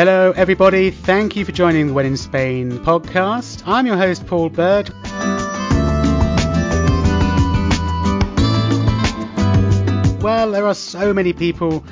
Hello, 0.00 0.32
everybody. 0.34 0.90
Thank 0.90 1.36
you 1.36 1.44
for 1.44 1.52
joining 1.52 1.86
the 1.86 1.92
in 2.06 2.16
Spain 2.16 2.78
podcast. 2.78 3.62
I'm 3.66 3.84
your 3.84 3.98
host, 3.98 4.26
Paul 4.26 4.48
Bird. 4.48 4.88
Well, 10.22 10.52
there 10.52 10.66
are 10.66 10.72
so 10.72 11.12
many 11.12 11.34
people 11.34 11.84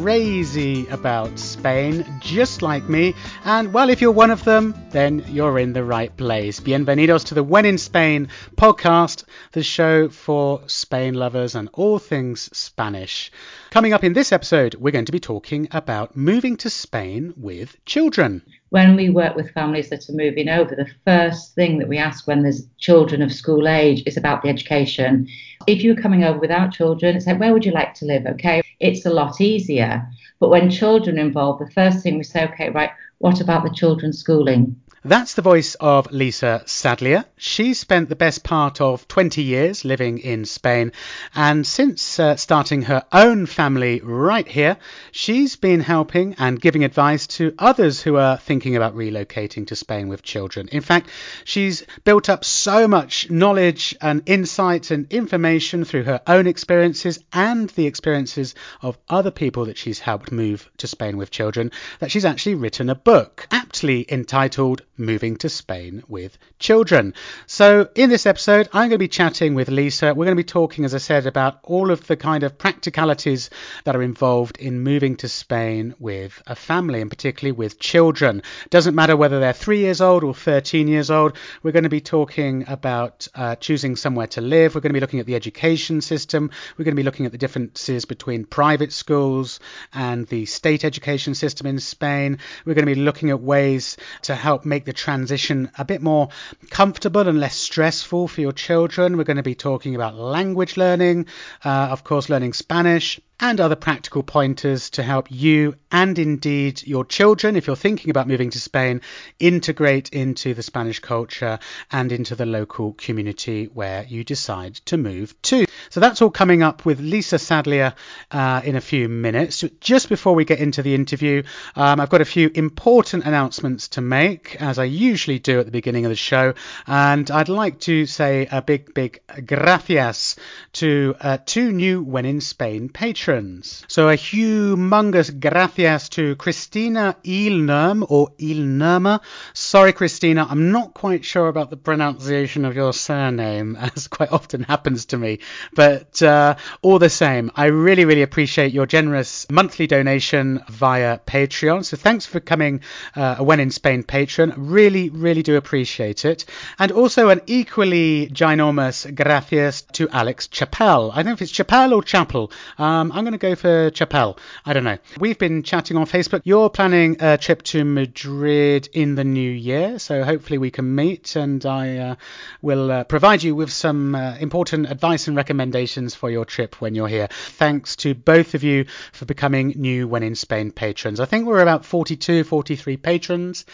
crazy 0.00 0.86
about 0.88 1.38
Spain, 1.38 2.04
just 2.20 2.62
like 2.62 2.88
me. 2.88 3.14
And 3.44 3.72
well, 3.72 3.90
if 3.90 4.00
you're 4.00 4.12
one 4.12 4.30
of 4.30 4.44
them, 4.44 4.74
then 4.90 5.24
you're 5.28 5.58
in 5.58 5.72
the 5.72 5.84
right 5.84 6.14
place. 6.16 6.60
Bienvenidos 6.60 7.26
to 7.26 7.34
the 7.34 7.42
When 7.42 7.64
in 7.64 7.78
Spain 7.78 8.28
podcast, 8.56 9.24
the 9.52 9.62
show 9.62 10.08
for 10.08 10.62
Spain 10.66 11.14
lovers 11.14 11.54
and 11.54 11.68
all 11.72 11.98
things 11.98 12.50
Spanish. 12.56 13.30
Coming 13.70 13.92
up 13.92 14.04
in 14.04 14.12
this 14.12 14.32
episode, 14.32 14.74
we're 14.74 14.90
going 14.90 15.04
to 15.06 15.12
be 15.12 15.20
talking 15.20 15.68
about 15.70 16.16
moving 16.16 16.56
to 16.58 16.70
Spain 16.70 17.32
with 17.36 17.76
children. 17.84 18.42
When 18.74 18.96
we 18.96 19.08
work 19.08 19.36
with 19.36 19.52
families 19.52 19.88
that 19.90 20.08
are 20.08 20.14
moving 20.14 20.48
over, 20.48 20.74
the 20.74 20.90
first 21.04 21.54
thing 21.54 21.78
that 21.78 21.86
we 21.86 21.96
ask 21.96 22.26
when 22.26 22.42
there's 22.42 22.66
children 22.78 23.22
of 23.22 23.32
school 23.32 23.68
age 23.68 24.02
is 24.04 24.16
about 24.16 24.42
the 24.42 24.48
education. 24.48 25.28
If 25.68 25.84
you're 25.84 25.94
coming 25.94 26.24
over 26.24 26.40
without 26.40 26.72
children, 26.72 27.14
it's 27.14 27.24
like, 27.24 27.38
where 27.38 27.52
would 27.52 27.64
you 27.64 27.70
like 27.70 27.94
to 27.94 28.04
live? 28.04 28.26
Okay, 28.26 28.62
it's 28.80 29.06
a 29.06 29.10
lot 29.10 29.40
easier. 29.40 30.04
But 30.40 30.48
when 30.48 30.72
children 30.72 31.20
are 31.20 31.22
involved, 31.22 31.60
the 31.64 31.70
first 31.70 32.02
thing 32.02 32.18
we 32.18 32.24
say, 32.24 32.48
okay, 32.48 32.70
right, 32.70 32.90
what 33.18 33.40
about 33.40 33.62
the 33.62 33.70
children's 33.70 34.18
schooling? 34.18 34.74
That's 35.06 35.34
the 35.34 35.42
voice 35.42 35.74
of 35.74 36.10
Lisa 36.12 36.62
Sadleir. 36.64 37.26
She 37.36 37.74
spent 37.74 38.08
the 38.08 38.16
best 38.16 38.42
part 38.42 38.80
of 38.80 39.06
20 39.06 39.42
years 39.42 39.84
living 39.84 40.16
in 40.16 40.46
Spain, 40.46 40.92
and 41.34 41.66
since 41.66 42.18
uh, 42.18 42.36
starting 42.36 42.80
her 42.80 43.04
own 43.12 43.44
family 43.44 44.00
right 44.02 44.48
here, 44.48 44.78
she's 45.12 45.56
been 45.56 45.80
helping 45.80 46.36
and 46.38 46.58
giving 46.58 46.84
advice 46.84 47.26
to 47.26 47.54
others 47.58 48.00
who 48.00 48.16
are 48.16 48.38
thinking 48.38 48.76
about 48.76 48.96
relocating 48.96 49.66
to 49.66 49.76
Spain 49.76 50.08
with 50.08 50.22
children. 50.22 50.68
In 50.72 50.80
fact, 50.80 51.10
she's 51.44 51.84
built 52.04 52.30
up 52.30 52.42
so 52.42 52.88
much 52.88 53.28
knowledge 53.28 53.94
and 54.00 54.22
insight 54.24 54.90
and 54.90 55.06
information 55.12 55.84
through 55.84 56.04
her 56.04 56.22
own 56.26 56.46
experiences 56.46 57.18
and 57.30 57.68
the 57.68 57.86
experiences 57.86 58.54
of 58.80 58.96
other 59.10 59.30
people 59.30 59.66
that 59.66 59.76
she's 59.76 59.98
helped 59.98 60.32
move 60.32 60.70
to 60.78 60.86
Spain 60.86 61.18
with 61.18 61.30
children 61.30 61.72
that 61.98 62.10
she's 62.10 62.24
actually 62.24 62.54
written 62.54 62.88
a 62.88 62.94
book 62.94 63.46
aptly 63.50 64.06
entitled 64.08 64.80
moving 64.96 65.36
to 65.36 65.48
Spain 65.48 66.02
with 66.08 66.38
children. 66.58 67.14
So, 67.46 67.88
in 67.94 68.10
this 68.10 68.26
episode, 68.26 68.68
I'm 68.72 68.88
going 68.88 68.90
to 68.90 68.98
be 68.98 69.08
chatting 69.08 69.54
with 69.54 69.68
Lisa. 69.68 70.14
We're 70.14 70.26
going 70.26 70.36
to 70.36 70.42
be 70.42 70.44
talking, 70.44 70.84
as 70.84 70.94
I 70.94 70.98
said, 70.98 71.26
about 71.26 71.58
all 71.62 71.90
of 71.90 72.06
the 72.06 72.16
kind 72.16 72.42
of 72.42 72.58
practicalities 72.58 73.50
that 73.84 73.96
are 73.96 74.02
involved 74.02 74.58
in 74.58 74.80
moving 74.80 75.16
to 75.16 75.28
Spain 75.28 75.94
with 75.98 76.42
a 76.46 76.54
family, 76.54 77.00
and 77.00 77.10
particularly 77.10 77.52
with 77.52 77.78
children. 77.78 78.42
Doesn't 78.70 78.94
matter 78.94 79.16
whether 79.16 79.40
they're 79.40 79.52
three 79.52 79.80
years 79.80 80.00
old 80.00 80.24
or 80.24 80.34
13 80.34 80.88
years 80.88 81.10
old. 81.10 81.36
We're 81.62 81.72
going 81.72 81.84
to 81.84 81.90
be 81.90 82.00
talking 82.00 82.64
about 82.68 83.28
uh, 83.34 83.56
choosing 83.56 83.96
somewhere 83.96 84.26
to 84.28 84.40
live. 84.40 84.74
We're 84.74 84.80
going 84.80 84.90
to 84.90 84.94
be 84.94 85.00
looking 85.00 85.20
at 85.20 85.26
the 85.26 85.34
education 85.34 86.00
system. 86.00 86.50
We're 86.76 86.84
going 86.84 86.96
to 86.96 87.00
be 87.00 87.04
looking 87.04 87.26
at 87.26 87.32
the 87.32 87.38
differences 87.38 88.04
between 88.04 88.44
private 88.44 88.92
schools 88.92 89.60
and 89.92 90.26
the 90.28 90.46
state 90.46 90.84
education 90.84 91.34
system 91.34 91.66
in 91.66 91.78
Spain. 91.78 92.38
We're 92.64 92.74
going 92.74 92.86
to 92.86 92.94
be 92.94 93.00
looking 93.00 93.30
at 93.30 93.40
ways 93.40 93.96
to 94.22 94.34
help 94.34 94.64
make 94.64 94.83
make 94.84 94.94
the 94.96 95.00
transition 95.00 95.70
a 95.78 95.84
bit 95.84 96.02
more 96.02 96.28
comfortable 96.68 97.26
and 97.26 97.40
less 97.40 97.56
stressful 97.56 98.28
for 98.28 98.40
your 98.42 98.52
children. 98.52 99.16
We're 99.16 99.24
going 99.24 99.38
to 99.38 99.42
be 99.42 99.54
talking 99.54 99.94
about 99.94 100.14
language 100.14 100.76
learning, 100.76 101.26
uh, 101.64 101.88
of 101.90 102.04
course, 102.04 102.28
learning 102.28 102.52
Spanish 102.52 103.18
and 103.44 103.60
other 103.60 103.76
practical 103.76 104.22
pointers 104.22 104.88
to 104.88 105.02
help 105.02 105.30
you 105.30 105.74
and 105.92 106.18
indeed 106.18 106.82
your 106.86 107.04
children, 107.04 107.56
if 107.56 107.66
you're 107.66 107.76
thinking 107.76 108.08
about 108.08 108.26
moving 108.26 108.48
to 108.48 108.58
Spain, 108.58 109.02
integrate 109.38 110.08
into 110.14 110.54
the 110.54 110.62
Spanish 110.62 110.98
culture 110.98 111.58
and 111.92 112.10
into 112.10 112.34
the 112.34 112.46
local 112.46 112.94
community 112.94 113.66
where 113.66 114.04
you 114.04 114.24
decide 114.24 114.74
to 114.86 114.96
move 114.96 115.34
to. 115.42 115.66
So 115.90 116.00
that's 116.00 116.22
all 116.22 116.30
coming 116.30 116.62
up 116.62 116.86
with 116.86 117.00
Lisa 117.00 117.36
Sadleir 117.36 117.94
uh, 118.30 118.62
in 118.64 118.76
a 118.76 118.80
few 118.80 119.10
minutes. 119.10 119.62
Just 119.78 120.08
before 120.08 120.34
we 120.34 120.46
get 120.46 120.58
into 120.58 120.82
the 120.82 120.94
interview, 120.94 121.42
um, 121.76 122.00
I've 122.00 122.08
got 122.08 122.22
a 122.22 122.24
few 122.24 122.50
important 122.54 123.26
announcements 123.26 123.88
to 123.88 124.00
make, 124.00 124.56
as 124.58 124.78
I 124.78 124.84
usually 124.84 125.38
do 125.38 125.60
at 125.60 125.66
the 125.66 125.70
beginning 125.70 126.06
of 126.06 126.10
the 126.10 126.16
show. 126.16 126.54
And 126.86 127.30
I'd 127.30 127.50
like 127.50 127.80
to 127.80 128.06
say 128.06 128.48
a 128.50 128.62
big, 128.62 128.94
big 128.94 129.20
gracias 129.44 130.36
to 130.72 131.14
uh, 131.20 131.38
two 131.44 131.72
new 131.72 132.02
When 132.02 132.24
in 132.24 132.40
Spain 132.40 132.88
patrons 132.88 133.33
patrons. 133.34 133.84
So 133.88 134.08
a 134.08 134.14
humongous 134.14 135.40
gracias 135.40 136.08
to 136.10 136.36
Christina 136.36 137.16
Ilnerm 137.24 138.04
or 138.08 138.30
Ilnerma. 138.38 139.20
Sorry, 139.52 139.92
Christina, 139.92 140.46
I'm 140.48 140.70
not 140.70 140.94
quite 140.94 141.24
sure 141.24 141.48
about 141.48 141.70
the 141.70 141.76
pronunciation 141.76 142.64
of 142.64 142.76
your 142.76 142.92
surname, 142.92 143.76
as 143.96 144.08
quite 144.08 144.32
often 144.32 144.62
happens 144.62 145.06
to 145.06 145.18
me. 145.18 145.40
But 145.74 146.22
uh, 146.22 146.56
all 146.82 146.98
the 146.98 147.10
same, 147.10 147.50
I 147.54 147.66
really, 147.66 148.04
really 148.04 148.22
appreciate 148.22 148.72
your 148.72 148.86
generous 148.86 149.46
monthly 149.50 149.86
donation 149.86 150.62
via 150.68 151.18
Patreon. 151.18 151.84
So 151.84 151.96
thanks 151.96 152.26
for 152.26 152.40
coming 152.40 152.80
uh, 153.16 153.36
a 153.38 153.44
When 153.44 153.60
in 153.60 153.70
Spain 153.70 154.02
patron. 154.02 154.54
Really, 154.56 155.10
really 155.10 155.42
do 155.42 155.56
appreciate 155.56 156.24
it. 156.24 156.44
And 156.78 156.92
also 156.92 157.28
an 157.28 157.40
equally 157.46 158.28
ginormous 158.28 159.12
gracias 159.14 159.82
to 159.92 160.08
Alex 160.10 160.48
Chappell. 160.48 161.10
I 161.12 161.16
don't 161.16 161.26
know 161.26 161.32
if 161.32 161.42
it's 161.42 161.50
Chappell 161.50 161.94
or 161.94 162.02
Chapel. 162.02 162.50
Um, 162.78 163.12
I'm 163.14 163.22
going 163.22 163.32
to 163.32 163.38
go 163.38 163.54
for 163.54 163.90
Chapel. 163.90 164.36
I 164.66 164.72
don't 164.72 164.82
know. 164.82 164.98
We've 165.20 165.38
been 165.38 165.62
chatting 165.62 165.96
on 165.96 166.04
Facebook. 166.06 166.40
You're 166.42 166.68
planning 166.68 167.18
a 167.20 167.38
trip 167.38 167.62
to 167.62 167.84
Madrid 167.84 168.88
in 168.92 169.14
the 169.14 169.22
new 169.22 169.50
year, 169.52 170.00
so 170.00 170.24
hopefully 170.24 170.58
we 170.58 170.72
can 170.72 170.96
meet 170.96 171.36
and 171.36 171.64
I 171.64 171.98
uh, 171.98 172.14
will 172.60 172.90
uh, 172.90 173.04
provide 173.04 173.44
you 173.44 173.54
with 173.54 173.70
some 173.70 174.16
uh, 174.16 174.36
important 174.40 174.90
advice 174.90 175.28
and 175.28 175.36
recommendations 175.36 176.16
for 176.16 176.28
your 176.28 176.44
trip 176.44 176.80
when 176.80 176.96
you're 176.96 177.06
here. 177.06 177.28
Thanks 177.30 177.94
to 177.96 178.16
both 178.16 178.54
of 178.54 178.64
you 178.64 178.86
for 179.12 179.26
becoming 179.26 179.74
new 179.76 180.08
When 180.08 180.24
in 180.24 180.34
Spain 180.34 180.72
patrons. 180.72 181.20
I 181.20 181.26
think 181.26 181.46
we're 181.46 181.62
about 181.62 181.84
42, 181.84 182.42
43 182.42 182.96
patrons. 182.96 183.64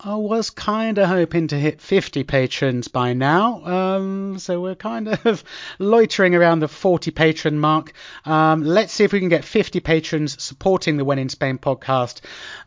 I 0.00 0.14
was 0.14 0.50
kind 0.50 0.96
of 0.98 1.08
hoping 1.08 1.48
to 1.48 1.58
hit 1.58 1.80
50 1.80 2.22
patrons 2.22 2.86
by 2.86 3.14
now, 3.14 3.64
um, 3.64 4.38
so 4.38 4.60
we're 4.60 4.76
kind 4.76 5.08
of 5.08 5.42
loitering 5.80 6.36
around 6.36 6.60
the 6.60 6.68
40 6.68 7.10
patron 7.10 7.58
mark. 7.58 7.92
Um, 8.24 8.62
let's 8.62 8.92
see 8.92 9.02
if 9.02 9.12
we 9.12 9.18
can 9.18 9.28
get 9.28 9.44
50 9.44 9.80
patrons 9.80 10.40
supporting 10.40 10.98
the 10.98 11.04
When 11.04 11.18
in 11.18 11.28
Spain 11.28 11.58
podcast 11.58 12.20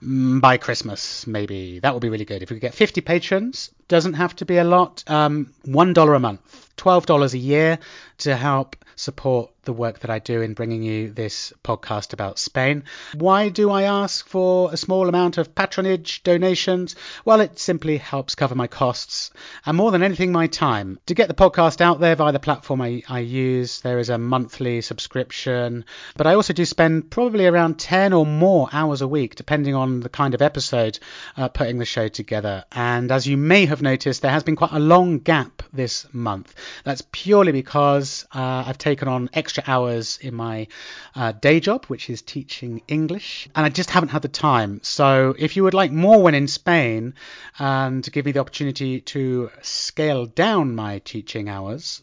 mm, 0.04 0.42
by 0.42 0.58
Christmas, 0.58 1.26
maybe. 1.26 1.80
That 1.80 1.94
would 1.94 2.02
be 2.02 2.10
really 2.10 2.26
good. 2.26 2.44
If 2.44 2.50
we 2.50 2.58
could 2.58 2.64
get 2.64 2.74
50 2.74 3.00
patrons, 3.00 3.72
doesn't 3.88 4.16
have 4.16 4.36
to 4.36 4.46
be 4.46 4.58
a 4.58 4.66
lot, 4.66 5.06
um, 5.08 5.54
$1 5.66 6.16
a 6.16 6.20
month, 6.20 6.71
$12 6.82 7.34
a 7.34 7.38
year 7.38 7.80
to 8.20 8.36
help 8.36 8.76
support 8.96 9.52
the 9.64 9.74
work 9.74 10.00
that 10.00 10.10
I 10.10 10.20
do 10.20 10.42
in 10.42 10.54
bringing 10.54 10.82
you 10.82 11.12
this 11.12 11.54
podcast 11.64 12.14
about 12.14 12.40
Spain. 12.40 12.84
Why 13.14 13.50
do 13.50 13.70
I 13.70 13.84
ask 13.84 14.28
for 14.28 14.74
a 14.74 14.78
small 14.78 15.08
amount 15.08 15.38
of 15.38 15.54
patronage 15.54 16.24
donations? 16.24 16.96
Well, 17.26 17.42
it 17.42 17.60
simply 17.60 17.98
helps 17.98 18.36
cover 18.36 18.56
my 18.56 18.68
costs 18.68 19.32
and 19.66 19.78
more 19.78 19.92
than 19.92 20.04
anything, 20.04 20.32
my 20.32 20.48
time. 20.48 21.00
To 21.06 21.14
get 21.14 21.28
the 21.28 21.36
podcast 21.36 21.82
out 21.82 22.00
there 22.00 22.16
via 22.16 22.32
the 22.32 22.40
platform 22.40 22.82
I, 22.82 23.04
I 23.08 23.20
use, 23.20 23.82
there 23.82 24.00
is 24.00 24.10
a 24.10 24.18
monthly 24.18 24.82
subscription, 24.82 25.86
but 26.18 26.28
I 26.28 26.34
also 26.34 26.54
do 26.54 26.66
spend 26.66 27.12
probably 27.12 27.46
around 27.46 27.80
10 27.80 28.14
or 28.14 28.26
more 28.26 28.68
hours 28.72 29.02
a 29.02 29.08
week, 29.08 29.36
depending 29.36 29.76
on 29.76 30.00
the 30.00 30.10
kind 30.10 30.34
of 30.34 30.42
episode, 30.42 30.98
uh, 31.38 31.50
putting 31.50 31.78
the 31.78 31.86
show 31.86 32.08
together. 32.08 32.66
And 32.72 33.12
as 33.12 33.28
you 33.28 33.38
may 33.38 33.66
have 33.66 33.82
noticed, 33.82 34.22
there 34.22 34.32
has 34.32 34.44
been 34.44 34.56
quite 34.56 34.74
a 34.74 34.80
long 34.80 35.20
gap 35.20 35.62
this 35.72 36.08
month. 36.12 36.54
That's 36.84 37.04
purely 37.12 37.52
because 37.52 38.26
uh, 38.34 38.64
I've 38.68 38.78
taken 38.78 39.08
on 39.08 39.30
extra 39.34 39.64
hours 39.68 40.18
in 40.22 40.36
my 40.36 40.68
uh, 41.16 41.32
day 41.32 41.60
job, 41.60 41.86
which 41.86 42.10
is 42.10 42.22
teaching 42.22 42.82
English, 42.88 43.48
and 43.56 43.66
I 43.66 43.70
just 43.70 43.90
haven't 43.90 44.10
had 44.10 44.22
the 44.22 44.28
time. 44.28 44.80
So 44.84 45.36
if 45.38 45.56
you 45.56 45.64
would 45.64 45.74
like 45.74 45.92
more 45.92 46.22
when 46.22 46.36
in 46.36 46.48
Spain 46.48 47.14
and 47.60 48.10
give 48.12 48.26
me 48.26 48.32
the 48.32 48.40
opportunity 48.40 49.02
to 49.02 49.50
scale 49.62 50.26
down 50.26 50.76
my 50.76 51.00
teaching 51.00 51.50
hours, 51.50 52.02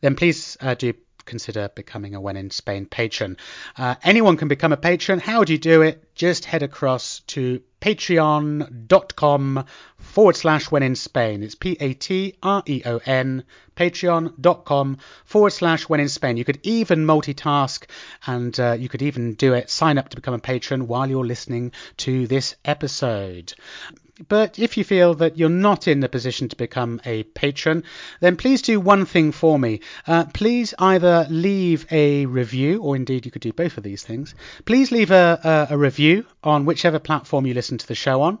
then 0.00 0.14
please 0.14 0.56
uh, 0.60 0.74
do 0.74 0.94
consider 1.28 1.68
becoming 1.68 2.16
a 2.16 2.20
When 2.20 2.36
in 2.36 2.50
Spain 2.50 2.86
patron. 2.86 3.36
Uh, 3.76 3.94
anyone 4.02 4.36
can 4.36 4.48
become 4.48 4.72
a 4.72 4.76
patron. 4.76 5.20
How 5.20 5.44
do 5.44 5.52
you 5.52 5.58
do 5.58 5.82
it? 5.82 6.14
Just 6.14 6.44
head 6.44 6.64
across 6.64 7.20
to 7.28 7.62
patreon.com 7.80 9.64
forward 9.98 10.36
slash 10.36 10.70
when 10.70 10.82
in 10.82 10.96
Spain. 10.96 11.42
It's 11.44 11.54
P 11.54 11.76
A 11.78 11.94
T 11.94 12.34
R 12.42 12.62
E 12.66 12.82
O 12.84 12.98
N, 13.04 13.44
patreon.com 13.76 14.98
forward 15.24 15.50
slash 15.50 15.88
when 15.88 16.00
in 16.00 16.08
Spain. 16.08 16.36
You 16.36 16.44
could 16.44 16.58
even 16.64 17.06
multitask 17.06 17.84
and 18.26 18.58
uh, 18.58 18.72
you 18.72 18.88
could 18.88 19.02
even 19.02 19.34
do 19.34 19.54
it, 19.54 19.70
sign 19.70 19.98
up 19.98 20.08
to 20.08 20.16
become 20.16 20.34
a 20.34 20.40
patron 20.40 20.88
while 20.88 21.08
you're 21.08 21.24
listening 21.24 21.72
to 21.98 22.26
this 22.26 22.56
episode. 22.64 23.54
But 24.26 24.58
if 24.58 24.76
you 24.76 24.84
feel 24.84 25.14
that 25.14 25.38
you're 25.38 25.48
not 25.48 25.86
in 25.86 26.00
the 26.00 26.08
position 26.08 26.48
to 26.48 26.56
become 26.56 27.00
a 27.04 27.22
patron, 27.22 27.84
then 28.20 28.36
please 28.36 28.62
do 28.62 28.80
one 28.80 29.06
thing 29.06 29.32
for 29.32 29.58
me. 29.58 29.80
Uh, 30.06 30.24
please 30.32 30.74
either 30.78 31.26
leave 31.30 31.86
a 31.92 32.26
review, 32.26 32.82
or 32.82 32.96
indeed 32.96 33.24
you 33.24 33.30
could 33.30 33.42
do 33.42 33.52
both 33.52 33.76
of 33.76 33.84
these 33.84 34.02
things. 34.02 34.34
Please 34.64 34.90
leave 34.90 35.10
a, 35.10 35.68
a, 35.70 35.74
a 35.74 35.78
review 35.78 36.26
on 36.42 36.64
whichever 36.64 36.98
platform 36.98 37.46
you 37.46 37.54
listen 37.54 37.78
to 37.78 37.86
the 37.86 37.94
show 37.94 38.22
on, 38.22 38.38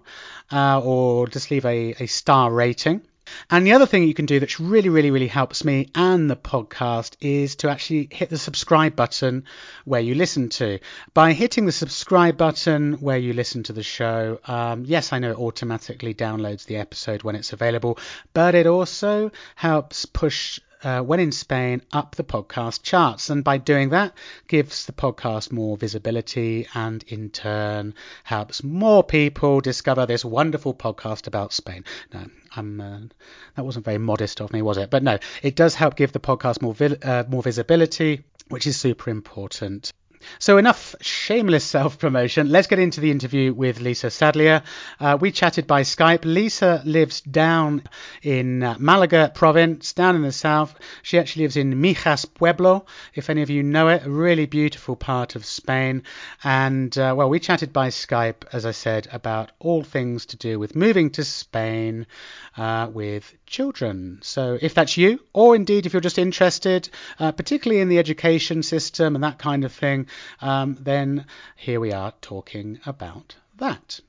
uh, 0.50 0.80
or 0.80 1.28
just 1.28 1.50
leave 1.50 1.64
a, 1.64 1.94
a 2.00 2.06
star 2.06 2.50
rating. 2.50 3.02
And 3.50 3.66
the 3.66 3.72
other 3.72 3.86
thing 3.86 4.04
you 4.04 4.14
can 4.14 4.26
do 4.26 4.40
that 4.40 4.58
really, 4.58 4.88
really, 4.88 5.10
really 5.10 5.26
helps 5.26 5.64
me 5.64 5.88
and 5.94 6.30
the 6.30 6.36
podcast 6.36 7.16
is 7.20 7.56
to 7.56 7.70
actually 7.70 8.08
hit 8.10 8.30
the 8.30 8.38
subscribe 8.38 8.96
button 8.96 9.44
where 9.84 10.00
you 10.00 10.14
listen 10.14 10.48
to. 10.50 10.78
By 11.14 11.32
hitting 11.32 11.66
the 11.66 11.72
subscribe 11.72 12.36
button 12.36 12.94
where 12.94 13.18
you 13.18 13.32
listen 13.32 13.62
to 13.64 13.72
the 13.72 13.82
show, 13.82 14.40
um, 14.44 14.84
yes, 14.86 15.12
I 15.12 15.18
know 15.18 15.32
it 15.32 15.38
automatically 15.38 16.14
downloads 16.14 16.66
the 16.66 16.76
episode 16.76 17.22
when 17.22 17.36
it's 17.36 17.52
available, 17.52 17.98
but 18.32 18.54
it 18.54 18.66
also 18.66 19.30
helps 19.56 20.06
push 20.06 20.60
uh, 20.82 21.00
when 21.02 21.20
in 21.20 21.32
Spain 21.32 21.82
up 21.92 22.14
the 22.14 22.24
podcast 22.24 22.82
charts. 22.82 23.30
And 23.30 23.42
by 23.44 23.58
doing 23.58 23.90
that, 23.90 24.14
gives 24.46 24.86
the 24.86 24.92
podcast 24.92 25.52
more 25.52 25.76
visibility 25.76 26.66
and 26.74 27.02
in 27.08 27.30
turn 27.30 27.94
helps 28.24 28.62
more 28.62 29.02
people 29.02 29.60
discover 29.60 30.06
this 30.06 30.24
wonderful 30.24 30.74
podcast 30.74 31.26
about 31.26 31.52
Spain. 31.52 31.84
No, 32.12 32.26
I'm, 32.54 32.80
uh, 32.80 33.00
that 33.56 33.64
wasn't 33.64 33.84
very 33.84 33.98
modest 33.98 34.40
of 34.40 34.52
me, 34.52 34.62
was 34.62 34.78
it? 34.78 34.90
But 34.90 35.02
no, 35.02 35.18
it 35.42 35.56
does 35.56 35.74
help 35.74 35.96
give 35.96 36.12
the 36.12 36.20
podcast 36.20 36.62
more, 36.62 36.74
vi- 36.74 36.98
uh, 37.02 37.24
more 37.28 37.42
visibility, 37.42 38.24
which 38.48 38.66
is 38.66 38.76
super 38.76 39.10
important. 39.10 39.92
So 40.38 40.58
enough 40.58 40.94
shameless 41.00 41.64
self-promotion. 41.64 42.50
Let's 42.50 42.66
get 42.66 42.78
into 42.78 43.00
the 43.00 43.10
interview 43.10 43.52
with 43.52 43.80
Lisa 43.80 44.08
Sadleir. 44.08 44.62
Uh, 45.00 45.18
we 45.20 45.32
chatted 45.32 45.66
by 45.66 45.82
Skype. 45.82 46.24
Lisa 46.24 46.82
lives 46.84 47.20
down 47.20 47.82
in 48.22 48.62
uh, 48.62 48.76
Malaga 48.78 49.30
province, 49.34 49.92
down 49.92 50.16
in 50.16 50.22
the 50.22 50.32
south. 50.32 50.74
She 51.02 51.18
actually 51.18 51.44
lives 51.44 51.56
in 51.56 51.74
Mijas 51.74 52.26
Pueblo, 52.32 52.86
if 53.14 53.30
any 53.30 53.42
of 53.42 53.50
you 53.50 53.62
know 53.62 53.88
it, 53.88 54.06
a 54.06 54.10
really 54.10 54.46
beautiful 54.46 54.96
part 54.96 55.36
of 55.36 55.44
Spain. 55.44 56.02
And 56.44 56.96
uh, 56.96 57.14
well, 57.16 57.28
we 57.28 57.40
chatted 57.40 57.72
by 57.72 57.88
Skype, 57.88 58.44
as 58.52 58.66
I 58.66 58.72
said, 58.72 59.08
about 59.12 59.52
all 59.58 59.82
things 59.82 60.26
to 60.26 60.36
do 60.36 60.58
with 60.58 60.76
moving 60.76 61.10
to 61.10 61.24
Spain 61.24 62.06
uh, 62.56 62.88
with 62.92 63.34
children. 63.46 64.18
So 64.22 64.58
if 64.60 64.74
that's 64.74 64.96
you, 64.96 65.20
or 65.32 65.56
indeed 65.56 65.86
if 65.86 65.92
you're 65.92 66.00
just 66.00 66.18
interested, 66.18 66.88
uh, 67.18 67.32
particularly 67.32 67.80
in 67.80 67.88
the 67.88 67.98
education 67.98 68.62
system 68.62 69.14
and 69.14 69.24
that 69.24 69.38
kind 69.38 69.64
of 69.64 69.72
thing, 69.72 70.06
um, 70.40 70.76
then 70.80 71.26
here 71.56 71.80
we 71.80 71.92
are 71.92 72.12
talking 72.20 72.80
about 72.86 73.36
that. 73.58 74.00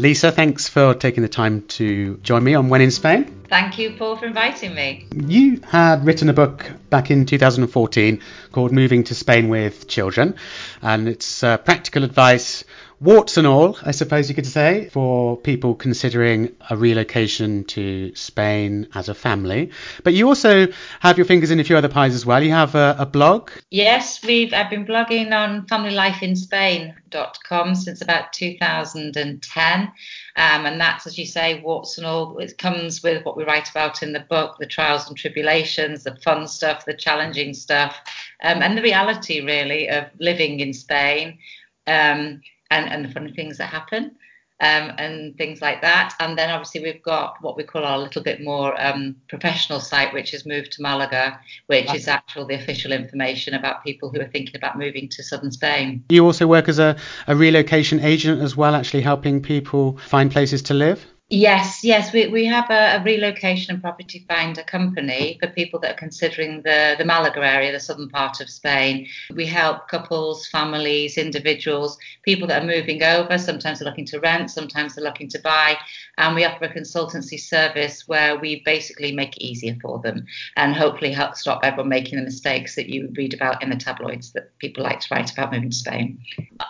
Lisa, 0.00 0.32
thanks 0.32 0.66
for 0.66 0.94
taking 0.94 1.22
the 1.22 1.28
time 1.28 1.60
to 1.68 2.16
join 2.22 2.42
me 2.42 2.54
on 2.54 2.70
When 2.70 2.80
in 2.80 2.90
Spain. 2.90 3.42
Thank 3.50 3.78
you, 3.78 3.96
Paul, 3.98 4.16
for 4.16 4.24
inviting 4.24 4.74
me. 4.74 5.06
You 5.14 5.60
had 5.60 6.06
written 6.06 6.30
a 6.30 6.32
book 6.32 6.70
back 6.88 7.10
in 7.10 7.26
2014 7.26 8.18
called 8.50 8.72
Moving 8.72 9.04
to 9.04 9.14
Spain 9.14 9.50
with 9.50 9.88
Children, 9.88 10.36
and 10.80 11.06
it's 11.06 11.42
uh, 11.42 11.58
practical 11.58 12.04
advice 12.04 12.64
warts 13.00 13.36
and 13.38 13.46
all, 13.46 13.78
I 13.82 13.92
suppose 13.92 14.28
you 14.28 14.34
could 14.34 14.46
say, 14.46 14.90
for 14.90 15.38
people 15.38 15.74
considering 15.74 16.54
a 16.68 16.76
relocation 16.76 17.64
to 17.64 18.14
Spain 18.14 18.88
as 18.94 19.08
a 19.08 19.14
family. 19.14 19.70
But 20.04 20.12
you 20.12 20.28
also 20.28 20.66
have 21.00 21.16
your 21.16 21.24
fingers 21.24 21.50
in 21.50 21.58
a 21.60 21.64
few 21.64 21.78
other 21.78 21.88
pies 21.88 22.14
as 22.14 22.26
well. 22.26 22.42
You 22.42 22.50
have 22.50 22.74
a, 22.74 22.94
a 22.98 23.06
blog. 23.06 23.50
Yes, 23.70 24.22
we've 24.22 24.52
I've 24.52 24.68
been 24.68 24.84
blogging 24.84 25.32
on 25.32 25.66
familylifeinspain.com 25.66 27.74
since 27.74 28.02
about 28.02 28.34
2010. 28.34 29.80
Um, 29.80 29.92
and 30.36 30.80
that's, 30.80 31.06
as 31.06 31.18
you 31.18 31.24
say, 31.24 31.60
warts 31.60 31.96
and 31.96 32.06
all. 32.06 32.36
It 32.38 32.58
comes 32.58 33.02
with 33.02 33.24
what 33.24 33.36
we 33.36 33.44
write 33.44 33.70
about 33.70 34.02
in 34.02 34.12
the 34.12 34.20
book 34.20 34.58
the 34.58 34.66
trials 34.66 35.08
and 35.08 35.16
tribulations, 35.16 36.04
the 36.04 36.16
fun 36.16 36.46
stuff, 36.46 36.84
the 36.84 36.92
challenging 36.94 37.54
stuff, 37.54 37.96
um, 38.42 38.62
and 38.62 38.76
the 38.76 38.82
reality, 38.82 39.40
really, 39.40 39.88
of 39.88 40.04
living 40.18 40.60
in 40.60 40.74
Spain. 40.74 41.38
Um, 41.86 42.42
and, 42.70 42.88
and 42.90 43.04
the 43.04 43.08
funny 43.10 43.32
things 43.32 43.58
that 43.58 43.68
happen 43.68 44.16
um, 44.60 44.92
and 44.98 45.36
things 45.36 45.62
like 45.62 45.80
that. 45.80 46.14
And 46.20 46.38
then 46.38 46.50
obviously 46.50 46.82
we've 46.82 47.02
got 47.02 47.36
what 47.40 47.56
we 47.56 47.64
call 47.64 47.84
our 47.84 47.98
little 47.98 48.22
bit 48.22 48.42
more 48.42 48.80
um, 48.80 49.16
professional 49.28 49.80
site, 49.80 50.12
which 50.12 50.34
is 50.34 50.44
Move 50.46 50.68
to 50.70 50.82
Malaga, 50.82 51.40
which 51.66 51.92
is 51.94 52.06
actual 52.08 52.46
the 52.46 52.54
official 52.54 52.92
information 52.92 53.54
about 53.54 53.82
people 53.82 54.10
who 54.10 54.20
are 54.20 54.28
thinking 54.28 54.56
about 54.56 54.78
moving 54.78 55.08
to 55.08 55.22
southern 55.22 55.50
Spain. 55.50 56.04
You 56.10 56.24
also 56.24 56.46
work 56.46 56.68
as 56.68 56.78
a, 56.78 56.96
a 57.26 57.34
relocation 57.34 58.00
agent 58.00 58.42
as 58.42 58.56
well, 58.56 58.74
actually 58.74 59.02
helping 59.02 59.40
people 59.40 59.96
find 59.98 60.30
places 60.30 60.62
to 60.62 60.74
live. 60.74 61.06
Yes, 61.32 61.84
yes, 61.84 62.12
we, 62.12 62.26
we 62.26 62.44
have 62.46 62.68
a, 62.70 62.96
a, 62.96 63.04
relocation 63.04 63.72
and 63.72 63.80
property 63.80 64.24
finder 64.26 64.64
company 64.64 65.38
for 65.40 65.46
people 65.46 65.78
that 65.78 65.92
are 65.92 65.98
considering 65.98 66.62
the, 66.62 66.96
the 66.98 67.04
Malaga 67.04 67.38
area, 67.46 67.70
the 67.70 67.78
southern 67.78 68.08
part 68.08 68.40
of 68.40 68.50
Spain. 68.50 69.06
We 69.32 69.46
help 69.46 69.86
couples, 69.86 70.48
families, 70.48 71.16
individuals, 71.16 71.98
people 72.24 72.48
that 72.48 72.64
are 72.64 72.66
moving 72.66 73.04
over. 73.04 73.38
Sometimes 73.38 73.78
they're 73.78 73.88
looking 73.88 74.06
to 74.06 74.18
rent, 74.18 74.50
sometimes 74.50 74.96
they're 74.96 75.04
looking 75.04 75.28
to 75.28 75.38
buy. 75.38 75.76
And 76.18 76.34
we 76.34 76.44
offer 76.44 76.64
a 76.64 76.74
consultancy 76.74 77.38
service 77.38 78.08
where 78.08 78.36
we 78.36 78.62
basically 78.64 79.12
make 79.12 79.36
it 79.36 79.44
easier 79.44 79.76
for 79.80 80.00
them 80.00 80.26
and 80.56 80.74
hopefully 80.74 81.12
help 81.12 81.36
stop 81.36 81.60
everyone 81.62 81.90
making 81.90 82.18
the 82.18 82.24
mistakes 82.24 82.74
that 82.74 82.88
you 82.88 83.08
read 83.16 83.34
about 83.34 83.62
in 83.62 83.70
the 83.70 83.76
tabloids 83.76 84.32
that 84.32 84.58
people 84.58 84.82
like 84.82 84.98
to 84.98 85.14
write 85.14 85.30
about 85.30 85.52
moving 85.52 85.70
to 85.70 85.76
Spain. 85.76 86.18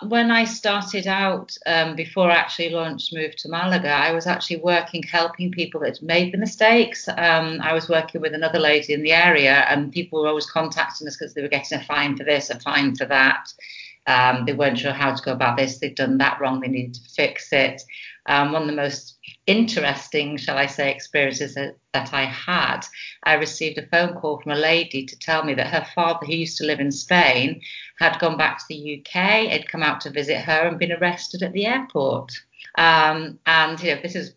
When 0.03 0.29
I 0.29 0.43
started 0.43 1.07
out, 1.07 1.57
um, 1.65 1.95
before 1.95 2.29
I 2.29 2.35
actually 2.35 2.69
launched 2.69 3.11
Move 3.11 3.35
to 3.37 3.49
Malaga, 3.49 3.89
I 3.89 4.11
was 4.11 4.27
actually 4.27 4.50
actually 4.51 4.63
working 4.63 5.03
helping 5.03 5.51
people 5.51 5.79
that 5.81 6.01
made 6.01 6.33
the 6.33 6.37
mistakes. 6.37 7.07
Um, 7.07 7.59
I 7.61 7.73
was 7.73 7.87
working 7.87 8.21
with 8.21 8.33
another 8.33 8.59
lady 8.59 8.93
in 8.93 9.03
the 9.03 9.13
area, 9.13 9.65
and 9.69 9.91
people 9.91 10.21
were 10.21 10.27
always 10.27 10.49
contacting 10.49 11.07
us 11.07 11.17
because 11.17 11.33
they 11.33 11.41
were 11.41 11.47
getting 11.47 11.79
a 11.79 11.83
fine 11.83 12.17
for 12.17 12.23
this, 12.23 12.49
a 12.49 12.59
fine 12.59 12.95
for 12.95 13.05
that. 13.05 13.47
Um, 14.07 14.45
they 14.45 14.53
weren't 14.53 14.79
sure 14.79 14.93
how 14.93 15.13
to 15.13 15.23
go 15.23 15.31
about 15.31 15.57
this. 15.57 15.77
They'd 15.77 15.95
done 15.95 16.17
that 16.17 16.39
wrong. 16.41 16.59
They 16.59 16.67
needed 16.67 16.95
to 16.95 17.09
fix 17.15 17.53
it. 17.53 17.81
Um, 18.25 18.51
one 18.51 18.63
of 18.63 18.67
the 18.67 18.75
most 18.75 19.17
interesting, 19.47 20.37
shall 20.37 20.57
I 20.57 20.65
say, 20.67 20.91
experiences 20.91 21.55
that, 21.55 21.77
that, 21.93 22.13
I 22.13 22.25
had, 22.25 22.81
I 23.23 23.33
received 23.33 23.77
a 23.77 23.87
phone 23.87 24.15
call 24.15 24.39
from 24.39 24.51
a 24.51 24.55
lady 24.55 25.05
to 25.05 25.19
tell 25.19 25.43
me 25.43 25.53
that 25.55 25.67
her 25.67 25.85
father, 25.95 26.25
who 26.25 26.33
used 26.33 26.57
to 26.57 26.65
live 26.65 26.79
in 26.79 26.91
Spain, 26.91 27.61
had 27.99 28.19
gone 28.19 28.37
back 28.37 28.57
to 28.57 28.65
the 28.69 28.99
UK, 28.99 29.49
had 29.49 29.69
come 29.69 29.83
out 29.83 30.01
to 30.01 30.11
visit 30.11 30.37
her 30.41 30.67
and 30.67 30.79
been 30.79 30.91
arrested 30.91 31.41
at 31.41 31.53
the 31.53 31.65
airport. 31.65 32.31
Um, 32.77 33.39
and 33.45 33.81
you 33.81 33.95
know, 33.95 34.01
this 34.01 34.15
is 34.15 34.33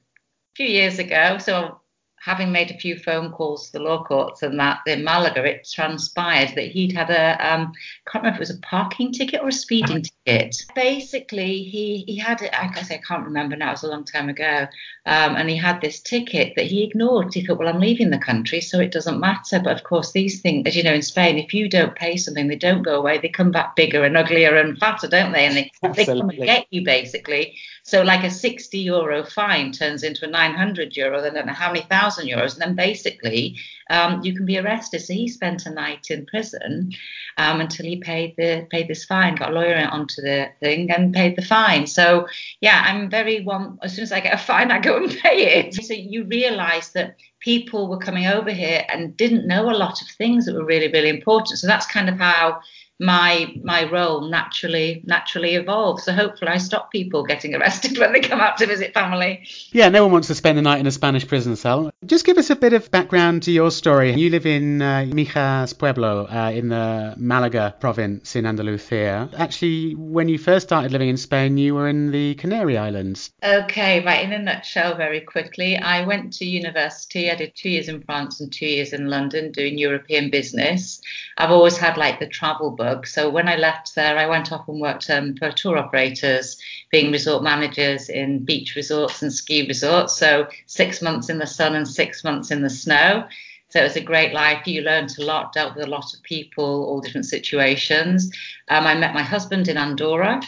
few 0.55 0.67
years 0.67 0.99
ago. 0.99 1.39
So 1.39 1.81
having 2.25 2.51
made 2.51 2.71
a 2.71 2.79
few 2.79 2.97
phone 2.97 3.31
calls 3.31 3.67
to 3.67 3.73
the 3.73 3.85
law 3.85 4.03
courts 4.03 4.43
and 4.43 4.59
that 4.59 4.81
in 4.87 5.05
Malaga, 5.05 5.45
it 5.45 5.69
transpired 5.71 6.55
that 6.55 6.71
he'd 6.71 6.93
had 6.93 7.11
a 7.11 7.33
um, 7.47 7.73
I 8.07 8.11
can't 8.11 8.25
remember 8.25 8.37
if 8.37 8.49
it 8.49 8.53
was 8.53 8.59
a 8.59 8.61
parking 8.61 9.13
ticket 9.13 9.43
or 9.43 9.49
a 9.49 9.53
speeding 9.53 10.03
ticket. 10.03 10.57
Basically, 10.75 11.65
he 11.65 12.05
he 12.07 12.17
had 12.17 12.41
it. 12.41 12.59
I 12.59 12.69
guess 12.69 12.91
I 12.91 12.97
can't 13.07 13.27
remember 13.27 13.57
now. 13.57 13.69
It 13.69 13.73
was 13.73 13.83
a 13.83 13.89
long 13.89 14.05
time 14.05 14.31
ago, 14.31 14.67
um, 15.05 15.37
and 15.37 15.51
he 15.51 15.57
had 15.57 15.83
this 15.83 16.01
ticket 16.01 16.55
that 16.57 16.67
he 16.67 16.83
ignored. 16.85 17.35
He 17.35 17.45
thought, 17.45 17.59
well, 17.59 17.69
I'm 17.69 17.81
leaving 17.81 18.09
the 18.09 18.19
country, 18.19 18.63
so 18.63 18.81
it 18.81 18.93
doesn't 18.93 19.21
matter. 19.21 19.61
But 19.63 19.77
of 19.77 19.85
course, 19.85 20.13
these 20.13 20.41
things, 20.41 20.67
as 20.67 20.77
you 20.77 20.83
know, 20.83 20.95
in 20.95 21.03
Spain, 21.03 21.39
if 21.39 21.53
you 21.53 21.69
don't 21.69 21.95
pay 21.95 22.17
something, 22.17 22.49
they 22.49 22.57
don't 22.57 22.83
go 22.83 22.97
away. 22.97 23.19
They 23.19 23.29
come 23.29 23.51
back 23.51 23.77
bigger 23.77 24.03
and 24.03 24.17
uglier 24.17 24.57
and 24.57 24.79
fatter, 24.79 25.09
don't 25.09 25.33
they? 25.33 25.45
And 25.45 25.57
they, 25.57 25.71
they 25.95 26.07
come 26.07 26.31
and 26.31 26.39
get 26.39 26.67
you 26.71 26.85
basically. 26.85 27.59
So 27.87 28.03
like 28.03 28.25
a 28.25 28.31
60 28.31 28.79
euro 28.79 29.25
fine 29.27 29.71
turns 29.71 30.03
into 30.03 30.25
a 30.25 30.31
900 30.31 30.97
euro, 30.97 31.21
then 31.21 31.33
I 31.33 31.35
don't 31.35 31.47
know 31.49 31.53
how 31.53 31.71
many 31.71 31.85
thousand 31.85 32.27
euros, 32.27 32.55
and 32.55 32.63
then 32.63 32.75
basically 32.75 33.57
um, 33.91 34.23
you 34.25 34.35
can 34.35 34.47
be 34.47 34.59
arrested. 34.59 35.01
So 35.01 35.13
he 35.13 35.29
spent 35.29 35.67
a 35.67 35.71
night 35.71 36.07
in 36.09 36.25
prison 36.25 36.93
um, 37.37 37.61
until 37.61 37.85
he 37.85 37.97
paid 37.97 38.37
the 38.39 38.67
paid 38.71 38.89
this 38.89 39.05
fine, 39.05 39.35
got 39.35 39.51
a 39.51 39.53
lawyer 39.53 39.87
onto 39.93 40.23
the 40.23 40.49
thing, 40.61 40.91
and 40.91 41.13
paid 41.13 41.37
the 41.37 41.43
fine. 41.43 41.87
So 41.87 42.27
yeah, 42.63 42.83
I'm 42.87 43.11
very 43.11 43.45
one. 43.45 43.79
As 43.83 43.95
soon 43.95 44.05
as 44.05 44.13
I 44.13 44.21
get 44.21 44.33
a 44.33 44.39
fine, 44.39 44.71
I 44.71 44.79
go 44.79 44.97
and 44.97 45.11
pay 45.11 45.59
it. 45.59 45.75
So 45.75 45.93
you 45.93 46.25
realise 46.25 46.89
that 46.91 47.17
people 47.41 47.89
were 47.89 47.99
coming 47.99 48.27
over 48.27 48.51
here 48.51 48.87
and 48.89 49.15
didn't 49.19 49.47
know 49.47 49.71
a 49.71 49.77
lot 49.77 50.01
of 50.01 50.09
things 50.17 50.47
that 50.47 50.55
were 50.55 50.65
really 50.65 50.89
really 50.89 51.11
important. 51.11 51.59
So 51.59 51.67
that's 51.67 51.87
kind 51.87 52.09
of 52.09 52.19
how 52.19 52.61
my 53.01 53.53
my 53.63 53.91
role 53.91 54.29
naturally 54.29 55.03
naturally 55.05 55.55
evolves. 55.55 56.05
So 56.05 56.13
hopefully 56.13 56.51
I 56.53 56.59
stop 56.59 56.93
people 56.93 57.25
getting 57.25 57.55
arrested 57.55 57.99
when 57.99 58.13
they 58.13 58.21
come 58.21 58.41
out 58.41 58.57
to 58.59 58.67
visit 58.67 58.95
family. 58.95 59.47
Yeah, 59.73 59.89
no 59.89 60.05
one 60.05 60.13
wants 60.13 60.29
to 60.29 60.35
spend 60.35 60.59
the 60.59 60.63
night 60.63 60.79
in 60.81 60.87
a 60.87 60.93
Spanish 60.93 61.27
prison 61.27 61.57
cell. 61.57 61.91
Just 62.07 62.25
give 62.25 62.39
us 62.39 62.51
a 62.51 62.57
bit 62.57 62.73
of 62.73 62.91
background 62.91 63.45
to 63.45 63.53
your 63.53 63.71
story. 63.71 64.13
You 64.15 64.31
live 64.31 64.47
in 64.47 64.81
uh, 64.81 65.07
Mijas 65.09 65.77
Pueblo 65.77 66.27
uh, 66.27 66.51
in 66.51 66.69
the 66.69 67.15
Malaga 67.17 67.75
province 67.81 68.37
in 68.37 68.47
Andalusia. 68.47 69.29
Actually, 69.37 69.95
when 69.95 70.29
you 70.29 70.39
first 70.39 70.69
started 70.69 70.93
living 70.93 71.09
in 71.09 71.17
Spain, 71.17 71.59
you 71.59 71.75
were 71.75 71.89
in 71.89 72.13
the 72.13 72.35
Canary 72.37 72.79
Islands. 72.79 73.33
Okay, 73.43 74.05
right. 74.05 74.25
In 74.25 74.33
a 74.33 74.39
nutshell, 74.39 74.97
very 74.97 75.21
quickly, 75.21 75.77
I 75.77 76.07
went 76.07 76.33
to 76.35 76.45
university. 76.45 77.31
I 77.31 77.35
did 77.35 77.55
two 77.57 77.71
years 77.71 77.89
in 77.89 78.03
France 78.03 78.41
and 78.41 78.53
two 78.53 78.67
years 78.67 78.93
in 78.93 79.09
London 79.09 79.51
doing 79.51 79.79
European 79.79 80.31
business. 80.31 81.01
I've 81.37 81.51
always 81.51 81.77
had 81.77 81.97
like 81.97 82.21
the 82.21 82.29
travel 82.29 82.71
bug. 82.71 82.84
So 83.05 83.31
when 83.31 83.49
I 83.49 83.57
left 83.57 83.95
there, 83.95 84.17
I 84.17 84.27
went 84.27 84.53
off 84.53 84.69
and 84.69 84.81
worked 84.81 85.11
um, 85.11 85.37
for 85.37 85.51
tour 85.51 85.79
operators, 85.79 86.57
being 86.91 87.13
resort 87.13 87.43
managers 87.43 88.09
in 88.09 88.45
beach 88.45 88.75
resorts 88.77 89.23
and 89.23 89.33
ski 89.33 89.67
resorts. 89.67 90.17
So 90.17 90.49
six 90.67 91.03
months 91.03 91.29
in 91.29 91.39
the 91.39 91.47
sun 91.47 91.75
and 91.75 91.87
six 91.87 92.25
months 92.25 92.51
in 92.51 92.63
the 92.63 92.71
snow. 92.71 93.27
So 93.69 93.81
it 93.81 93.85
was 93.85 93.97
a 93.97 94.01
great 94.01 94.33
life. 94.33 94.67
You 94.67 94.83
learned 94.83 95.19
a 95.19 95.25
lot, 95.25 95.53
dealt 95.53 95.75
with 95.75 95.85
a 95.85 95.91
lot 95.91 96.15
of 96.15 96.23
people, 96.23 96.65
all 96.65 97.01
different 97.01 97.27
situations. 97.27 98.31
Um, 98.69 98.87
I 98.87 98.95
met 98.95 99.15
my 99.15 99.23
husband 99.23 99.69
in 99.69 99.77
Andorra. 99.77 100.41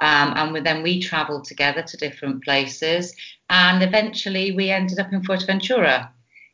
Um, 0.00 0.54
and 0.56 0.66
then 0.66 0.82
we 0.82 1.00
traveled 1.00 1.44
together 1.44 1.82
to 1.82 1.96
different 1.96 2.42
places. 2.42 3.14
And 3.48 3.82
eventually 3.82 4.52
we 4.52 4.70
ended 4.70 4.98
up 4.98 5.12
in 5.12 5.22
Fuerteventura 5.22 6.08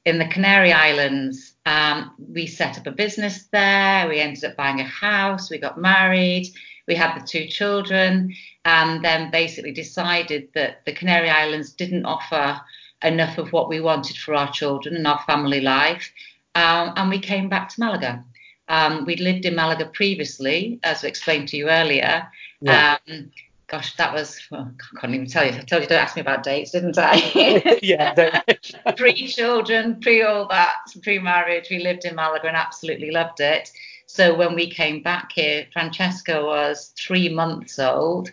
in 0.05 0.19
the 0.19 0.29
Canary 0.29 0.73
Islands. 0.73 1.50
Um, 1.71 2.11
we 2.19 2.47
set 2.49 2.79
up 2.79 2.87
a 2.89 2.91
business 2.91 3.47
there. 3.53 4.09
We 4.09 4.19
ended 4.19 4.45
up 4.45 4.57
buying 4.57 4.81
a 4.81 4.85
house. 4.85 5.51
We 5.51 5.59
got 5.59 5.79
married. 5.79 6.49
We 6.89 6.97
had 6.97 7.17
the 7.17 7.25
two 7.25 7.47
children, 7.47 8.35
and 8.65 9.05
then 9.05 9.31
basically 9.31 9.71
decided 9.71 10.49
that 10.55 10.85
the 10.85 10.93
Canary 10.93 11.31
Islands 11.31 11.73
didn't 11.73 12.07
offer 12.07 12.61
enough 13.05 13.39
of 13.39 13.53
what 13.53 13.69
we 13.69 13.81
wanted 13.81 14.17
for 14.17 14.35
our 14.35 14.51
children 14.51 14.97
and 14.97 15.07
our 15.07 15.21
family 15.29 15.61
life. 15.61 16.11
Um, 16.57 16.93
and 16.97 17.09
we 17.09 17.21
came 17.21 17.49
back 17.49 17.69
to 17.69 17.81
Malaga. 17.81 18.25
Um, 18.69 19.05
we'd 19.05 19.21
lived 19.21 19.45
in 19.45 19.55
Malaga 19.55 19.87
previously, 19.87 20.81
as 20.83 21.05
I 21.05 21.09
explained 21.09 21.49
to 21.51 21.57
you 21.57 21.71
earlier. 21.71 22.27
Yeah. 22.61 22.99
Um, 23.07 23.31
gosh, 23.71 23.95
that 23.97 24.13
was, 24.13 24.41
well, 24.51 24.73
I 24.97 25.01
can't 25.01 25.15
even 25.15 25.27
tell 25.27 25.47
you. 25.47 25.53
I 25.53 25.61
told 25.61 25.83
you 25.83 25.89
don't 25.89 26.03
ask 26.03 26.17
me 26.17 26.23
about 26.23 26.43
dates, 26.43 26.73
didn't 26.73 26.99
I? 26.99 27.79
yeah. 27.83 28.43
pre 28.97 29.29
children, 29.29 30.01
pre 30.01 30.23
all 30.23 30.49
that, 30.49 30.75
pre 31.03 31.19
marriage. 31.19 31.69
We 31.71 31.79
lived 31.79 32.05
in 32.05 32.17
Malaga 32.17 32.49
and 32.49 32.57
absolutely 32.57 33.11
loved 33.11 33.41
it. 33.41 33.71
So 34.07 34.37
when 34.37 34.55
we 34.55 34.69
came 34.69 35.03
back 35.03 35.31
here, 35.33 35.67
Francesca 35.73 36.45
was 36.45 36.93
three 36.99 37.29
months 37.29 37.79
old. 37.79 38.31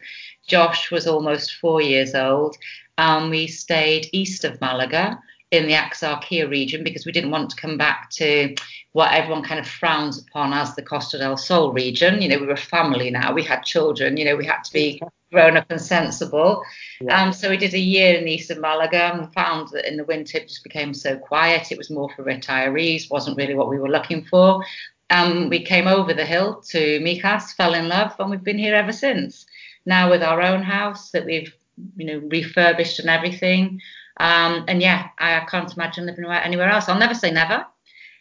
Josh 0.47 0.89
was 0.89 1.05
almost 1.05 1.55
four 1.55 1.81
years 1.81 2.15
old. 2.15 2.57
And 2.97 3.29
we 3.29 3.45
stayed 3.45 4.09
east 4.11 4.43
of 4.43 4.59
Malaga 4.59 5.19
in 5.51 5.65
the 5.65 5.73
Axarquia 5.73 6.49
region 6.49 6.83
because 6.83 7.05
we 7.05 7.11
didn't 7.11 7.31
want 7.31 7.49
to 7.49 7.55
come 7.55 7.77
back 7.77 8.09
to 8.11 8.53
what 8.91 9.13
everyone 9.13 9.43
kind 9.43 9.59
of 9.59 9.67
frowns 9.67 10.19
upon 10.19 10.53
as 10.53 10.75
the 10.75 10.81
Costa 10.81 11.17
del 11.17 11.37
Sol 11.37 11.71
region. 11.71 12.21
You 12.21 12.29
know, 12.29 12.39
we 12.39 12.47
were 12.47 12.53
a 12.53 12.57
family 12.57 13.09
now, 13.11 13.33
we 13.33 13.43
had 13.43 13.63
children, 13.63 14.17
you 14.17 14.25
know, 14.25 14.35
we 14.35 14.45
had 14.45 14.63
to 14.63 14.73
be 14.73 15.01
grown 15.31 15.57
up 15.57 15.69
and 15.69 15.81
sensible. 15.81 16.63
Yeah. 17.01 17.21
Um, 17.21 17.33
so 17.33 17.49
we 17.49 17.57
did 17.57 17.73
a 17.73 17.79
year 17.79 18.15
in 18.15 18.25
the 18.25 18.31
east 18.31 18.51
of 18.51 18.59
Malaga 18.59 19.13
and 19.13 19.33
found 19.33 19.69
that 19.69 19.87
in 19.87 19.97
the 19.97 20.05
winter 20.05 20.37
it 20.37 20.47
just 20.47 20.63
became 20.63 20.93
so 20.93 21.17
quiet. 21.17 21.71
It 21.71 21.77
was 21.77 21.89
more 21.89 22.09
for 22.15 22.23
retirees, 22.23 23.09
wasn't 23.11 23.37
really 23.37 23.55
what 23.55 23.69
we 23.69 23.79
were 23.79 23.89
looking 23.89 24.25
for. 24.25 24.63
Um, 25.09 25.47
we 25.49 25.63
came 25.63 25.87
over 25.87 26.13
the 26.13 26.25
hill 26.25 26.61
to 26.69 26.99
Mijas, 26.99 27.55
fell 27.55 27.73
in 27.73 27.87
love, 27.87 28.15
and 28.19 28.29
we've 28.29 28.43
been 28.43 28.57
here 28.57 28.75
ever 28.75 28.91
since. 28.91 29.45
Now 29.85 30.09
with 30.09 30.21
our 30.21 30.41
own 30.41 30.61
house 30.61 31.11
that 31.11 31.25
we've, 31.25 31.53
you 31.95 32.05
know, 32.05 32.27
refurbished 32.27 32.99
and 32.99 33.09
everything. 33.09 33.79
Um, 34.19 34.65
and 34.67 34.81
yeah, 34.81 35.09
I 35.19 35.45
can't 35.49 35.71
imagine 35.73 36.05
living 36.05 36.25
anywhere 36.25 36.69
else. 36.69 36.89
I'll 36.89 36.99
never 36.99 37.13
say 37.13 37.31
never. 37.31 37.65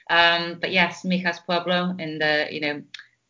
Um, 0.08 0.58
but 0.60 0.72
yes, 0.72 1.02
Mijas 1.02 1.44
Pueblo 1.44 1.94
in 1.98 2.18
the, 2.18 2.48
you 2.50 2.60
know, 2.60 2.82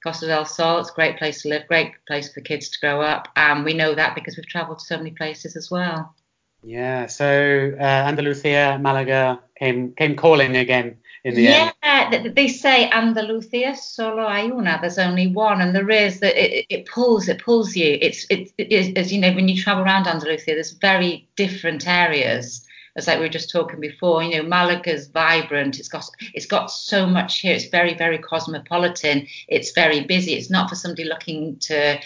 Costa 0.03 0.27
del 0.27 0.45
Sol, 0.45 0.81
it's 0.81 0.91
a 0.91 0.95
great 0.95 1.17
place 1.17 1.43
to 1.43 1.49
live, 1.49 1.67
great 1.67 1.93
place 2.07 2.33
for 2.33 2.41
kids 2.41 2.69
to 2.71 2.81
grow 2.81 3.01
up. 3.01 3.29
And 3.37 3.65
we 3.65 3.73
know 3.73 3.95
that 3.95 4.15
because 4.15 4.37
we've 4.37 4.47
traveled 4.47 4.81
to 4.81 4.85
so 4.85 4.97
many 4.99 5.11
places 5.11 5.57
as 5.57 5.71
well. 5.71 6.15
Yeah, 6.63 7.07
so 7.07 7.77
uh, 7.79 7.83
Andalusia, 7.83 8.79
Malaga 8.81 9.41
came 9.59 9.93
came 9.93 10.17
calling 10.17 10.57
again 10.57 10.99
in 11.27 11.35
the 11.35 11.43
yeah, 11.43 11.73
end. 11.83 12.13
Yeah, 12.13 12.33
they 12.33 12.47
say 12.47 12.89
Andalusia 12.91 13.75
solo 13.75 14.29
hay 14.29 14.47
una. 14.47 14.79
There's 14.81 14.99
only 14.99 15.27
one, 15.27 15.61
and 15.61 15.75
there 15.75 15.91
is 15.91 16.21
that 16.21 16.37
it, 16.37 16.67
it, 16.71 16.87
pulls 16.87 17.29
it 17.29 17.43
pulls 17.43 17.75
you. 17.75 17.99
It's 18.01 18.27
it, 18.31 18.53
as 18.97 19.13
you 19.13 19.21
know 19.21 19.33
when 19.33 19.49
you 19.49 19.61
travel 19.61 19.83
around 19.83 20.07
Andalusia, 20.07 20.55
there's 20.55 20.73
very 20.73 21.29
different 21.35 21.87
areas. 21.89 22.65
As 22.95 23.09
like 23.09 23.19
we 23.19 23.25
were 23.25 23.39
just 23.39 23.51
talking 23.51 23.81
before, 23.81 24.23
you 24.23 24.37
know, 24.37 24.49
Malaga's 24.49 25.09
vibrant. 25.09 25.81
It's 25.81 25.89
got 25.89 26.09
it's 26.33 26.47
got 26.47 26.71
so 26.71 27.07
much 27.07 27.41
here. 27.41 27.57
It's 27.57 27.67
very 27.67 27.95
very 27.95 28.19
cosmopolitan. 28.19 29.27
It's 29.49 29.73
very 29.73 30.05
busy. 30.05 30.35
It's 30.35 30.49
not 30.49 30.69
for 30.69 30.77
somebody 30.77 31.05
looking 31.05 31.59
to 31.63 31.99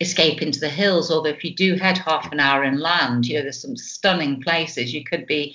escape 0.00 0.42
into 0.42 0.58
the 0.58 0.68
hills. 0.68 1.12
Although 1.12 1.30
if 1.30 1.44
you 1.44 1.54
do 1.54 1.76
head 1.76 1.96
half 1.96 2.32
an 2.32 2.40
hour 2.40 2.64
inland, 2.64 3.26
you 3.26 3.36
know, 3.36 3.42
there's 3.42 3.62
some 3.62 3.76
stunning 3.76 4.42
places. 4.42 4.92
You 4.92 5.04
could 5.04 5.26
be 5.26 5.54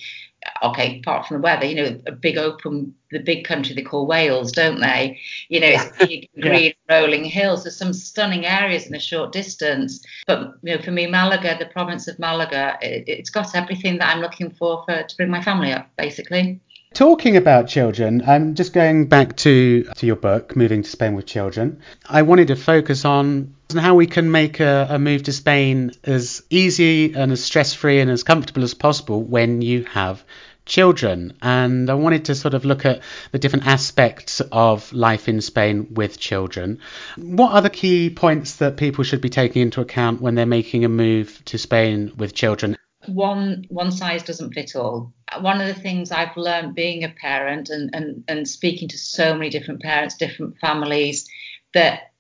okay, 0.64 1.00
apart 1.00 1.28
from 1.28 1.38
the 1.38 1.42
weather, 1.42 1.66
you 1.66 1.76
know, 1.76 2.00
a 2.06 2.12
big 2.12 2.38
open, 2.38 2.94
the 3.12 3.20
big 3.20 3.46
country 3.46 3.76
they 3.76 3.82
call 3.82 4.08
Wales, 4.08 4.52
don't 4.52 4.80
they? 4.80 5.20
You 5.50 5.60
know, 5.60 5.68
it's 5.68 5.98
big 5.98 6.30
green 6.42 6.74
rolling 6.90 7.26
hills. 7.26 7.64
There's 7.64 7.78
some 7.78 7.94
stunning 7.94 8.46
areas 8.46 8.88
in 8.88 8.96
a 8.96 9.00
short 9.00 9.32
distance. 9.32 10.04
But 10.28 10.54
you 10.64 10.76
know, 10.76 10.82
for 10.82 10.92
me, 10.92 11.08
Malaga, 11.08 11.58
the 11.58 11.66
province 11.66 12.08
of 12.08 12.20
Malaga, 12.20 12.78
it, 12.82 13.20
has 13.20 13.30
got 13.30 13.56
everything 13.56 13.98
that 14.00 14.16
I'm 14.16 14.22
looking 14.22 14.52
for, 14.52 14.84
for 14.86 15.04
to 15.04 15.18
bring 15.18 15.30
my 15.30 15.42
family 15.42 15.72
up, 15.72 15.90
basically. 15.98 16.60
Talking 16.94 17.38
about 17.38 17.68
children, 17.68 18.24
I'm 18.26 18.56
just 18.56 18.74
going 18.74 19.08
back 19.08 19.36
to 19.38 19.84
to 19.84 20.06
your 20.06 20.16
book, 20.16 20.56
Moving 20.56 20.82
to 20.82 20.90
Spain 20.90 21.14
with 21.14 21.28
Children. 21.28 21.82
I 22.06 22.24
wanted 22.24 22.48
to 22.48 22.56
focus 22.56 23.06
on 23.06 23.56
how 23.74 23.94
we 23.94 24.08
can 24.08 24.32
make 24.32 24.60
a, 24.60 24.88
a 24.90 25.00
move 25.00 25.24
to 25.24 25.32
Spain 25.32 25.92
as 26.04 26.42
easy 26.50 27.14
and 27.14 27.32
as 27.32 27.44
stress 27.44 27.76
free 27.76 28.00
and 28.00 28.10
as 28.10 28.24
comfortable 28.24 28.64
as 28.64 28.74
possible 28.74 29.22
when 29.22 29.62
you 29.62 29.84
have 29.86 30.24
children. 30.66 31.34
And 31.44 31.92
I 31.92 31.94
wanted 31.94 32.26
to 32.26 32.36
sort 32.36 32.56
of 32.56 32.66
look 32.66 32.86
at 32.86 33.02
the 33.32 33.40
different 33.40 33.68
aspects 33.68 34.42
of 34.52 34.92
life 34.92 35.30
in 35.30 35.42
Spain 35.42 35.94
with 35.94 36.20
children. 36.20 36.80
What 37.18 37.54
are 37.54 37.62
the 37.62 37.70
key 37.70 38.10
points 38.10 38.56
that 38.58 38.78
people 38.78 39.04
should 39.04 39.22
be 39.22 39.30
taking 39.30 39.62
into 39.62 39.82
account 39.82 40.22
when 40.22 40.34
they're 40.34 40.48
making 40.48 40.86
a 40.86 40.90
move 40.90 41.40
to 41.46 41.60
Spain 41.60 42.14
with 42.18 42.34
children? 42.34 42.78
One 43.10 43.66
one 43.70 43.92
size 43.92 44.24
doesn't 44.24 44.54
fit 44.54 44.76
all. 44.76 45.14
One 45.42 45.62
of 45.62 45.68
the 45.68 45.82
things 45.82 46.12
I've 46.12 46.36
learned 46.36 46.76
being 46.76 47.04
a 47.04 47.10
parent 47.10 47.70
and, 47.70 47.94
and, 47.94 48.24
and 48.28 48.48
speaking 48.48 48.88
to 48.90 48.98
so 48.98 49.34
many 49.34 49.50
different 49.50 49.82
parents, 49.82 50.16
different 50.16 50.58
families, 50.60 51.28
that 51.74 52.12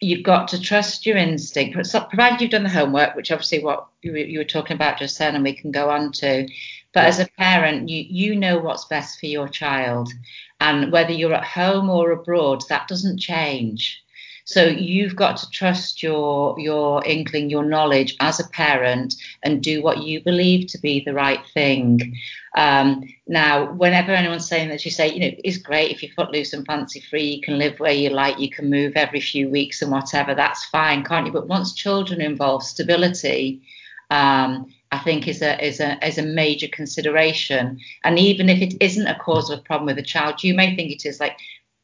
you've 0.00 0.22
got 0.22 0.48
to 0.48 0.60
trust 0.60 1.06
your 1.06 1.16
instinct, 1.16 1.74
provided 1.74 2.40
you've 2.40 2.50
done 2.50 2.62
the 2.62 2.68
homework, 2.68 3.14
which 3.14 3.30
obviously 3.30 3.62
what 3.62 3.86
you, 4.02 4.14
you 4.14 4.38
were 4.38 4.44
talking 4.44 4.74
about 4.74 4.98
just 4.98 5.18
then, 5.18 5.34
and 5.34 5.44
we 5.44 5.54
can 5.54 5.70
go 5.70 5.90
on 5.90 6.12
to. 6.12 6.48
But 6.92 7.02
yeah. 7.02 7.08
as 7.08 7.20
a 7.20 7.28
parent, 7.38 7.88
you 7.88 8.04
you 8.08 8.36
know 8.36 8.58
what's 8.58 8.86
best 8.86 9.20
for 9.20 9.26
your 9.26 9.48
child, 9.48 10.12
and 10.60 10.90
whether 10.90 11.12
you're 11.12 11.34
at 11.34 11.44
home 11.44 11.88
or 11.88 12.10
abroad, 12.10 12.62
that 12.68 12.88
doesn't 12.88 13.20
change. 13.20 14.02
So 14.44 14.64
you've 14.64 15.16
got 15.16 15.36
to 15.38 15.50
trust 15.50 16.02
your 16.02 16.58
your 16.58 17.04
inkling, 17.04 17.50
your 17.50 17.64
knowledge 17.64 18.16
as 18.20 18.40
a 18.40 18.48
parent, 18.48 19.14
and 19.42 19.62
do 19.62 19.82
what 19.82 20.02
you 20.02 20.22
believe 20.22 20.66
to 20.68 20.78
be 20.78 21.00
the 21.00 21.14
right 21.14 21.40
thing. 21.54 22.16
Um, 22.56 23.04
now, 23.26 23.72
whenever 23.72 24.12
anyone's 24.12 24.48
saying 24.48 24.70
that, 24.70 24.84
you 24.84 24.90
say, 24.90 25.12
you 25.12 25.20
know, 25.20 25.36
it's 25.44 25.58
great 25.58 25.92
if 25.92 26.02
you're 26.02 26.12
footloose 26.14 26.52
and 26.52 26.66
fancy 26.66 27.00
free, 27.00 27.34
you 27.34 27.40
can 27.40 27.58
live 27.58 27.78
where 27.78 27.92
you 27.92 28.10
like, 28.10 28.40
you 28.40 28.50
can 28.50 28.68
move 28.68 28.94
every 28.96 29.20
few 29.20 29.48
weeks 29.48 29.82
and 29.82 29.92
whatever. 29.92 30.34
That's 30.34 30.64
fine, 30.66 31.04
can't 31.04 31.26
you? 31.26 31.32
But 31.32 31.46
once 31.48 31.74
children 31.74 32.20
involve 32.20 32.62
stability. 32.64 33.62
Um, 34.10 34.72
I 34.92 34.98
think 34.98 35.28
is 35.28 35.40
a 35.40 35.64
is 35.64 35.78
a 35.78 36.04
is 36.04 36.18
a 36.18 36.22
major 36.22 36.66
consideration. 36.66 37.78
And 38.02 38.18
even 38.18 38.48
if 38.48 38.60
it 38.60 38.74
isn't 38.80 39.06
a 39.06 39.18
cause 39.18 39.48
of 39.50 39.60
a 39.60 39.62
problem 39.62 39.86
with 39.86 39.98
a 39.98 40.02
child, 40.02 40.42
you 40.42 40.52
may 40.52 40.74
think 40.74 40.90
it 40.90 41.06
is. 41.06 41.20
Like 41.20 41.38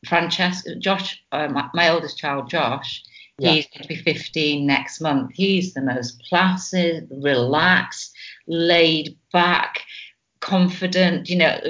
Francesca, 0.04 0.76
Josh, 0.76 1.22
uh, 1.32 1.48
my, 1.48 1.68
my, 1.74 1.88
oldest 1.88 2.18
child, 2.18 2.50
Josh, 2.50 3.02
yeah. 3.38 3.52
he's 3.52 3.66
going 3.66 3.82
to 3.82 3.88
be 3.88 3.96
15 3.96 4.66
next 4.66 5.00
month. 5.00 5.30
He's 5.34 5.74
the 5.74 5.82
most 5.82 6.22
placid, 6.28 7.08
relaxed, 7.10 8.12
laid 8.46 9.16
back, 9.32 9.82
confident. 10.40 11.28
You 11.28 11.36
know, 11.36 11.60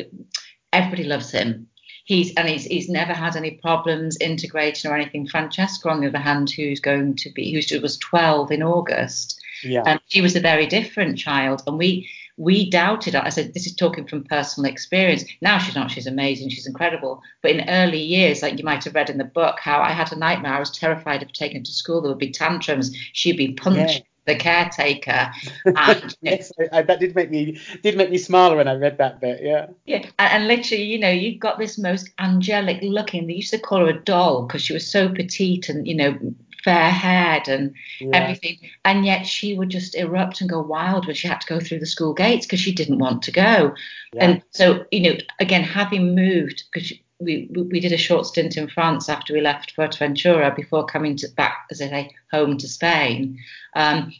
everybody 0.72 1.04
loves 1.04 1.30
him. 1.30 1.68
He's 2.04 2.32
and 2.36 2.48
he's 2.48 2.64
he's 2.64 2.88
never 2.88 3.12
had 3.12 3.34
any 3.34 3.52
problems 3.62 4.16
integrating 4.20 4.88
or 4.88 4.94
anything. 4.94 5.26
Francesca, 5.26 5.88
on 5.88 6.00
the 6.00 6.06
other 6.06 6.18
hand, 6.18 6.50
who's 6.50 6.78
going 6.78 7.16
to 7.16 7.30
be 7.30 7.52
who 7.52 7.80
was 7.80 7.98
12 7.98 8.52
in 8.52 8.62
August, 8.62 9.40
yeah. 9.64 9.82
and 9.84 10.00
she 10.06 10.20
was 10.20 10.36
a 10.36 10.40
very 10.40 10.66
different 10.66 11.18
child, 11.18 11.62
and 11.66 11.78
we 11.78 12.08
we 12.36 12.68
doubted 12.68 13.14
her. 13.14 13.22
I 13.24 13.30
said, 13.30 13.54
this 13.54 13.66
is 13.66 13.74
talking 13.74 14.06
from 14.06 14.24
personal 14.24 14.70
experience. 14.70 15.24
Now 15.40 15.58
she's 15.58 15.74
not, 15.74 15.90
she's 15.90 16.06
amazing, 16.06 16.50
she's 16.50 16.66
incredible. 16.66 17.22
But 17.42 17.52
in 17.52 17.68
early 17.68 18.00
years, 18.00 18.42
like 18.42 18.58
you 18.58 18.64
might 18.64 18.84
have 18.84 18.94
read 18.94 19.10
in 19.10 19.18
the 19.18 19.24
book, 19.24 19.58
how 19.60 19.80
I 19.80 19.92
had 19.92 20.12
a 20.12 20.16
nightmare. 20.16 20.54
I 20.54 20.60
was 20.60 20.70
terrified 20.70 21.22
of 21.22 21.32
taking 21.32 21.58
her 21.58 21.64
to 21.64 21.72
school. 21.72 22.00
There 22.00 22.10
would 22.10 22.18
be 22.18 22.30
tantrums. 22.30 22.94
She'd 23.12 23.36
be 23.36 23.52
punched. 23.52 23.94
Yeah 23.94 24.00
the 24.26 24.34
caretaker. 24.34 25.30
And, 25.64 26.16
yes, 26.22 26.52
I, 26.72 26.82
that 26.82 27.00
did 27.00 27.14
make 27.14 27.30
me 27.30 27.60
did 27.82 27.96
make 27.96 28.10
me 28.10 28.18
smile 28.18 28.56
when 28.56 28.68
I 28.68 28.74
read 28.74 28.98
that 28.98 29.20
bit. 29.20 29.40
Yeah. 29.42 29.68
Yeah, 29.84 29.98
and, 30.18 30.32
and 30.32 30.48
literally, 30.48 30.84
you 30.84 30.98
know, 30.98 31.10
you've 31.10 31.40
got 31.40 31.58
this 31.58 31.78
most 31.78 32.10
angelic 32.18 32.78
looking. 32.82 33.26
They 33.26 33.34
used 33.34 33.50
to 33.50 33.58
call 33.58 33.80
her 33.80 33.90
a 33.90 34.04
doll 34.04 34.46
because 34.46 34.62
she 34.62 34.72
was 34.72 34.90
so 34.90 35.08
petite 35.08 35.68
and 35.68 35.86
you 35.86 35.94
know 35.94 36.18
fair 36.66 36.90
haired 36.90 37.46
and 37.46 37.74
yeah. 38.00 38.10
everything. 38.12 38.58
And 38.84 39.06
yet 39.06 39.24
she 39.24 39.56
would 39.56 39.68
just 39.68 39.94
erupt 39.94 40.40
and 40.40 40.50
go 40.50 40.60
wild 40.60 41.06
when 41.06 41.14
she 41.14 41.28
had 41.28 41.40
to 41.40 41.46
go 41.46 41.60
through 41.60 41.78
the 41.78 41.86
school 41.86 42.12
gates 42.12 42.44
because 42.44 42.58
she 42.58 42.74
didn't 42.74 42.98
want 42.98 43.22
to 43.22 43.30
go. 43.30 43.72
Yeah. 44.12 44.24
And 44.24 44.42
so, 44.50 44.84
you 44.90 45.02
know, 45.02 45.16
again, 45.38 45.62
having 45.62 46.16
moved, 46.16 46.64
because 46.72 46.92
we, 47.20 47.48
we 47.52 47.78
did 47.78 47.92
a 47.92 47.96
short 47.96 48.26
stint 48.26 48.56
in 48.56 48.66
France 48.66 49.08
after 49.08 49.32
we 49.32 49.40
left 49.40 49.76
Fuerteventura 49.76 50.56
before 50.56 50.84
coming 50.84 51.16
to, 51.18 51.28
back, 51.36 51.66
as 51.70 51.80
I 51.80 51.88
say, 51.88 52.14
home 52.32 52.58
to 52.58 52.66
Spain. 52.68 53.38
Um, 53.76 54.12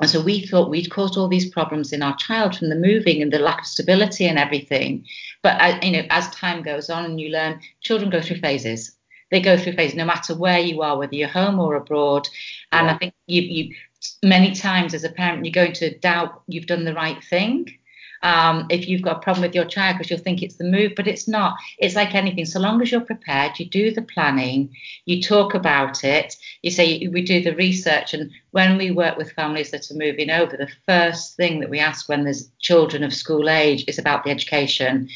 and 0.00 0.08
so 0.08 0.22
we 0.22 0.46
thought 0.46 0.70
we'd 0.70 0.92
caused 0.92 1.18
all 1.18 1.26
these 1.26 1.50
problems 1.50 1.92
in 1.92 2.04
our 2.04 2.16
child 2.16 2.56
from 2.56 2.68
the 2.68 2.76
moving 2.76 3.20
and 3.20 3.32
the 3.32 3.40
lack 3.40 3.62
of 3.62 3.66
stability 3.66 4.28
and 4.28 4.38
everything. 4.38 5.04
But 5.42 5.60
uh, 5.60 5.80
you 5.82 5.90
know, 5.90 6.04
as 6.10 6.30
time 6.30 6.62
goes 6.62 6.88
on 6.88 7.04
and 7.04 7.20
you 7.20 7.30
learn, 7.30 7.58
children 7.80 8.08
go 8.08 8.20
through 8.20 8.38
phases 8.38 8.94
they 9.30 9.40
go 9.40 9.56
through 9.56 9.74
phases 9.74 9.96
no 9.96 10.04
matter 10.04 10.34
where 10.34 10.58
you 10.58 10.82
are, 10.82 10.96
whether 10.98 11.14
you're 11.14 11.28
home 11.28 11.58
or 11.58 11.74
abroad. 11.74 12.28
And 12.72 12.86
yeah. 12.86 12.94
I 12.94 12.98
think 12.98 13.14
you, 13.26 13.42
you 13.42 13.74
many 14.22 14.54
times 14.54 14.94
as 14.94 15.04
a 15.04 15.10
parent 15.10 15.44
you're 15.44 15.52
going 15.52 15.72
to 15.74 15.98
doubt 15.98 16.42
you've 16.46 16.66
done 16.66 16.84
the 16.84 16.94
right 16.94 17.22
thing. 17.24 17.78
Um, 18.22 18.66
if 18.68 18.88
you've 18.88 19.02
got 19.02 19.18
a 19.18 19.20
problem 19.20 19.42
with 19.42 19.54
your 19.54 19.64
child 19.64 19.96
because 19.96 20.10
you'll 20.10 20.18
think 20.18 20.42
it's 20.42 20.56
the 20.56 20.64
move, 20.64 20.92
but 20.96 21.06
it's 21.06 21.28
not. 21.28 21.54
It's 21.78 21.94
like 21.94 22.16
anything. 22.16 22.46
So 22.46 22.58
long 22.58 22.82
as 22.82 22.90
you're 22.90 23.00
prepared, 23.00 23.58
you 23.60 23.66
do 23.66 23.92
the 23.92 24.02
planning, 24.02 24.74
you 25.04 25.22
talk 25.22 25.54
about 25.54 26.02
it, 26.02 26.36
you 26.62 26.72
say 26.72 27.06
we 27.12 27.22
do 27.22 27.40
the 27.40 27.54
research. 27.54 28.14
And 28.14 28.32
when 28.50 28.76
we 28.76 28.90
work 28.90 29.16
with 29.16 29.32
families 29.32 29.70
that 29.70 29.88
are 29.90 29.94
moving 29.94 30.30
over, 30.30 30.56
the 30.56 30.68
first 30.86 31.36
thing 31.36 31.60
that 31.60 31.70
we 31.70 31.78
ask 31.78 32.08
when 32.08 32.24
there's 32.24 32.50
children 32.58 33.04
of 33.04 33.14
school 33.14 33.48
age 33.48 33.84
is 33.86 34.00
about 34.00 34.24
the 34.24 34.30
education 34.30 35.08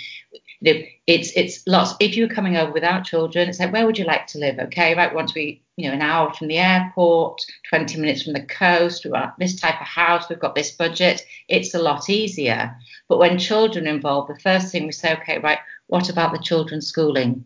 you 0.62 0.75
know, 0.75 0.81
it's 1.09 1.33
it's 1.35 1.66
lots. 1.66 1.95
If 1.99 2.16
you're 2.16 2.28
coming 2.28 2.57
over 2.57 2.71
without 2.71 3.04
children, 3.04 3.49
it's 3.49 3.59
like 3.59 3.73
where 3.73 3.85
would 3.85 3.99
you 3.99 4.04
like 4.04 4.28
to 4.28 4.38
live? 4.38 4.59
Okay, 4.59 4.95
right, 4.95 5.11
we 5.11 5.16
want 5.16 5.28
to 5.28 5.35
be 5.35 5.62
you 5.76 5.88
know 5.88 5.95
an 5.95 6.02
hour 6.02 6.33
from 6.33 6.47
the 6.47 6.59
airport, 6.59 7.42
20 7.69 8.00
minutes 8.00 8.23
from 8.23 8.35
the 8.35 8.47
coast. 8.47 9.04
We 9.04 9.11
want 9.11 9.37
this 9.38 9.61
type 9.61 9.81
of 9.81 9.87
house. 9.87 10.28
We've 10.28 10.38
got 10.38 10.54
this 10.54 10.71
budget. 10.71 11.26
It's 11.49 11.75
a 11.75 11.83
lot 11.83 12.09
easier. 12.09 12.76
But 13.09 13.19
when 13.19 13.38
children 13.38 13.88
involved, 13.88 14.31
the 14.31 14.40
first 14.40 14.71
thing 14.71 14.87
we 14.87 14.92
say, 14.92 15.14
okay, 15.14 15.38
right, 15.40 15.59
what 15.88 16.09
about 16.09 16.33
the 16.33 16.38
children's 16.38 16.87
schooling? 16.87 17.45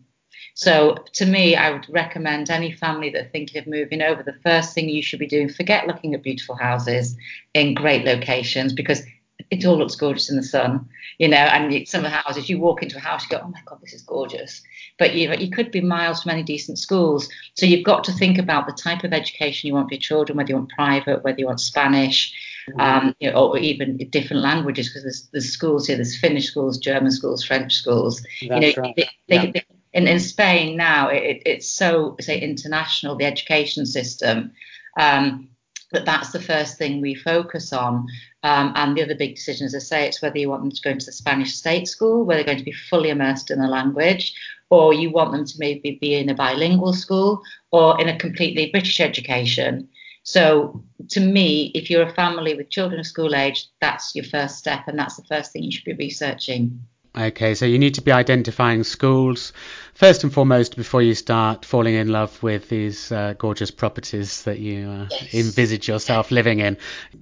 So 0.53 0.95
to 1.13 1.25
me, 1.25 1.55
I 1.55 1.71
would 1.71 1.87
recommend 1.89 2.49
any 2.49 2.71
family 2.71 3.09
that 3.11 3.31
thinking 3.31 3.59
of 3.59 3.67
moving 3.67 4.01
over, 4.01 4.23
the 4.23 4.39
first 4.43 4.73
thing 4.73 4.89
you 4.89 5.03
should 5.03 5.19
be 5.19 5.27
doing, 5.27 5.49
forget 5.49 5.87
looking 5.87 6.13
at 6.13 6.23
beautiful 6.23 6.55
houses 6.55 7.15
in 7.53 7.73
great 7.73 8.05
locations 8.05 8.73
because 8.73 9.03
it 9.49 9.65
all 9.65 9.77
looks 9.77 9.95
gorgeous 9.95 10.29
in 10.29 10.37
the 10.37 10.43
sun, 10.43 10.87
you 11.17 11.27
know. 11.27 11.37
And 11.37 11.87
some 11.87 12.05
of 12.05 12.11
the 12.11 12.17
houses, 12.17 12.49
you 12.49 12.59
walk 12.59 12.83
into 12.83 12.97
a 12.97 12.99
house, 12.99 13.23
you 13.23 13.37
go, 13.37 13.43
oh 13.43 13.47
my 13.47 13.61
god, 13.65 13.79
this 13.81 13.93
is 13.93 14.01
gorgeous. 14.01 14.61
But 14.99 15.15
you 15.15 15.33
you 15.33 15.49
could 15.49 15.71
be 15.71 15.81
miles 15.81 16.23
from 16.23 16.31
any 16.31 16.43
decent 16.43 16.79
schools, 16.79 17.29
so 17.53 17.65
you've 17.65 17.85
got 17.85 18.03
to 18.05 18.11
think 18.13 18.37
about 18.37 18.67
the 18.67 18.73
type 18.73 19.03
of 19.03 19.13
education 19.13 19.67
you 19.67 19.73
want 19.73 19.89
for 19.89 19.95
your 19.95 20.01
children, 20.01 20.37
whether 20.37 20.49
you 20.49 20.55
want 20.55 20.69
private, 20.69 21.23
whether 21.23 21.39
you 21.39 21.45
want 21.47 21.59
Spanish, 21.59 22.33
mm-hmm. 22.69 22.79
um, 22.79 23.15
you 23.19 23.31
know, 23.31 23.49
or 23.49 23.57
even 23.57 23.97
different 24.09 24.41
languages, 24.41 24.89
because 24.89 25.03
there's, 25.03 25.29
there's 25.31 25.49
schools 25.49 25.87
here, 25.87 25.95
there's 25.95 26.19
Finnish 26.19 26.47
schools, 26.47 26.77
German 26.77 27.11
schools, 27.11 27.43
French 27.43 27.73
schools. 27.73 28.21
That's 28.21 28.41
you 28.41 28.49
know, 28.49 28.73
right. 28.77 28.95
they, 28.95 29.09
yeah. 29.27 29.51
they, 29.51 29.65
in, 29.93 30.07
in 30.07 30.19
Spain 30.19 30.77
now, 30.77 31.09
it, 31.09 31.41
it's 31.45 31.69
so 31.69 32.15
say 32.19 32.39
international, 32.39 33.15
the 33.15 33.25
education 33.25 33.85
system. 33.85 34.51
Um, 34.99 35.49
but 35.91 36.05
that's 36.05 36.31
the 36.31 36.41
first 36.41 36.77
thing 36.77 37.01
we 37.01 37.15
focus 37.15 37.71
on. 37.71 38.07
Um, 38.43 38.73
and 38.75 38.95
the 38.95 39.03
other 39.03 39.15
big 39.15 39.35
decision, 39.35 39.65
as 39.65 39.75
I 39.75 39.79
say, 39.79 40.07
it's 40.07 40.21
whether 40.21 40.37
you 40.37 40.49
want 40.49 40.63
them 40.63 40.71
to 40.71 40.81
go 40.81 40.91
into 40.91 41.05
the 41.05 41.11
Spanish 41.11 41.53
state 41.55 41.87
school, 41.87 42.23
where 42.23 42.35
they're 42.37 42.45
going 42.45 42.57
to 42.57 42.63
be 42.63 42.71
fully 42.71 43.09
immersed 43.09 43.51
in 43.51 43.59
the 43.59 43.67
language, 43.67 44.33
or 44.69 44.93
you 44.93 45.09
want 45.09 45.31
them 45.31 45.45
to 45.45 45.55
maybe 45.59 45.97
be 46.01 46.15
in 46.15 46.29
a 46.29 46.35
bilingual 46.35 46.93
school 46.93 47.41
or 47.71 47.99
in 48.01 48.09
a 48.09 48.17
completely 48.17 48.69
British 48.71 48.99
education. 48.99 49.87
So, 50.23 50.83
to 51.09 51.21
me, 51.21 51.71
if 51.73 51.89
you're 51.89 52.07
a 52.07 52.13
family 52.13 52.53
with 52.53 52.69
children 52.69 52.99
of 52.99 53.07
school 53.07 53.33
age, 53.33 53.67
that's 53.79 54.13
your 54.13 54.25
first 54.25 54.57
step, 54.57 54.85
and 54.87 54.99
that's 54.99 55.15
the 55.15 55.23
first 55.23 55.53
thing 55.53 55.63
you 55.63 55.71
should 55.71 55.85
be 55.85 55.93
researching. 55.93 56.81
Okay, 57.17 57.55
so 57.55 57.65
you 57.65 57.79
need 57.79 57.95
to 57.95 58.01
be 58.01 58.11
identifying 58.11 58.83
schools 58.83 59.51
first 59.95 60.23
and 60.23 60.31
foremost 60.31 60.75
before 60.75 61.01
you 61.01 61.15
start 61.15 61.65
falling 61.65 61.95
in 61.95 62.09
love 62.09 62.43
with 62.43 62.69
these 62.69 63.11
uh, 63.11 63.33
gorgeous 63.39 63.71
properties 63.71 64.43
that 64.43 64.59
you 64.59 64.87
uh, 64.87 65.07
yes. 65.09 65.33
envisage 65.33 65.87
yourself 65.87 66.29
living 66.29 66.59
in. 66.59 66.77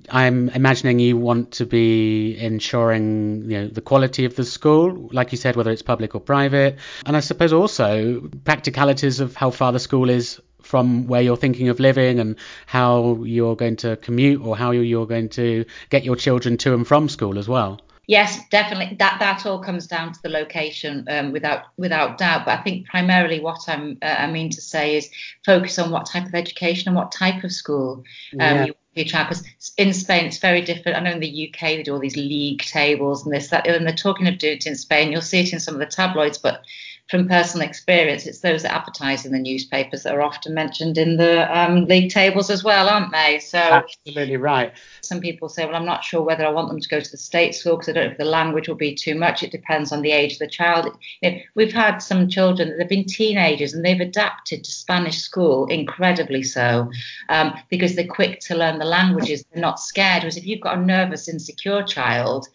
I'm 0.09 0.49
imagining 0.49 0.99
you 0.99 1.15
want 1.15 1.51
to 1.53 1.65
be 1.65 2.37
ensuring 2.37 3.49
you 3.49 3.61
know 3.61 3.67
the 3.69 3.79
quality 3.79 4.25
of 4.25 4.35
the 4.35 4.43
school, 4.43 5.07
like 5.13 5.31
you 5.31 5.37
said, 5.37 5.55
whether 5.55 5.71
it's 5.71 5.81
public 5.81 6.13
or 6.13 6.19
private, 6.19 6.77
and 7.05 7.15
I 7.15 7.21
suppose 7.21 7.53
also 7.53 8.29
practicalities 8.43 9.21
of 9.21 9.33
how 9.37 9.49
far 9.49 9.71
the 9.71 9.79
school 9.79 10.09
is 10.09 10.41
from 10.61 11.07
where 11.07 11.21
you're 11.21 11.37
thinking 11.37 11.69
of 11.69 11.79
living 11.79 12.19
and 12.19 12.35
how 12.65 13.23
you're 13.23 13.55
going 13.55 13.77
to 13.77 13.95
commute 13.95 14.41
or 14.41 14.57
how 14.57 14.71
you're 14.71 15.07
going 15.07 15.29
to 15.29 15.63
get 15.89 16.03
your 16.03 16.17
children 16.17 16.57
to 16.57 16.73
and 16.73 16.85
from 16.85 17.07
school 17.07 17.39
as 17.39 17.47
well. 17.47 17.79
Yes, 18.07 18.47
definitely. 18.49 18.95
That 18.97 19.17
that 19.19 19.45
all 19.45 19.59
comes 19.59 19.87
down 19.87 20.13
to 20.13 20.21
the 20.21 20.29
location, 20.29 21.05
um, 21.09 21.31
without 21.31 21.65
without 21.77 22.17
doubt. 22.17 22.45
But 22.45 22.59
I 22.59 22.63
think 22.63 22.87
primarily 22.87 23.39
what 23.39 23.67
I'm 23.67 23.97
uh, 24.01 24.15
I 24.17 24.31
mean 24.31 24.49
to 24.51 24.61
say 24.61 24.97
is 24.97 25.09
focus 25.45 25.79
on 25.79 25.91
what 25.91 26.05
type 26.05 26.25
of 26.25 26.35
education 26.35 26.89
and 26.89 26.95
what 26.95 27.11
type 27.11 27.43
of 27.43 27.51
school 27.51 28.03
um, 28.33 28.39
yeah. 28.39 28.65
you 28.65 28.75
your 28.93 29.05
child. 29.05 29.29
Because 29.29 29.73
in 29.77 29.93
Spain 29.93 30.25
it's 30.25 30.37
very 30.37 30.61
different. 30.61 30.97
I 30.97 31.01
know 31.01 31.11
in 31.11 31.19
the 31.19 31.49
UK 31.49 31.59
they 31.61 31.83
do 31.83 31.93
all 31.93 31.99
these 31.99 32.15
league 32.15 32.61
tables 32.61 33.25
and 33.25 33.33
this 33.33 33.49
that, 33.49 33.67
and 33.67 33.85
they're 33.85 33.95
talking 33.95 34.27
of 34.27 34.37
doing 34.37 34.57
it 34.57 34.67
in 34.67 34.75
Spain. 34.75 35.11
You'll 35.11 35.21
see 35.21 35.41
it 35.41 35.53
in 35.53 35.59
some 35.59 35.75
of 35.75 35.79
the 35.79 35.85
tabloids, 35.85 36.37
but 36.37 36.61
from 37.09 37.27
personal 37.27 37.67
experience, 37.67 38.25
it's 38.25 38.39
those 38.39 38.63
that 38.63 38.73
advertise 38.73 39.25
in 39.25 39.31
the 39.31 39.39
newspapers 39.39 40.03
that 40.03 40.15
are 40.15 40.23
often 40.23 40.55
mentioned 40.55 40.97
in 40.97 41.17
the 41.17 41.45
um, 41.55 41.85
league 41.85 42.09
tables 42.09 42.49
as 42.49 42.63
well, 42.63 42.89
aren't 42.89 43.11
they? 43.11 43.37
So 43.39 43.59
absolutely 43.59 44.37
right. 44.37 44.73
Some 45.01 45.19
people 45.19 45.47
say, 45.47 45.65
well, 45.65 45.75
I'm 45.75 45.85
not 45.85 46.03
sure 46.03 46.23
whether 46.23 46.43
I 46.43 46.49
want 46.49 46.69
them 46.69 46.79
to 46.79 46.89
go 46.89 46.99
to 46.99 47.11
the 47.11 47.17
state 47.17 47.53
school 47.53 47.75
because 47.75 47.89
I 47.89 47.91
don't 47.91 48.05
know 48.05 48.11
if 48.11 48.17
the 48.17 48.25
language 48.25 48.67
will 48.67 48.75
be 48.75 48.95
too 48.95 49.13
much. 49.13 49.43
It 49.43 49.51
depends 49.51 49.91
on 49.91 50.01
the 50.01 50.11
age 50.11 50.33
of 50.33 50.39
the 50.39 50.47
child. 50.47 50.97
You 51.21 51.31
know, 51.31 51.37
we've 51.53 51.73
had 51.73 51.99
some 51.99 52.27
children 52.27 52.69
that 52.69 52.79
have 52.79 52.89
been 52.89 53.05
teenagers 53.05 53.73
and 53.73 53.85
they've 53.85 53.99
adapted 53.99 54.63
to 54.63 54.71
Spanish 54.71 55.19
school 55.19 55.67
incredibly 55.67 56.41
so 56.41 56.89
um, 57.29 57.53
because 57.69 57.95
they're 57.95 58.07
quick 58.07 58.39
to 58.41 58.55
learn 58.55 58.79
the 58.79 58.85
languages. 58.85 59.45
They're 59.53 59.61
not 59.61 59.79
scared. 59.79 60.23
Whereas 60.23 60.37
if 60.37 60.47
you've 60.47 60.61
got 60.61 60.79
a 60.79 60.81
nervous, 60.81 61.29
insecure 61.29 61.83
child, 61.83 62.47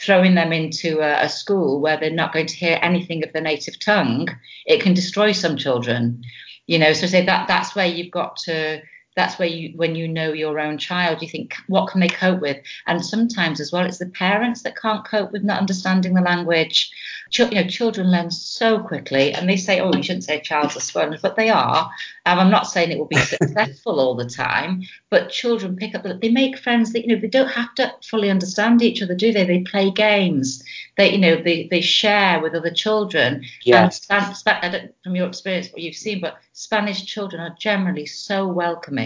throwing 0.00 0.34
them 0.34 0.52
into 0.52 1.00
a, 1.00 1.24
a, 1.24 1.28
school 1.28 1.80
where 1.80 1.98
they're 1.98 2.10
not 2.10 2.32
going 2.32 2.46
to 2.46 2.56
hear 2.56 2.78
anything 2.82 3.22
of 3.22 3.32
the 3.32 3.40
native 3.40 3.78
tongue, 3.78 4.28
it 4.66 4.80
can 4.80 4.94
destroy 4.94 5.32
some 5.32 5.56
children. 5.56 6.22
You 6.66 6.78
know, 6.78 6.92
so 6.92 7.06
say 7.06 7.24
that 7.26 7.48
that's 7.48 7.74
where 7.74 7.86
you've 7.86 8.10
got 8.10 8.36
to 8.44 8.82
that's 9.16 9.38
where 9.38 9.48
you 9.48 9.72
when 9.76 9.94
you 9.94 10.08
know 10.08 10.32
your 10.32 10.58
own 10.58 10.78
child 10.78 11.20
you 11.22 11.28
think 11.28 11.54
what 11.66 11.88
can 11.88 12.00
they 12.00 12.08
cope 12.08 12.40
with? 12.40 12.58
And 12.86 13.04
sometimes 13.04 13.60
as 13.60 13.72
well 13.72 13.84
it's 13.84 13.98
the 13.98 14.06
parents 14.06 14.62
that 14.62 14.76
can't 14.76 15.04
cope 15.04 15.32
with 15.32 15.44
not 15.44 15.60
understanding 15.60 16.14
the 16.14 16.20
language. 16.22 16.90
Ch- 17.30 17.40
you 17.40 17.50
know 17.50 17.66
children 17.66 18.10
learn 18.10 18.30
so 18.30 18.80
quickly 18.80 19.32
and 19.32 19.48
they 19.48 19.56
say 19.56 19.80
oh 19.80 19.92
you 19.94 20.02
shouldn't 20.02 20.24
say 20.24 20.38
a 20.38 20.42
child's 20.42 20.76
a 20.76 20.80
sponge 20.80 21.20
but 21.22 21.36
they 21.36 21.50
are. 21.50 21.90
Um, 22.24 22.38
i'm 22.38 22.50
not 22.50 22.68
saying 22.68 22.90
it 22.90 22.98
will 22.98 23.06
be 23.06 23.16
successful 23.34 23.98
all 23.98 24.14
the 24.14 24.28
time 24.28 24.82
but 25.10 25.30
children 25.30 25.76
pick 25.76 25.94
up 25.94 26.04
they 26.20 26.28
make 26.28 26.58
friends 26.58 26.92
that 26.92 27.02
you 27.02 27.14
know 27.14 27.20
they 27.20 27.28
don't 27.28 27.48
have 27.48 27.74
to 27.76 27.92
fully 28.02 28.30
understand 28.30 28.82
each 28.82 29.02
other 29.02 29.14
do 29.14 29.32
they? 29.32 29.44
They 29.44 29.60
play 29.60 29.90
games. 29.90 30.62
They 30.96 31.12
you 31.12 31.18
know 31.18 31.42
they, 31.42 31.68
they 31.70 31.80
share 31.80 32.40
with 32.40 32.54
other 32.54 32.70
children. 32.70 33.44
Yes. 33.64 34.06
and 34.10 34.90
from 35.02 35.16
your 35.16 35.26
experience 35.26 35.68
what 35.72 35.82
you've 35.82 35.94
seen 35.96 36.20
but 36.20 36.36
spanish 36.52 37.04
children 37.04 37.40
are 37.40 37.54
generally 37.58 38.06
so 38.06 38.46
welcoming 38.46 39.01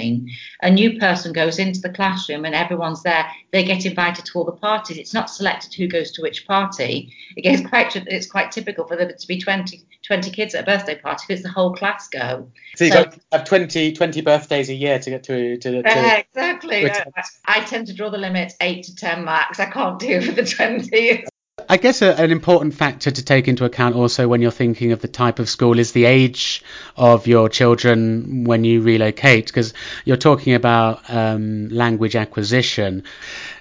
a 0.63 0.71
new 0.71 0.99
person 0.99 1.33
goes 1.33 1.59
into 1.59 1.81
the 1.81 1.91
classroom 1.91 2.45
and 2.45 2.55
everyone's 2.55 3.03
there 3.03 3.27
they 3.53 3.65
get 3.65 3.87
invited 3.87 4.25
to 4.25 4.39
all 4.39 4.45
the 4.45 4.53
parties. 4.53 4.99
It's 4.99 5.15
not 5.15 5.31
selected 5.31 5.75
who 5.75 5.89
goes 5.89 6.11
to 6.13 6.23
which 6.23 6.47
party. 6.47 7.13
It 7.37 7.43
gets 7.43 7.67
quite 7.67 7.95
it's 7.97 8.31
quite 8.31 8.53
typical 8.53 8.87
for 8.87 8.97
there 8.97 9.11
to 9.11 9.27
be 9.27 9.41
20 9.41 9.85
20 10.07 10.31
kids 10.31 10.55
at 10.55 10.63
a 10.63 10.67
birthday 10.67 10.97
party 10.97 11.25
because 11.27 11.43
the 11.43 11.49
whole 11.49 11.75
class 11.75 12.09
go. 12.09 12.51
So 12.77 12.85
you 12.85 12.93
so, 12.93 13.05
got 13.05 13.19
have 13.33 13.45
20 13.45 13.93
20 13.93 14.21
birthdays 14.21 14.69
a 14.69 14.75
year 14.75 14.99
to 14.99 15.11
get 15.11 15.23
to 15.25 15.57
to, 15.57 15.83
to 15.83 15.89
uh, 15.89 16.17
exactly. 16.19 16.91
I, 16.91 17.05
I 17.47 17.61
tend 17.61 17.87
to 17.89 17.95
draw 17.95 18.11
the 18.11 18.19
limit 18.19 18.53
8 18.61 18.85
to 18.85 18.95
10 18.95 19.25
max 19.25 19.61
i 19.61 19.67
can't 19.67 19.99
do 19.99 20.21
for 20.21 20.33
the 20.33 20.45
20 20.45 21.27
I 21.68 21.76
guess 21.76 22.02
a, 22.02 22.14
an 22.20 22.31
important 22.31 22.74
factor 22.74 23.11
to 23.11 23.24
take 23.24 23.48
into 23.48 23.64
account 23.64 23.96
also 23.96 24.29
when 24.29 24.42
you're 24.42 24.50
thinking 24.50 24.92
of 24.92 25.00
the 25.00 25.09
type 25.09 25.38
of 25.38 25.48
school 25.48 25.79
is 25.79 25.92
the 25.92 26.05
age 26.05 26.62
of 26.96 27.26
your 27.26 27.48
children 27.48 28.44
when 28.44 28.64
you 28.64 28.83
relocate, 28.83 29.46
because 29.46 29.74
you're 30.05 30.16
talking 30.16 30.55
about 30.55 31.02
um, 31.09 31.68
language 31.68 32.16
acquisition 32.16 33.02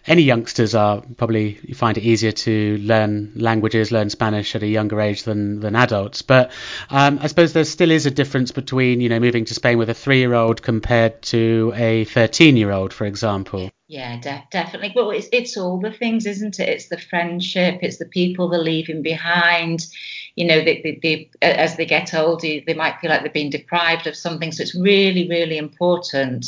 any 0.08 0.22
youngsters 0.22 0.76
are 0.76 1.02
probably 1.18 1.60
you 1.64 1.76
find 1.76 1.98
it 1.98 2.04
easier 2.04 2.32
to 2.32 2.78
learn 2.78 3.32
languages, 3.36 3.92
learn 3.92 4.10
Spanish 4.10 4.56
at 4.56 4.64
a 4.64 4.68
younger 4.68 5.02
age 5.02 5.24
than 5.24 5.60
than 5.60 5.76
adults. 5.76 6.22
But 6.22 6.52
um, 6.90 7.20
I 7.22 7.28
suppose 7.28 7.54
there 7.54 7.66
still 7.66 7.92
is 7.92 8.06
a 8.06 8.12
difference 8.12 8.52
between 8.52 9.02
you 9.02 9.10
know 9.10 9.20
moving 9.20 9.46
to 9.46 9.54
Spain 9.54 9.78
with 9.78 9.90
a 9.90 9.94
three-year-old 9.94 10.62
compared 10.62 11.22
to 11.24 11.74
a 11.76 12.06
13-year-old, 12.06 12.94
for 12.94 13.06
example. 13.06 13.72
Yeah, 13.88 14.20
de- 14.20 14.48
definitely. 14.50 14.94
Well, 14.96 15.12
it's 15.12 15.28
it's 15.32 15.58
all 15.58 15.80
the 15.80 15.92
things, 15.92 16.26
isn't 16.26 16.60
it? 16.60 16.70
It's 16.70 16.88
the 16.88 16.98
friendship, 16.98 17.80
it's 17.82 17.98
the 17.98 18.06
people 18.06 18.50
they're 18.50 18.60
leaving 18.60 19.04
behind. 19.04 19.86
You 20.36 20.46
know, 20.48 20.64
they, 20.64 20.82
they, 20.82 21.00
they, 21.02 21.30
as 21.42 21.78
they 21.78 21.86
get 21.86 22.14
older, 22.14 22.60
they 22.66 22.74
might 22.74 23.00
feel 23.00 23.10
like 23.10 23.24
they've 23.24 23.32
been 23.32 23.50
deprived 23.50 24.06
of 24.06 24.18
something. 24.18 24.52
So 24.52 24.64
it's 24.64 24.76
really, 24.76 25.30
really 25.30 25.58
important 25.58 26.48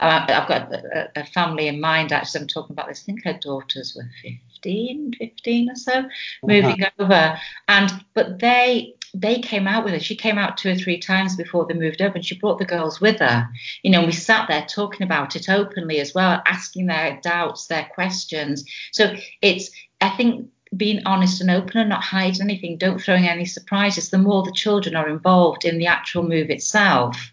uh, 0.00 0.24
I've 0.28 0.48
got 0.48 0.72
a, 0.72 1.10
a, 1.16 1.24
family 1.26 1.66
in 1.66 1.80
mind, 1.80 2.12
actually, 2.12 2.42
I'm 2.42 2.46
talking 2.46 2.74
about 2.74 2.88
this. 2.88 3.02
I 3.02 3.06
think 3.06 3.24
her 3.24 3.32
daughters 3.32 3.96
were 3.96 4.08
15, 4.22 5.14
15 5.18 5.70
or 5.70 5.74
so, 5.74 5.92
uh-huh. 5.92 6.08
moving 6.44 6.84
over. 6.98 7.38
And, 7.66 7.90
but 8.14 8.38
they, 8.38 8.94
they 9.14 9.40
came 9.40 9.66
out 9.66 9.84
with 9.84 9.94
her. 9.94 10.00
She 10.00 10.16
came 10.16 10.38
out 10.38 10.56
two 10.56 10.70
or 10.70 10.74
three 10.74 10.98
times 10.98 11.36
before 11.36 11.66
they 11.66 11.74
moved 11.74 12.02
up, 12.02 12.14
and 12.14 12.24
she 12.24 12.38
brought 12.38 12.58
the 12.58 12.64
girls 12.64 13.00
with 13.00 13.18
her. 13.20 13.48
You 13.82 13.90
know, 13.90 14.04
we 14.04 14.12
sat 14.12 14.48
there 14.48 14.66
talking 14.66 15.02
about 15.02 15.36
it 15.36 15.48
openly 15.48 16.00
as 16.00 16.14
well, 16.14 16.42
asking 16.46 16.86
their 16.86 17.20
doubts, 17.22 17.66
their 17.66 17.88
questions. 17.94 18.64
So 18.92 19.14
it's, 19.42 19.70
I 20.00 20.10
think, 20.10 20.48
being 20.76 21.02
honest 21.06 21.40
and 21.40 21.50
open 21.50 21.78
and 21.78 21.88
not 21.88 22.04
hiding 22.04 22.42
anything, 22.42 22.76
don't 22.76 23.00
throwing 23.00 23.26
any 23.26 23.44
surprises. 23.44 24.10
The 24.10 24.18
more 24.18 24.42
the 24.42 24.52
children 24.52 24.96
are 24.96 25.08
involved 25.08 25.64
in 25.64 25.78
the 25.78 25.86
actual 25.86 26.22
move 26.22 26.50
itself, 26.50 27.32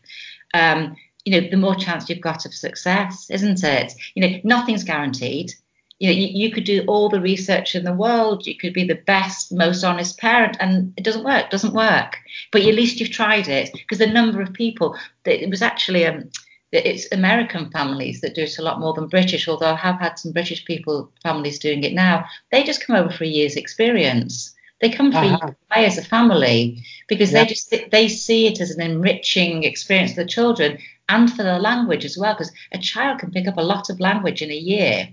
um, 0.53 0.95
you 1.25 1.41
know, 1.41 1.49
the 1.49 1.57
more 1.57 1.75
chance 1.75 2.07
you've 2.07 2.21
got 2.21 2.45
of 2.45 2.53
success, 2.53 3.29
isn't 3.29 3.63
it? 3.63 3.93
You 4.13 4.21
know, 4.21 4.39
nothing's 4.43 4.83
guaranteed. 4.83 5.53
You 5.99 6.10
know, 6.10 6.15
you, 6.15 6.27
you 6.27 6.51
could 6.51 6.65
do 6.65 6.84
all 6.88 7.10
the 7.10 7.21
research 7.21 7.73
in 7.73 7.86
the 7.86 7.93
world, 7.93 8.45
you 8.45 8.58
could 8.58 8.73
be 8.73 8.84
the 8.84 9.01
best, 9.08 9.51
most 9.53 9.84
honest 9.84 10.17
parent, 10.17 10.58
and 10.60 10.93
it 10.97 11.03
doesn't 11.03 11.23
work, 11.23 11.49
doesn't 11.49 11.73
work. 11.73 12.17
But 12.51 12.63
at 12.63 12.75
least 12.75 12.99
you've 12.99 13.12
tried 13.12 13.47
it 13.47 13.69
because 13.73 13.99
the 13.99 14.08
number 14.08 14.41
of 14.41 14.51
people 14.53 14.97
that 15.23 15.41
it 15.41 15.49
was 15.49 15.62
actually 15.62 16.05
um, 16.05 16.29
it's 16.71 17.08
American 17.12 17.69
families 17.71 18.21
that 18.21 18.36
do 18.36 18.43
it 18.43 18.58
a 18.58 18.62
lot 18.62 18.79
more 18.79 18.93
than 18.93 19.08
British, 19.08 19.47
although 19.47 19.73
I 19.73 19.75
have 19.75 19.99
had 19.99 20.19
some 20.19 20.31
British 20.31 20.65
people 20.65 21.12
families 21.23 21.60
doing 21.60 21.84
it 21.84 21.93
now. 21.93 22.25
They 22.51 22.63
just 22.63 22.86
come 22.86 22.95
over 22.95 23.12
for 23.12 23.23
a 23.23 23.27
year's 23.27 23.55
experience. 23.55 24.53
They 24.81 24.89
come 24.89 25.12
for 25.12 25.19
uh-huh. 25.19 25.51
a 25.71 25.77
as 25.77 25.97
a 25.97 26.03
family 26.03 26.84
because 27.08 27.31
they 27.31 27.45
just 27.45 27.73
they 27.91 28.10
see 28.10 28.47
it 28.47 28.60
as 28.60 28.71
an 28.71 28.81
enriching 28.81 29.63
experience 29.63 30.13
for 30.13 30.23
the 30.23 30.29
children 30.29 30.77
and 31.08 31.32
for 31.32 31.44
the 31.44 31.60
language 31.60 32.04
as 32.06 32.18
well, 32.18 32.34
because 32.34 32.52
a 32.72 32.78
child 32.78 33.20
can 33.20 33.32
pick 33.32 33.48
up 33.48 33.58
a 33.58 33.62
lot 33.62 33.89
of 33.89 34.00
language 34.00 34.41
in 34.41 34.52
a 34.52 34.56
year. 34.56 35.08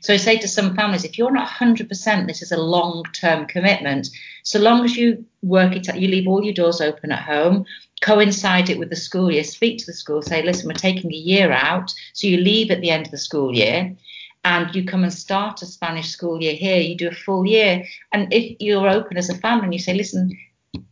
So 0.00 0.14
I 0.14 0.18
say 0.18 0.36
to 0.38 0.48
some 0.48 0.76
families, 0.76 1.04
if 1.04 1.16
you're 1.16 1.32
not 1.32 1.48
100%, 1.48 2.26
this 2.26 2.42
is 2.42 2.52
a 2.52 2.60
long 2.60 3.04
term 3.12 3.46
commitment. 3.46 4.08
So 4.42 4.58
long 4.58 4.84
as 4.84 4.96
you 4.96 5.24
work 5.42 5.74
it 5.74 5.88
out, 5.88 6.00
you 6.00 6.08
leave 6.08 6.28
all 6.28 6.44
your 6.44 6.54
doors 6.54 6.80
open 6.80 7.12
at 7.12 7.22
home, 7.22 7.64
coincide 8.00 8.70
it 8.70 8.78
with 8.78 8.90
the 8.90 8.96
school 8.96 9.30
year, 9.30 9.44
speak 9.44 9.78
to 9.78 9.86
the 9.86 9.92
school, 9.92 10.22
say, 10.22 10.42
listen, 10.42 10.68
we're 10.68 10.74
taking 10.74 11.12
a 11.12 11.16
year 11.16 11.50
out. 11.50 11.92
So 12.12 12.26
you 12.26 12.36
leave 12.36 12.70
at 12.70 12.80
the 12.80 12.90
end 12.90 13.06
of 13.06 13.12
the 13.12 13.18
school 13.18 13.54
year 13.54 13.96
and 14.44 14.74
you 14.74 14.84
come 14.84 15.02
and 15.02 15.12
start 15.12 15.62
a 15.62 15.66
Spanish 15.66 16.08
school 16.08 16.40
year 16.40 16.54
here, 16.54 16.80
you 16.80 16.96
do 16.96 17.08
a 17.08 17.12
full 17.12 17.44
year. 17.44 17.84
And 18.12 18.32
if 18.32 18.56
you're 18.60 18.88
open 18.88 19.16
as 19.16 19.28
a 19.28 19.38
family 19.38 19.64
and 19.64 19.74
you 19.74 19.80
say, 19.80 19.94
listen, 19.94 20.30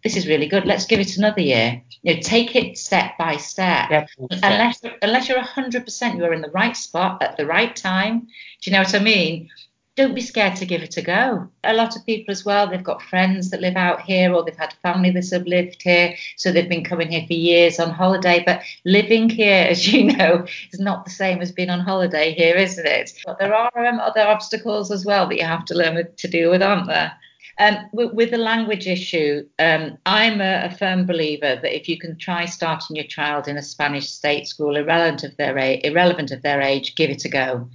this 0.02 0.16
is 0.16 0.26
really 0.26 0.46
good. 0.46 0.64
Let's 0.64 0.86
give 0.86 1.00
it 1.00 1.16
another 1.16 1.40
year. 1.40 1.82
You 2.02 2.14
know, 2.14 2.20
take 2.20 2.54
it 2.56 2.78
step 2.78 3.18
by 3.18 3.36
step. 3.36 3.90
Yep, 3.90 4.08
unless 4.30 4.80
unless 5.02 5.28
you're 5.28 5.40
hundred 5.40 5.84
percent, 5.84 6.16
you're 6.16 6.32
in 6.32 6.42
the 6.42 6.50
right 6.50 6.76
spot 6.76 7.22
at 7.22 7.36
the 7.36 7.46
right 7.46 7.74
time. 7.74 8.20
Do 8.20 8.70
you 8.70 8.72
know 8.72 8.82
what 8.82 8.94
I 8.94 9.00
mean? 9.00 9.50
Don't 9.96 10.14
be 10.14 10.20
scared 10.20 10.56
to 10.56 10.66
give 10.66 10.82
it 10.82 10.98
a 10.98 11.02
go. 11.02 11.48
A 11.64 11.72
lot 11.72 11.96
of 11.96 12.04
people 12.04 12.30
as 12.30 12.44
well, 12.44 12.68
they've 12.68 12.84
got 12.84 13.00
friends 13.00 13.48
that 13.48 13.62
live 13.62 13.76
out 13.76 14.02
here 14.02 14.30
or 14.30 14.44
they've 14.44 14.54
had 14.54 14.74
family 14.82 15.10
that 15.12 15.30
have 15.30 15.46
lived 15.46 15.82
here, 15.82 16.14
so 16.36 16.52
they've 16.52 16.68
been 16.68 16.84
coming 16.84 17.10
here 17.10 17.26
for 17.26 17.32
years 17.32 17.80
on 17.80 17.90
holiday. 17.90 18.42
But 18.44 18.60
living 18.84 19.30
here, 19.30 19.66
as 19.70 19.90
you 19.90 20.04
know, 20.04 20.44
is 20.70 20.80
not 20.80 21.06
the 21.06 21.10
same 21.10 21.40
as 21.40 21.50
being 21.50 21.70
on 21.70 21.80
holiday 21.80 22.34
here, 22.34 22.56
isn't 22.56 22.86
it? 22.86 23.14
But 23.24 23.38
there 23.38 23.54
are 23.54 23.86
um, 23.86 23.98
other 23.98 24.20
obstacles 24.20 24.90
as 24.90 25.06
well 25.06 25.26
that 25.28 25.38
you 25.38 25.44
have 25.44 25.64
to 25.66 25.74
learn 25.74 26.06
to 26.14 26.28
deal 26.28 26.50
with, 26.50 26.62
aren't 26.62 26.88
there? 26.88 27.16
Um, 27.59 27.88
with, 27.92 28.12
with, 28.12 28.31
the 28.31 28.37
language 28.37 28.87
issue, 28.87 29.49
um, 29.59 29.97
I'm 30.05 30.42
a, 30.42 30.66
a, 30.66 30.77
firm 30.77 31.07
believer 31.07 31.59
that 31.62 31.77
if 31.77 31.88
you 31.88 31.99
can 31.99 32.19
try 32.19 32.45
starting 32.45 32.97
your 32.97 33.07
child 33.07 33.49
in 33.49 33.57
a 33.57 33.62
Spanish 33.62 34.11
state 34.11 34.47
school, 34.47 34.77
irrelevant 34.77 35.25
of 35.25 35.35
their 35.38 35.57
age, 35.57 35.81
irrelevant 35.83 36.33
of 36.33 36.42
their 36.42 36.61
age, 36.61 36.97
give 36.97 37.09
it 37.09 37.25
a 37.25 37.31
go. 37.31 37.71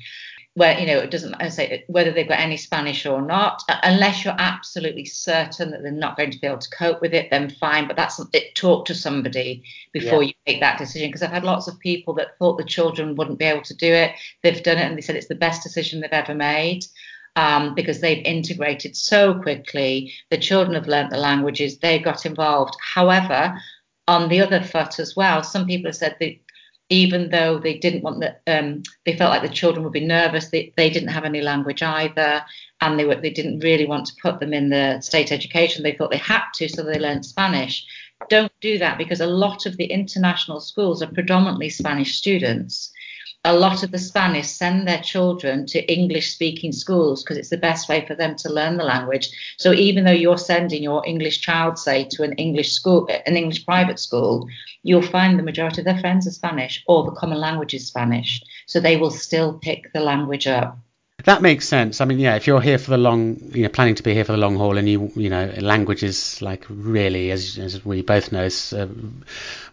Where 0.54 0.78
you 0.78 0.86
know 0.86 0.98
it 0.98 1.12
doesn't 1.12 1.36
I 1.36 1.48
say 1.48 1.86
whether 1.88 2.12
they've 2.12 2.28
got 2.28 2.42
any 2.42 2.58
Spanish 2.58 3.06
or 3.06 3.22
not, 3.22 3.64
unless 3.84 4.26
you're 4.26 4.36
absolutely 4.38 5.06
certain 5.06 5.72
that 5.72 5.82
they're 5.82 5.94
not 5.94 6.18
going 6.18 6.32
to 6.32 6.40
be 6.40 6.46
able 6.46 6.58
to 6.58 6.70
cope 6.70 7.02
with 7.02 7.14
it, 7.14 7.32
then 7.32 7.50
fine. 7.50 7.88
But 7.88 7.96
that's 7.96 8.22
it. 8.34 8.54
Talk 8.54 8.86
to 8.88 8.94
somebody 8.94 9.64
before 9.94 10.22
yeah. 10.22 10.28
you 10.28 10.34
make 10.46 10.60
that 10.60 10.78
decision 10.78 11.08
because 11.08 11.24
I've 11.24 11.32
had 11.32 11.46
lots 11.46 11.70
of 11.70 11.80
people 11.80 12.14
that 12.16 12.38
thought 12.38 12.58
the 12.58 12.66
children 12.66 13.16
wouldn't 13.16 13.40
be 13.40 13.46
able 13.46 13.64
to 13.64 13.74
do 13.74 13.94
it. 13.94 14.12
They've 14.44 14.62
done 14.62 14.78
it 14.78 14.82
and 14.82 14.98
they 14.98 15.02
said 15.02 15.16
it's 15.16 15.30
the 15.30 15.36
best 15.36 15.64
decision 15.64 16.02
they've 16.02 16.12
ever 16.12 16.36
made 16.36 16.84
um, 17.36 17.74
because 17.76 18.02
they've 18.02 18.26
integrated 18.26 18.96
so 18.96 19.34
quickly. 19.42 20.14
The 20.30 20.38
children 20.38 20.76
have 20.76 20.88
learnt 20.88 21.12
the 21.12 21.18
languages, 21.18 21.78
they 21.78 22.00
got 22.00 22.26
involved. 22.26 22.76
However, 22.82 23.60
on 24.08 24.30
the 24.30 24.42
other 24.42 24.62
foot 24.62 25.00
as 25.00 25.16
well, 25.16 25.44
some 25.44 25.66
people 25.66 25.90
have 25.90 25.96
said 25.96 26.18
that 26.20 26.36
even 26.90 27.30
though 27.30 27.58
they 27.58 27.78
didn't 27.78 28.04
want 28.04 28.20
that, 28.20 28.42
um, 28.48 28.84
they 29.06 29.16
felt 29.16 29.32
like 29.32 29.42
the 29.42 29.56
children 29.56 29.84
would 29.84 29.94
be 29.94 30.06
nervous. 30.06 30.50
They, 30.50 30.74
they 30.76 30.90
didn't 30.90 31.10
have 31.10 31.24
any 31.24 31.40
language 31.40 31.82
either, 31.82 32.44
and 32.82 33.00
they 33.00 33.06
were 33.06 33.16
they 33.16 33.30
didn't 33.30 33.60
really 33.60 33.86
want 33.86 34.08
to 34.08 34.16
put 34.22 34.42
them 34.42 34.54
in 34.54 34.70
the 34.70 35.00
state 35.00 35.32
education. 35.32 35.84
They 35.84 35.94
thought 35.94 36.12
they 36.12 36.18
had 36.18 36.44
to, 36.56 36.68
so 36.68 36.84
they 36.84 37.00
learned 37.00 37.26
Spanish. 37.26 37.86
Don't 38.30 38.52
do 38.60 38.78
that 38.80 38.98
because 38.98 39.22
a 39.22 39.26
lot 39.26 39.66
of 39.66 39.78
the 39.78 39.86
international 39.86 40.60
schools 40.60 41.02
are 41.02 41.08
predominantly 41.08 41.70
Spanish 41.70 42.18
students 42.18 42.91
a 43.44 43.54
lot 43.54 43.82
of 43.82 43.90
the 43.90 43.98
Spanish 43.98 44.48
send 44.48 44.88
their 44.88 45.02
children 45.02 45.66
to 45.66 45.92
English 45.92 46.32
speaking 46.32 46.72
schools 46.72 47.24
because 47.24 47.38
it's 47.38 47.50
the 47.50 47.58
best 47.58 47.90
way 47.90 48.06
for 48.06 48.14
them 48.14 48.36
to 48.36 48.54
learn 48.54 48.78
the 48.78 48.84
language. 48.84 49.30
So 49.58 49.74
even 49.74 50.04
though 50.04 50.12
you're 50.12 50.38
sending 50.38 50.84
your 50.84 51.06
English 51.08 51.42
child, 51.42 51.80
say, 51.80 52.08
to 52.12 52.24
an 52.24 52.34
English 52.34 52.74
school, 52.74 53.10
an 53.26 53.36
English 53.36 53.66
private 53.66 54.00
school, 54.00 54.48
you'll 54.84 55.02
find 55.02 55.40
the 55.40 55.44
majority 55.44 55.82
of 55.82 55.86
their 55.86 56.00
friends 56.00 56.28
are 56.28 56.32
Spanish 56.32 56.84
or 56.88 57.04
the 57.04 57.12
common 57.12 57.40
language 57.40 57.74
is 57.74 57.88
Spanish. 57.88 58.42
So 58.68 58.80
they 58.80 58.98
will 58.98 59.12
still 59.12 59.54
pick 59.54 59.92
the 59.92 60.02
language 60.02 60.46
up. 60.46 60.78
That 61.26 61.42
makes 61.42 61.68
sense. 61.68 62.02
I 62.02 62.06
mean, 62.06 62.20
yeah, 62.20 62.36
if 62.36 62.48
you're 62.48 62.62
here 62.62 62.78
for 62.78 62.92
the 62.92 62.98
long, 62.98 63.38
you 63.54 63.64
know, 63.64 63.70
planning 63.70 63.96
to 63.96 64.04
be 64.04 64.14
here 64.14 64.26
for 64.26 64.32
the 64.32 64.38
long 64.38 64.56
haul, 64.56 64.78
and 64.78 64.90
you, 64.90 65.12
you 65.16 65.30
know, 65.30 65.54
language 65.60 66.04
is 66.04 66.42
like 66.42 66.66
really, 66.70 67.32
as, 67.32 67.58
as 67.58 67.86
we 67.86 68.02
both 68.02 68.32
know, 68.32 68.44
is 68.44 68.74
uh, 68.74 68.88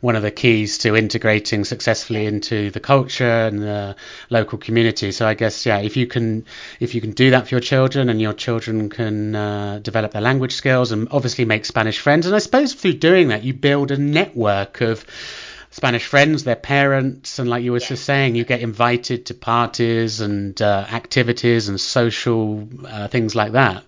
one 0.00 0.16
of 0.16 0.22
the 0.22 0.30
keys 0.30 0.78
to 0.78 0.94
integrating 0.94 1.64
successfully 1.64 2.26
into 2.26 2.70
the 2.70 2.80
culture 2.80 3.24
and 3.24 3.62
the 3.62 3.96
local 4.30 4.58
community. 4.58 5.10
So 5.12 5.26
I 5.26 5.34
guess, 5.34 5.64
yeah, 5.64 5.78
if 5.78 5.96
you 5.96 6.06
can, 6.06 6.44
if 6.80 6.94
you 6.94 7.00
can 7.00 7.12
do 7.12 7.30
that 7.30 7.48
for 7.48 7.54
your 7.54 7.60
children, 7.60 8.08
and 8.08 8.20
your 8.20 8.34
children 8.34 8.90
can 8.90 9.34
uh, 9.34 9.78
develop 9.80 10.12
their 10.12 10.22
language 10.22 10.52
skills, 10.52 10.92
and 10.92 11.08
obviously 11.10 11.44
make 11.44 11.64
Spanish 11.64 11.98
friends, 11.98 12.26
and 12.26 12.34
I 12.34 12.40
suppose 12.40 12.74
through 12.74 12.94
doing 12.94 13.28
that, 13.28 13.42
you 13.42 13.54
build 13.54 13.90
a 13.90 13.96
network 13.96 14.80
of 14.80 15.06
Spanish 15.78 16.06
friends, 16.06 16.42
their 16.42 16.56
parents, 16.56 17.38
and 17.38 17.48
like 17.48 17.62
you 17.62 17.70
were 17.70 17.78
just 17.78 18.04
saying, 18.04 18.34
you 18.34 18.44
get 18.44 18.62
invited 18.62 19.26
to 19.26 19.34
parties 19.34 20.20
and 20.20 20.60
uh, 20.60 20.84
activities 20.90 21.68
and 21.68 21.80
social 21.80 22.68
uh, 22.84 23.06
things 23.06 23.36
like 23.36 23.52
that. 23.52 23.84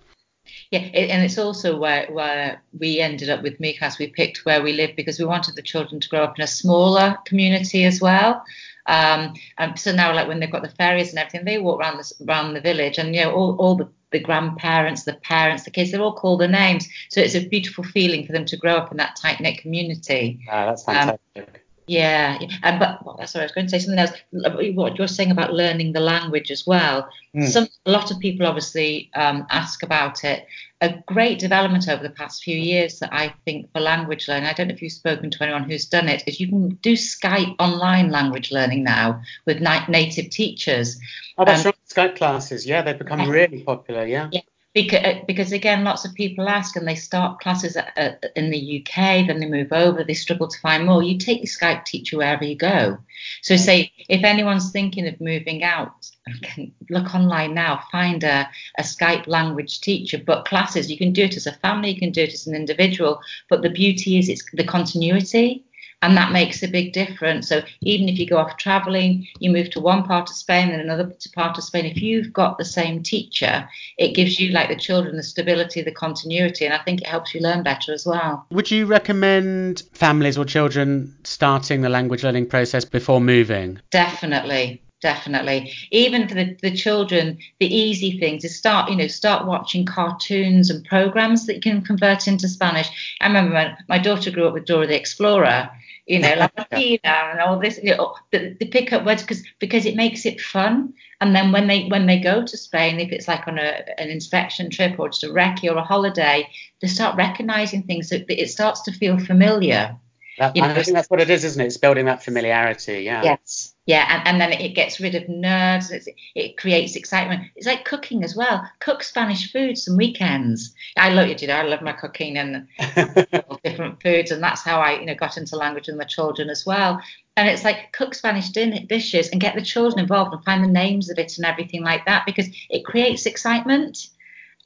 Yeah, 0.70 0.78
and 0.78 1.24
it's 1.24 1.36
also 1.36 1.76
where, 1.76 2.06
where 2.12 2.62
we 2.78 3.00
ended 3.00 3.28
up 3.28 3.42
with 3.42 3.58
Mijas. 3.58 3.98
We 3.98 4.06
picked 4.06 4.44
where 4.44 4.62
we 4.62 4.72
live 4.72 4.94
because 4.94 5.18
we 5.18 5.24
wanted 5.24 5.56
the 5.56 5.62
children 5.62 6.00
to 6.00 6.08
grow 6.08 6.22
up 6.22 6.38
in 6.38 6.44
a 6.44 6.46
smaller 6.46 7.18
community 7.24 7.84
as 7.84 8.00
well. 8.00 8.44
Um, 8.86 9.34
and 9.58 9.76
so 9.76 9.92
now, 9.92 10.14
like 10.14 10.28
when 10.28 10.38
they've 10.38 10.50
got 10.50 10.62
the 10.62 10.68
ferias 10.68 11.10
and 11.10 11.18
everything, 11.18 11.44
they 11.44 11.58
walk 11.58 11.80
around 11.80 11.98
the, 11.98 12.24
around 12.24 12.54
the 12.54 12.60
village, 12.60 12.98
and 12.98 13.16
you 13.16 13.24
know 13.24 13.32
all, 13.32 13.56
all 13.56 13.74
the, 13.74 13.88
the 14.12 14.20
grandparents, 14.20 15.02
the 15.02 15.14
parents, 15.14 15.64
the 15.64 15.72
kids, 15.72 15.90
they're 15.90 16.00
all 16.00 16.14
called 16.14 16.40
their 16.40 16.46
names. 16.46 16.88
So 17.08 17.20
it's 17.20 17.34
a 17.34 17.48
beautiful 17.48 17.82
feeling 17.82 18.26
for 18.26 18.32
them 18.32 18.44
to 18.44 18.56
grow 18.56 18.76
up 18.76 18.92
in 18.92 18.98
that 18.98 19.16
tight 19.16 19.40
knit 19.40 19.58
community. 19.58 20.38
Ah, 20.48 20.66
that's 20.66 20.84
fantastic. 20.84 21.20
Um, 21.36 21.44
yeah, 21.86 22.38
and 22.62 22.78
but 22.78 23.04
well, 23.04 23.26
sorry, 23.26 23.42
I 23.42 23.46
was 23.46 23.52
going 23.52 23.66
to 23.66 23.70
say 23.70 23.78
something 23.78 23.98
else. 23.98 24.12
What 24.30 24.96
you're 24.96 25.08
saying 25.08 25.30
about 25.30 25.52
learning 25.52 25.92
the 25.92 26.00
language 26.00 26.50
as 26.50 26.66
well. 26.66 27.08
Mm. 27.34 27.48
Some 27.48 27.68
a 27.86 27.90
lot 27.90 28.10
of 28.10 28.18
people 28.20 28.46
obviously 28.46 29.10
um, 29.14 29.46
ask 29.50 29.82
about 29.82 30.22
it. 30.24 30.46
A 30.82 30.94
great 31.06 31.38
development 31.38 31.88
over 31.88 32.02
the 32.02 32.10
past 32.10 32.42
few 32.42 32.56
years 32.56 33.00
that 33.00 33.12
I 33.12 33.34
think 33.44 33.72
for 33.72 33.80
language 33.80 34.28
learning. 34.28 34.48
I 34.48 34.52
don't 34.52 34.68
know 34.68 34.74
if 34.74 34.82
you've 34.82 34.92
spoken 34.92 35.30
to 35.30 35.42
anyone 35.42 35.64
who's 35.64 35.86
done 35.86 36.08
it. 36.08 36.22
Is 36.26 36.40
you 36.40 36.48
can 36.48 36.68
do 36.82 36.94
Skype 36.94 37.56
online 37.58 38.10
language 38.10 38.52
learning 38.52 38.84
now 38.84 39.20
with 39.46 39.60
na- 39.60 39.86
native 39.88 40.30
teachers. 40.30 40.98
Oh, 41.38 41.44
that's 41.44 41.64
um, 41.64 41.72
right. 41.72 41.76
Skype 41.88 42.16
classes. 42.16 42.66
Yeah, 42.66 42.82
they've 42.82 42.98
become 42.98 43.20
yeah. 43.20 43.30
really 43.30 43.62
popular. 43.62 44.06
Yeah. 44.06 44.28
Yeah 44.32 44.40
because, 44.72 45.04
uh, 45.04 45.20
because 45.26 45.50
again, 45.52 45.82
lots 45.82 46.04
of 46.04 46.14
people 46.14 46.48
ask 46.48 46.76
and 46.76 46.86
they 46.86 46.94
start 46.94 47.40
classes 47.40 47.76
at, 47.76 47.92
at, 47.96 48.24
in 48.36 48.50
the 48.50 48.80
UK, 48.80 49.26
then 49.26 49.40
they 49.40 49.48
move 49.48 49.72
over, 49.72 50.04
they 50.04 50.14
struggle 50.14 50.46
to 50.46 50.58
find 50.60 50.86
more. 50.86 51.02
You 51.02 51.18
take 51.18 51.38
your 51.38 51.46
Skype 51.46 51.84
teacher 51.84 52.16
wherever 52.16 52.44
you 52.44 52.56
go. 52.56 52.98
So, 53.42 53.56
say 53.56 53.90
if 54.08 54.22
anyone's 54.22 54.70
thinking 54.70 55.08
of 55.08 55.20
moving 55.20 55.64
out, 55.64 56.08
look 56.90 57.14
online 57.14 57.54
now, 57.54 57.82
find 57.90 58.22
a, 58.22 58.48
a 58.78 58.82
Skype 58.82 59.26
language 59.26 59.80
teacher, 59.80 60.18
but 60.24 60.44
classes, 60.44 60.90
you 60.90 60.96
can 60.96 61.12
do 61.12 61.24
it 61.24 61.36
as 61.36 61.46
a 61.46 61.52
family, 61.52 61.90
you 61.90 61.98
can 61.98 62.12
do 62.12 62.22
it 62.22 62.32
as 62.32 62.46
an 62.46 62.54
individual. 62.54 63.20
But 63.48 63.62
the 63.62 63.70
beauty 63.70 64.18
is 64.18 64.28
it's 64.28 64.44
the 64.52 64.64
continuity 64.64 65.64
and 66.02 66.16
that 66.16 66.32
makes 66.32 66.62
a 66.62 66.68
big 66.68 66.92
difference. 66.92 67.48
So 67.48 67.62
even 67.82 68.08
if 68.08 68.18
you 68.18 68.26
go 68.26 68.38
off 68.38 68.56
traveling, 68.56 69.26
you 69.38 69.50
move 69.50 69.70
to 69.70 69.80
one 69.80 70.02
part 70.04 70.30
of 70.30 70.36
Spain 70.36 70.70
and 70.70 70.80
another 70.80 71.12
part 71.34 71.58
of 71.58 71.64
Spain, 71.64 71.86
if 71.86 72.00
you've 72.00 72.32
got 72.32 72.58
the 72.58 72.64
same 72.64 73.02
teacher, 73.02 73.68
it 73.98 74.14
gives 74.14 74.40
you 74.40 74.50
like 74.50 74.68
the 74.68 74.76
children 74.76 75.16
the 75.16 75.22
stability, 75.22 75.82
the 75.82 75.92
continuity, 75.92 76.64
and 76.64 76.74
I 76.74 76.78
think 76.78 77.02
it 77.02 77.06
helps 77.06 77.34
you 77.34 77.40
learn 77.40 77.62
better 77.62 77.92
as 77.92 78.06
well. 78.06 78.46
Would 78.50 78.70
you 78.70 78.86
recommend 78.86 79.82
families 79.92 80.38
or 80.38 80.44
children 80.44 81.16
starting 81.24 81.82
the 81.82 81.88
language 81.88 82.24
learning 82.24 82.46
process 82.46 82.84
before 82.84 83.20
moving? 83.20 83.78
Definitely 83.90 84.82
definitely 85.00 85.72
even 85.90 86.28
for 86.28 86.34
the, 86.34 86.56
the 86.62 86.74
children 86.74 87.38
the 87.58 87.74
easy 87.74 88.18
thing 88.18 88.36
is 88.36 88.56
start 88.56 88.90
you 88.90 88.96
know 88.96 89.06
start 89.06 89.46
watching 89.46 89.84
cartoons 89.86 90.70
and 90.70 90.84
programs 90.84 91.46
that 91.46 91.54
you 91.54 91.60
can 91.60 91.82
convert 91.82 92.28
into 92.28 92.48
spanish 92.48 93.16
i 93.20 93.26
remember 93.26 93.54
when 93.54 93.76
my 93.88 93.98
daughter 93.98 94.30
grew 94.30 94.46
up 94.46 94.54
with 94.54 94.66
dora 94.66 94.86
the 94.86 94.96
explorer 94.96 95.70
you 96.10 96.18
know, 96.18 96.34
like 96.34 96.52
and 97.04 97.40
all 97.40 97.58
this. 97.60 97.78
You 97.82 97.96
know, 97.96 98.16
the, 98.32 98.56
the 98.58 98.66
pick 98.66 98.92
up 98.92 99.06
words 99.06 99.22
because 99.22 99.44
because 99.60 99.86
it 99.86 99.94
makes 99.94 100.26
it 100.26 100.40
fun. 100.40 100.92
And 101.20 101.36
then 101.36 101.52
when 101.52 101.68
they 101.68 101.86
when 101.86 102.06
they 102.06 102.18
go 102.18 102.44
to 102.44 102.56
Spain, 102.56 102.98
if 102.98 103.12
it's 103.12 103.28
like 103.28 103.46
on 103.46 103.58
a, 103.58 103.84
an 103.98 104.10
inspection 104.10 104.70
trip 104.70 104.98
or 104.98 105.08
just 105.08 105.22
a 105.22 105.28
recce 105.28 105.70
or 105.70 105.76
a 105.76 105.84
holiday, 105.84 106.48
they 106.80 106.88
start 106.88 107.16
recognizing 107.16 107.84
things. 107.84 108.08
So 108.08 108.18
it 108.28 108.50
starts 108.50 108.82
to 108.82 108.92
feel 108.92 109.18
familiar. 109.18 109.96
That, 110.40 110.56
you 110.56 110.62
know, 110.62 110.68
I 110.68 110.82
think 110.82 110.94
that's 110.94 111.10
what 111.10 111.20
it 111.20 111.28
is, 111.28 111.44
isn't 111.44 111.60
it? 111.60 111.66
It's 111.66 111.76
building 111.76 112.06
that 112.06 112.24
familiarity. 112.24 113.02
Yeah. 113.02 113.22
Yes. 113.22 113.74
Yeah, 113.84 114.06
and, 114.08 114.26
and 114.26 114.40
then 114.40 114.58
it 114.58 114.74
gets 114.74 114.98
rid 114.98 115.14
of 115.14 115.28
nerves. 115.28 115.90
It's, 115.90 116.08
it 116.34 116.56
creates 116.56 116.96
excitement. 116.96 117.42
It's 117.56 117.66
like 117.66 117.84
cooking 117.84 118.24
as 118.24 118.34
well. 118.34 118.66
Cook 118.78 119.02
Spanish 119.02 119.52
food 119.52 119.76
some 119.76 119.98
weekends. 119.98 120.72
I 120.96 121.10
love 121.10 121.28
it. 121.28 121.42
You 121.42 121.48
know, 121.48 121.56
I 121.56 121.64
love 121.64 121.82
my 121.82 121.92
cooking 121.92 122.38
and 122.38 122.66
different 123.64 124.02
foods, 124.02 124.30
and 124.30 124.42
that's 124.42 124.62
how 124.62 124.80
I, 124.80 125.00
you 125.00 125.04
know, 125.04 125.14
got 125.14 125.36
into 125.36 125.56
language 125.56 125.88
with 125.88 125.96
my 125.96 126.04
children 126.04 126.48
as 126.48 126.64
well. 126.64 127.02
And 127.36 127.46
it's 127.46 127.64
like 127.64 127.92
cook 127.92 128.14
Spanish 128.14 128.48
din- 128.48 128.86
dishes 128.86 129.28
and 129.28 129.42
get 129.42 129.54
the 129.54 129.62
children 129.62 130.00
involved 130.00 130.32
and 130.32 130.42
find 130.42 130.64
the 130.64 130.68
names 130.68 131.10
of 131.10 131.18
it 131.18 131.36
and 131.36 131.44
everything 131.44 131.84
like 131.84 132.06
that 132.06 132.24
because 132.24 132.46
it 132.70 132.86
creates 132.86 133.26
excitement. 133.26 134.08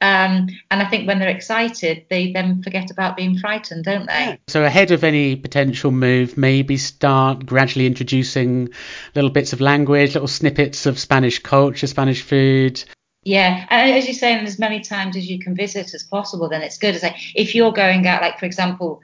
Um, 0.01 0.49
and 0.69 0.81
I 0.81 0.85
think 0.89 1.07
when 1.07 1.19
they're 1.19 1.29
excited, 1.29 2.05
they 2.09 2.33
then 2.33 2.61
forget 2.61 2.91
about 2.91 3.15
being 3.15 3.37
frightened, 3.37 3.85
don't 3.85 4.07
they? 4.07 4.39
So 4.47 4.63
ahead 4.63 4.91
of 4.91 5.03
any 5.03 5.35
potential 5.35 5.91
move, 5.91 6.37
maybe 6.37 6.77
start 6.77 7.45
gradually 7.45 7.85
introducing 7.85 8.69
little 9.15 9.29
bits 9.29 9.53
of 9.53 9.61
language, 9.61 10.13
little 10.13 10.27
snippets 10.27 10.85
of 10.85 10.99
Spanish 10.99 11.39
culture, 11.39 11.87
Spanish 11.87 12.21
food. 12.21 12.83
Yeah, 13.23 13.65
and 13.69 13.91
as 13.91 14.07
you 14.07 14.13
say, 14.13 14.33
and 14.33 14.45
as 14.45 14.59
many 14.59 14.81
times 14.81 15.15
as 15.17 15.27
you 15.27 15.39
can 15.39 15.55
visit 15.55 15.93
as 15.93 16.03
possible, 16.03 16.47
then 16.49 16.61
it's 16.61 16.77
good. 16.77 16.93
It's 16.93 17.03
like 17.03 17.15
if 17.33 17.55
you're 17.55 17.73
going 17.73 18.05
out, 18.05 18.21
like 18.21 18.37
for 18.37 18.45
example, 18.45 19.01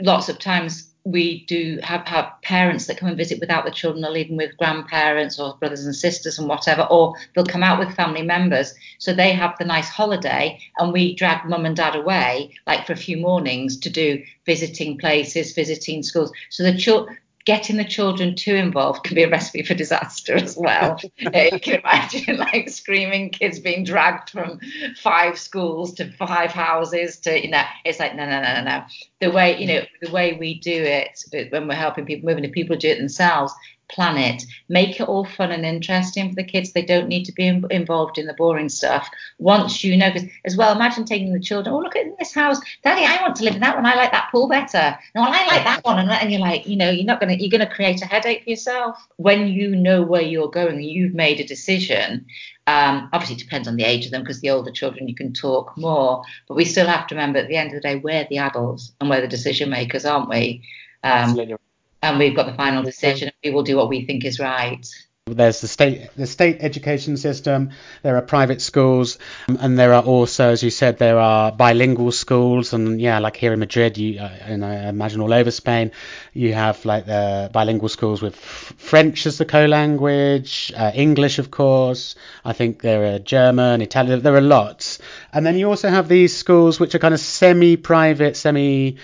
lots 0.00 0.28
of 0.28 0.38
times 0.38 0.88
we 1.10 1.44
do 1.46 1.78
have, 1.82 2.06
have 2.06 2.30
parents 2.42 2.86
that 2.86 2.98
come 2.98 3.08
and 3.08 3.16
visit 3.16 3.40
without 3.40 3.64
the 3.64 3.70
children 3.70 4.04
or 4.04 4.10
leaving 4.10 4.36
with 4.36 4.56
grandparents 4.58 5.38
or 5.38 5.56
brothers 5.56 5.84
and 5.86 5.96
sisters 5.96 6.38
and 6.38 6.48
whatever, 6.48 6.82
or 6.90 7.14
they'll 7.34 7.44
come 7.44 7.62
out 7.62 7.78
with 7.78 7.94
family 7.96 8.22
members. 8.22 8.74
So 8.98 9.14
they 9.14 9.32
have 9.32 9.56
the 9.58 9.64
nice 9.64 9.88
holiday 9.88 10.60
and 10.78 10.92
we 10.92 11.14
drag 11.14 11.46
mum 11.46 11.64
and 11.64 11.76
dad 11.76 11.96
away 11.96 12.50
like 12.66 12.86
for 12.86 12.92
a 12.92 12.96
few 12.96 13.16
mornings 13.16 13.78
to 13.78 13.90
do 13.90 14.22
visiting 14.44 14.98
places, 14.98 15.52
visiting 15.52 16.02
schools. 16.02 16.30
So 16.50 16.62
the 16.62 16.76
children 16.76 17.16
getting 17.48 17.78
the 17.78 17.84
children 17.84 18.34
too 18.34 18.54
involved 18.54 19.02
can 19.04 19.14
be 19.14 19.22
a 19.22 19.30
recipe 19.30 19.62
for 19.62 19.72
disaster 19.72 20.34
as 20.34 20.54
well. 20.54 21.00
you 21.16 21.58
can 21.58 21.80
imagine 21.80 22.36
like 22.36 22.68
screaming 22.68 23.30
kids 23.30 23.58
being 23.58 23.84
dragged 23.84 24.28
from 24.28 24.60
five 24.98 25.38
schools 25.38 25.94
to 25.94 26.12
five 26.12 26.50
houses 26.52 27.16
to 27.16 27.42
you 27.42 27.50
know 27.50 27.62
it's 27.86 27.98
like 27.98 28.14
no 28.14 28.26
no 28.28 28.42
no 28.42 28.54
no 28.56 28.64
no. 28.64 28.84
The 29.22 29.30
way 29.30 29.58
you 29.58 29.66
know 29.66 29.80
the 30.02 30.10
way 30.10 30.36
we 30.38 30.60
do 30.60 30.82
it 30.82 31.24
when 31.48 31.66
we're 31.66 31.74
helping 31.74 32.04
people 32.04 32.28
moving, 32.28 32.44
if 32.44 32.52
people 32.52 32.76
do 32.76 32.88
it 32.88 32.98
themselves, 32.98 33.54
plan 33.88 34.18
it, 34.18 34.44
make 34.68 35.00
it 35.00 35.08
all 35.08 35.24
fun 35.24 35.50
and 35.50 35.64
interesting 35.64 36.28
for 36.28 36.34
the 36.34 36.44
kids. 36.44 36.72
They 36.72 36.84
don't 36.84 37.08
need 37.08 37.24
to 37.24 37.32
be 37.32 37.46
involved 37.46 38.18
in 38.18 38.26
the 38.26 38.34
boring 38.34 38.68
stuff. 38.68 39.08
Once 39.38 39.82
you 39.82 39.96
know, 39.96 40.12
as 40.44 40.56
well, 40.56 40.74
imagine 40.74 41.04
taking 41.04 41.32
the 41.32 41.40
children. 41.40 41.74
Oh, 41.74 41.78
look 41.78 41.96
at 41.96 42.18
this 42.18 42.34
house, 42.34 42.60
Daddy. 42.82 43.04
I 43.04 43.22
want 43.22 43.36
to 43.36 43.44
live 43.44 43.54
in 43.54 43.60
that 43.60 43.76
one. 43.76 43.86
I 43.86 43.94
like 43.94 44.12
that 44.12 44.28
pool 44.30 44.48
better. 44.48 44.98
No, 45.14 45.22
I 45.22 45.46
like 45.46 45.64
that 45.64 45.84
one. 45.84 45.98
And, 45.98 46.10
and 46.10 46.30
you're 46.30 46.40
like, 46.40 46.66
you 46.66 46.76
know, 46.76 46.90
you're 46.90 47.04
not 47.04 47.20
gonna, 47.20 47.34
you're 47.34 47.50
gonna 47.50 47.70
create 47.70 48.02
a 48.02 48.06
headache 48.06 48.44
for 48.44 48.50
yourself 48.50 48.98
when 49.16 49.48
you 49.48 49.74
know 49.74 50.02
where 50.02 50.22
you're 50.22 50.50
going. 50.50 50.80
You've 50.82 51.14
made 51.14 51.40
a 51.40 51.46
decision. 51.46 52.26
Um, 52.66 53.08
obviously, 53.14 53.36
it 53.36 53.42
depends 53.42 53.66
on 53.66 53.76
the 53.76 53.84
age 53.84 54.04
of 54.04 54.10
them 54.10 54.22
because 54.22 54.40
the 54.40 54.50
older 54.50 54.70
children 54.70 55.08
you 55.08 55.14
can 55.14 55.32
talk 55.32 55.76
more, 55.78 56.22
but 56.46 56.54
we 56.54 56.66
still 56.66 56.86
have 56.86 57.06
to 57.06 57.14
remember 57.14 57.38
at 57.38 57.48
the 57.48 57.56
end 57.56 57.68
of 57.68 57.74
the 57.76 57.80
day 57.80 57.96
we're 57.96 58.26
the 58.28 58.38
adults 58.38 58.92
and 59.00 59.08
we're 59.08 59.22
the 59.22 59.28
decision 59.28 59.70
makers, 59.70 60.04
aren't 60.04 60.28
we? 60.28 60.62
Um, 61.02 61.30
Absolutely 61.30 61.54
and 62.02 62.18
we've 62.18 62.36
got 62.36 62.46
the 62.46 62.54
final 62.54 62.82
decision. 62.82 63.30
We 63.44 63.50
will 63.50 63.62
do 63.62 63.76
what 63.76 63.88
we 63.88 64.04
think 64.04 64.24
is 64.24 64.38
right. 64.38 64.86
There's 65.26 65.60
the 65.60 65.68
state 65.68 66.08
the 66.16 66.26
state 66.26 66.58
education 66.60 67.16
system. 67.16 67.70
There 68.02 68.16
are 68.16 68.22
private 68.22 68.60
schools, 68.60 69.18
and 69.46 69.78
there 69.78 69.92
are 69.92 70.02
also, 70.02 70.50
as 70.50 70.62
you 70.62 70.70
said, 70.70 70.98
there 70.98 71.18
are 71.18 71.52
bilingual 71.52 72.12
schools. 72.12 72.72
And 72.72 73.00
yeah, 73.00 73.18
like 73.18 73.36
here 73.36 73.52
in 73.52 73.58
Madrid, 73.58 73.98
you 73.98 74.20
uh, 74.20 74.30
and 74.40 74.64
I 74.64 74.88
imagine 74.88 75.20
all 75.20 75.32
over 75.32 75.50
Spain, 75.50 75.92
you 76.32 76.54
have 76.54 76.84
like 76.84 77.06
the 77.06 77.50
bilingual 77.52 77.88
schools 77.88 78.22
with 78.22 78.36
French 78.36 79.26
as 79.26 79.38
the 79.38 79.44
co-language, 79.44 80.72
uh, 80.76 80.92
English, 80.94 81.38
of 81.38 81.50
course. 81.50 82.14
I 82.44 82.52
think 82.52 82.80
there 82.80 83.14
are 83.14 83.18
German, 83.18 83.82
Italian. 83.82 84.22
There 84.22 84.36
are 84.36 84.40
lots, 84.40 84.98
and 85.32 85.44
then 85.44 85.58
you 85.58 85.68
also 85.68 85.88
have 85.90 86.08
these 86.08 86.36
schools 86.36 86.80
which 86.80 86.94
are 86.94 86.98
kind 86.98 87.14
of 87.14 87.20
semi-private, 87.20 88.36
semi 88.36 88.96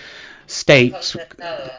states 0.47 1.15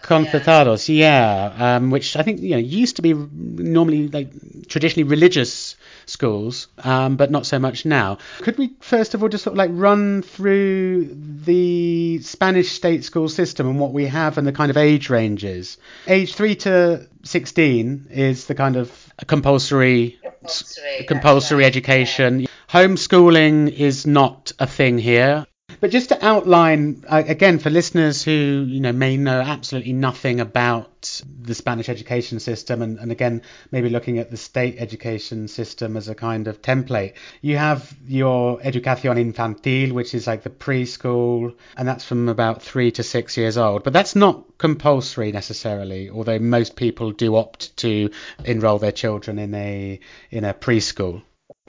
concertados, 0.03 0.89
yeah, 0.89 1.53
yeah 1.57 1.77
um, 1.77 1.91
which 1.91 2.17
I 2.17 2.23
think 2.23 2.41
you 2.41 2.51
know 2.51 2.59
used 2.59 2.97
to 2.97 3.03
be 3.03 3.15
normally 3.15 4.09
like 4.09 4.69
traditionally 4.69 5.09
religious 5.09 5.77
schools, 6.07 6.69
um, 6.79 7.17
but 7.17 7.31
not 7.31 7.47
so 7.47 7.59
much 7.59 7.85
now. 7.85 8.19
Could 8.39 8.59
we 8.59 8.73
first 8.81 9.15
of 9.15 9.23
all 9.23 9.29
just 9.29 9.45
sort 9.45 9.55
of 9.55 9.59
like 9.59 9.71
run 9.73 10.23
through 10.23 11.11
the 11.45 12.21
Spanish 12.23 12.71
state 12.71 13.05
school 13.05 13.29
system 13.29 13.69
and 13.69 13.81
what 13.81 13.93
we 13.93 14.07
have 14.07 14.39
and 14.39 14.47
the 14.47 14.53
kind 14.53 14.71
of 14.71 14.77
age 14.77 15.11
ranges? 15.11 15.79
Age 16.07 16.35
three 16.35 16.57
to 16.57 17.07
sixteen 17.23 18.07
is 18.11 18.47
the 18.47 18.55
kind 18.55 18.77
of 18.77 19.13
compulsory 19.27 20.19
compulsory, 20.23 21.05
compulsory 21.07 21.65
education. 21.65 22.41
Yeah. 22.41 22.47
Homeschooling 22.69 23.73
is 23.73 24.07
not 24.07 24.53
a 24.59 24.67
thing 24.67 24.99
here. 24.99 25.47
But 25.81 25.91
just 25.91 26.09
to 26.09 26.25
outline 26.25 27.05
uh, 27.07 27.23
again 27.27 27.59
for 27.59 27.71
listeners 27.71 28.23
who 28.23 28.65
you 28.67 28.81
know 28.81 28.93
may 28.93 29.17
know 29.17 29.41
absolutely 29.41 29.93
nothing 29.93 30.41
about 30.41 31.23
the 31.41 31.55
Spanish 31.55 31.89
education 31.89 32.41
system, 32.41 32.83
and, 32.83 32.99
and 32.99 33.13
again 33.13 33.43
maybe 33.71 33.91
looking 33.91 34.19
at 34.19 34.31
the 34.31 34.37
state 34.37 34.77
education 34.79 35.49
system 35.49 35.97
as 35.97 36.09
a 36.09 36.15
kind 36.15 36.49
of 36.49 36.63
template, 36.63 37.15
you 37.43 37.57
have 37.57 37.95
your 38.07 38.59
educación 38.61 39.19
infantil, 39.19 39.93
which 39.93 40.15
is 40.15 40.27
like 40.27 40.43
the 40.43 40.51
preschool, 40.51 41.55
and 41.77 41.87
that's 41.87 42.05
from 42.05 42.29
about 42.29 42.63
three 42.63 42.91
to 42.93 43.03
six 43.03 43.37
years 43.37 43.59
old. 43.59 43.85
But 43.85 43.93
that's 43.93 44.17
not 44.17 44.59
compulsory 44.59 45.31
necessarily, 45.33 46.11
although 46.11 46.39
most 46.39 46.77
people 46.77 47.13
do 47.13 47.37
opt 47.37 47.77
to 47.79 48.11
enrol 48.45 48.79
their 48.79 48.93
children 48.93 49.39
in 49.39 49.55
a 49.55 50.01
in 50.31 50.45
a 50.45 50.55
preschool. 50.55 51.23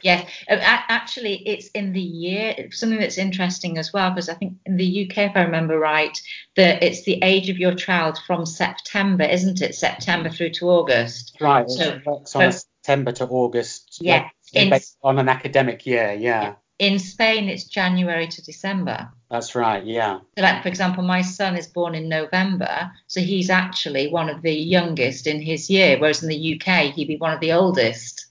Yes, 0.04 0.30
uh, 0.50 0.58
actually, 0.62 1.48
it's 1.48 1.70
in 1.70 1.92
the 1.92 2.02
year. 2.02 2.70
Something 2.72 3.00
that's 3.00 3.18
interesting 3.18 3.78
as 3.78 3.92
well, 3.92 4.12
because 4.12 4.30
I 4.30 4.36
think 4.36 4.58
in 4.66 4.78
the 4.78 5.06
UK, 5.06 5.30
if 5.30 5.32
I 5.36 5.42
remember 5.42 5.80
right, 5.80 6.18
that 6.56 6.84
it's 6.84 7.04
the 7.04 7.20
age 7.24 7.50
of 7.50 7.58
your 7.58 7.74
child 7.74 8.20
from 8.28 8.46
September, 8.46 9.24
isn't 9.24 9.62
it? 9.62 9.74
September 9.76 10.30
through 10.30 10.52
to 10.52 10.70
August. 10.70 11.38
Right. 11.42 11.68
So, 11.70 12.00
on 12.06 12.52
September 12.52 13.12
to 13.14 13.26
August. 13.26 13.98
Yeah. 14.00 14.30
Like, 14.54 14.84
on 15.04 15.18
an 15.18 15.30
academic 15.30 15.86
year. 15.86 16.14
Yeah. 16.14 16.56
In 16.80 17.00
Spain, 17.00 17.50
it's 17.50 17.64
January 17.64 18.28
to 18.28 18.44
December. 18.44 19.10
That's 19.32 19.56
right. 19.56 19.84
Yeah. 19.84 20.20
So, 20.38 20.44
like 20.44 20.62
for 20.62 20.70
example, 20.70 21.04
my 21.04 21.24
son 21.24 21.58
is 21.58 21.66
born 21.66 21.96
in 21.96 22.08
November, 22.08 22.92
so 23.08 23.20
he's 23.20 23.50
actually 23.50 24.10
one 24.10 24.30
of 24.30 24.44
the 24.44 24.54
youngest 24.54 25.26
in 25.26 25.42
his 25.42 25.72
year, 25.72 25.98
whereas 25.98 26.22
in 26.22 26.30
the 26.30 26.62
UK, 26.62 26.94
he'd 26.94 27.08
be 27.08 27.18
one 27.18 27.34
of 27.34 27.40
the 27.40 27.54
oldest 27.54 28.27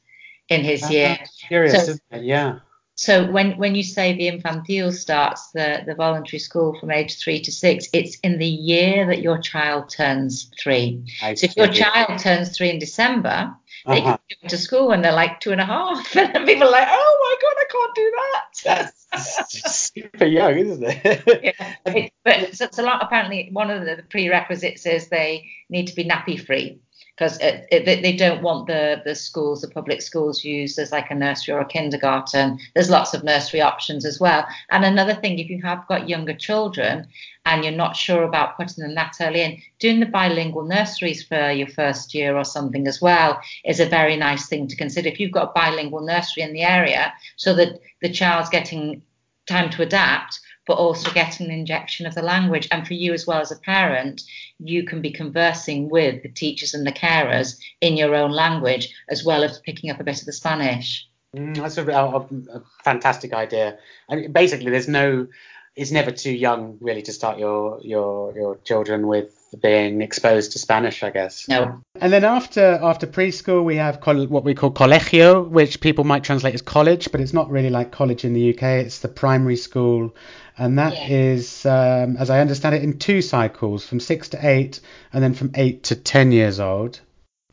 in 0.49 0.63
his 0.63 0.91
year. 0.91 1.19
Curious, 1.49 1.87
so, 1.87 1.95
Yeah. 2.13 2.61
So 2.99 3.31
when, 3.31 3.59
when 3.59 3.75
you 3.75 3.83
say 3.83 4.15
the 4.15 4.27
infantil 4.27 4.91
starts 4.91 5.51
the, 5.51 5.83
the 5.87 5.95
voluntary 5.95 6.39
school 6.39 6.79
from 6.81 6.91
age 6.91 7.19
three 7.19 7.43
to 7.43 7.53
six, 7.53 7.89
it's 7.93 8.19
in 8.21 8.39
the 8.39 8.47
year 8.47 9.07
that 9.09 9.21
your 9.21 9.39
child 9.39 9.91
turns 9.91 10.51
three. 10.59 11.05
I 11.23 11.35
so 11.35 11.45
if 11.45 11.57
your 11.57 11.69
child 11.69 12.19
turns 12.21 12.57
three 12.57 12.71
in 12.71 12.79
December, 12.79 13.55
they 13.87 14.01
uh-huh. 14.01 14.17
can 14.29 14.39
go 14.43 14.49
to 14.49 14.59
school 14.59 14.89
when 14.89 15.03
they're 15.03 15.13
like 15.13 15.41
two 15.41 15.53
and 15.53 15.61
a 15.61 15.67
half, 15.67 16.17
and 16.17 16.47
people 16.47 16.67
are 16.67 16.73
like, 16.73 16.89
oh 16.91 17.19
my 17.21 17.37
god, 17.43 17.57
I 17.59 17.67
can't 17.71 17.95
do 17.95 18.13
that. 18.17 18.97
That's 19.13 19.91
super 19.93 20.25
young, 20.25 20.57
isn't 20.57 20.83
it? 20.83 21.55
yeah, 21.61 21.75
it, 21.85 22.13
but 22.25 22.37
it's, 22.41 22.61
it's, 22.63 22.79
a 22.79 22.83
lot. 22.83 23.03
Apparently, 23.03 23.51
one 23.53 23.71
of 23.71 23.85
the 23.85 24.03
prerequisites 24.09 24.87
is 24.87 25.09
they 25.09 25.45
need 25.69 25.89
to 25.89 25.95
be 25.95 26.05
nappy 26.05 26.45
free 26.45 26.81
because 27.17 27.39
they 27.39 28.15
don't 28.19 28.43
want 28.43 28.67
the 28.67 29.01
the 29.05 29.15
schools, 29.15 29.63
the 29.63 29.69
public 29.69 30.03
schools, 30.03 30.45
used 30.45 30.79
as 30.79 30.93
like 30.93 31.11
a 31.11 31.15
nursery 31.15 31.55
or 31.55 31.61
a 31.61 31.65
kindergarten. 31.65 32.59
There's 32.75 32.91
lots 32.91 33.15
of 33.15 33.25
nursery 33.25 33.63
options 33.63 34.05
as 34.05 34.21
well. 34.21 34.47
And 34.71 34.85
another 34.85 35.15
thing, 35.15 35.39
if 35.39 35.49
you 35.49 35.63
have 35.63 35.87
got 35.89 36.11
younger 36.11 36.35
children 36.35 37.07
and 37.47 37.65
you're 37.65 37.73
not 37.73 37.97
sure 37.97 38.25
about 38.25 38.57
putting 38.59 38.85
them 38.85 38.95
that 38.97 39.17
early 39.21 39.41
in, 39.41 39.63
doing 39.79 40.01
the 40.01 40.07
bilingual 40.07 40.65
nurseries 40.65 41.23
for 41.23 41.51
your 41.51 41.69
first 41.69 42.13
year 42.13 42.37
or 42.37 42.45
something 42.45 42.87
as 42.87 43.01
well 43.01 43.41
is 43.65 43.81
a 43.81 43.87
very 43.87 44.17
nice 44.17 44.47
thing 44.47 44.69
to 44.69 44.77
consider. 44.77 45.09
If 45.09 45.19
you've 45.19 45.33
got 45.33 45.51
a 45.51 45.59
bilingual 45.59 46.03
nursery 46.03 46.43
in 46.43 46.53
the 46.53 46.63
area, 46.63 47.15
so 47.37 47.55
that 47.55 47.81
the 48.03 48.13
child's 48.13 48.51
getting 48.51 49.01
time 49.47 49.71
to 49.71 49.83
adapt 49.83 50.41
but 50.67 50.75
also 50.75 51.11
getting 51.13 51.47
an 51.47 51.53
injection 51.53 52.07
of 52.07 52.15
the 52.15 52.23
language. 52.23 52.69
And 52.71 52.87
for 52.87 52.95
you 52.95 53.13
as 53.13 53.27
well 53.27 53.41
as 53.41 53.53
a 53.53 53.57
parent, 53.57 54.23
you 54.59 54.85
can 54.85 55.01
be 55.01 55.11
conversing 55.11 55.89
with 55.89 56.23
the 56.23 56.29
teachers 56.29 56.75
and 56.75 56.87
the 56.87 56.93
carers 56.93 57.59
in 57.81 57.97
your 57.97 58.15
own 58.15 58.33
language 58.33 58.93
as 59.09 59.25
well 59.25 59.45
as 59.45 59.61
picking 59.61 59.91
up 59.91 60.01
a 60.01 60.05
bit 60.05 60.21
of 60.21 60.27
the 60.27 60.33
Spanish. 60.33 61.07
Mm, 61.35 61.57
that's 61.57 61.77
a, 61.77 61.87
a, 61.87 62.59
a, 62.59 62.63
fantastic 62.83 63.33
idea. 63.33 63.79
I 64.09 64.17
mean, 64.17 64.33
basically, 64.33 64.71
there's 64.71 64.89
no, 64.89 65.27
it's 65.75 65.91
never 65.91 66.11
too 66.11 66.33
young 66.33 66.79
really 66.81 67.03
to 67.03 67.13
start 67.13 67.39
your 67.39 67.81
your 67.83 68.35
your 68.35 68.57
children 68.65 69.07
with 69.07 69.35
being 69.61 70.03
exposed 70.03 70.53
to 70.53 70.59
Spanish, 70.59 71.03
I 71.03 71.11
guess. 71.11 71.49
No. 71.49 71.83
And 72.01 72.13
then 72.13 72.25
after 72.25 72.79
after 72.83 73.07
preschool, 73.07 73.65
we 73.65 73.77
have 73.77 74.01
col- 74.01 74.27
what 74.27 74.45
we 74.45 74.55
call 74.55 74.71
colegio, 74.71 75.49
which 75.49 75.81
people 75.81 76.05
might 76.05 76.25
translate 76.25 76.55
as 76.55 76.63
college, 76.63 77.11
but 77.11 77.21
it's 77.21 77.33
not 77.33 77.51
really 77.51 77.71
like 77.71 77.93
college 77.93 78.25
in 78.25 78.33
the 78.33 78.51
UK. 78.55 78.63
It's 78.85 79.01
the 79.01 79.09
primary 79.09 79.57
school 79.57 80.15
and 80.59 80.79
that 80.79 80.95
yeah. 80.95 81.09
is, 81.09 81.67
um, 81.67 82.17
as 82.17 82.31
I 82.31 82.41
understand 82.41 82.75
it, 82.75 82.83
in 82.83 82.99
two 82.99 83.21
cycles, 83.21 83.87
from 83.87 84.01
six 84.01 84.31
to 84.31 84.47
eight, 84.47 84.81
and 85.13 85.23
then 85.23 85.35
from 85.35 85.51
eight 85.55 85.85
to 85.85 85.97
ten 85.97 86.33
years 86.33 86.61
old. 86.61 87.01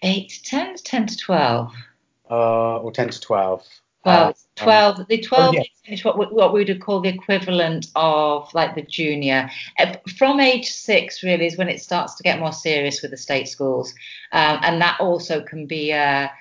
Eight 0.01 0.29
to 0.29 0.43
ten, 0.43 0.75
ten 0.77 1.07
to 1.07 1.17
twelve. 1.17 1.73
Uh, 2.29 2.77
or 2.77 2.91
ten 2.91 3.09
to 3.09 3.19
twelve. 3.19 3.65
Well, 4.05 4.29
uh, 4.29 4.33
12, 4.55 4.99
um, 4.99 5.05
the 5.07 5.21
12 5.21 5.55
oh, 5.57 5.63
is 5.87 6.03
what, 6.03 6.33
what 6.33 6.53
we 6.53 6.63
would 6.63 6.81
call 6.81 7.01
the 7.01 7.09
equivalent 7.09 7.87
of 7.95 8.53
like 8.53 8.75
the 8.75 8.81
junior. 8.81 9.49
Uh, 9.79 9.95
from 10.17 10.39
age 10.39 10.69
six, 10.71 11.23
really, 11.23 11.45
is 11.45 11.57
when 11.57 11.69
it 11.69 11.81
starts 11.81 12.15
to 12.15 12.23
get 12.23 12.39
more 12.39 12.51
serious 12.51 13.01
with 13.01 13.11
the 13.11 13.17
state 13.17 13.47
schools. 13.47 13.93
Um, 14.31 14.59
and 14.61 14.81
that 14.81 14.99
also 14.99 15.41
can 15.41 15.67
be 15.67 15.91
a 15.91 16.31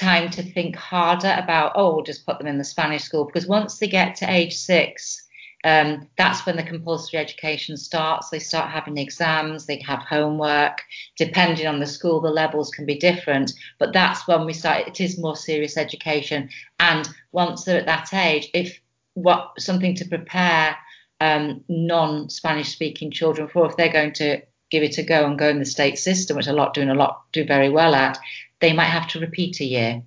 time 0.00 0.30
to 0.30 0.42
think 0.42 0.74
harder 0.74 1.36
about, 1.38 1.72
oh, 1.76 1.94
we'll 1.94 2.04
just 2.04 2.26
put 2.26 2.38
them 2.38 2.46
in 2.46 2.58
the 2.58 2.64
Spanish 2.64 3.02
school. 3.02 3.24
Because 3.24 3.46
once 3.46 3.78
they 3.78 3.86
get 3.86 4.16
to 4.16 4.30
age 4.30 4.56
six, 4.56 5.21
um, 5.64 6.08
that's 6.18 6.44
when 6.44 6.56
the 6.56 6.62
compulsory 6.62 7.20
education 7.20 7.76
starts. 7.76 8.30
They 8.30 8.40
start 8.40 8.70
having 8.70 8.98
exams, 8.98 9.66
they 9.66 9.80
have 9.86 10.00
homework. 10.00 10.82
Depending 11.16 11.66
on 11.66 11.78
the 11.78 11.86
school, 11.86 12.20
the 12.20 12.30
levels 12.30 12.70
can 12.70 12.84
be 12.84 12.96
different, 12.96 13.52
but 13.78 13.92
that's 13.92 14.26
when 14.26 14.44
we 14.44 14.52
start. 14.52 14.88
It 14.88 15.00
is 15.00 15.18
more 15.18 15.36
serious 15.36 15.76
education, 15.76 16.50
and 16.80 17.08
once 17.30 17.64
they're 17.64 17.80
at 17.80 17.86
that 17.86 18.12
age, 18.12 18.50
if 18.54 18.80
what 19.14 19.52
something 19.58 19.94
to 19.96 20.04
prepare 20.04 20.76
um, 21.20 21.62
non-Spanish 21.68 22.70
speaking 22.70 23.10
children 23.10 23.46
for, 23.46 23.66
if 23.66 23.76
they're 23.76 23.92
going 23.92 24.14
to 24.14 24.40
give 24.70 24.82
it 24.82 24.98
a 24.98 25.02
go 25.02 25.26
and 25.26 25.38
go 25.38 25.48
in 25.48 25.58
the 25.58 25.64
state 25.64 25.98
system, 25.98 26.36
which 26.36 26.46
a 26.46 26.52
lot 26.52 26.74
doing 26.74 26.88
a 26.88 26.94
lot 26.94 27.22
do 27.30 27.44
very 27.44 27.68
well 27.68 27.94
at, 27.94 28.18
they 28.60 28.72
might 28.72 28.86
have 28.86 29.06
to 29.08 29.20
repeat 29.20 29.60
a 29.60 29.64
year. 29.64 30.02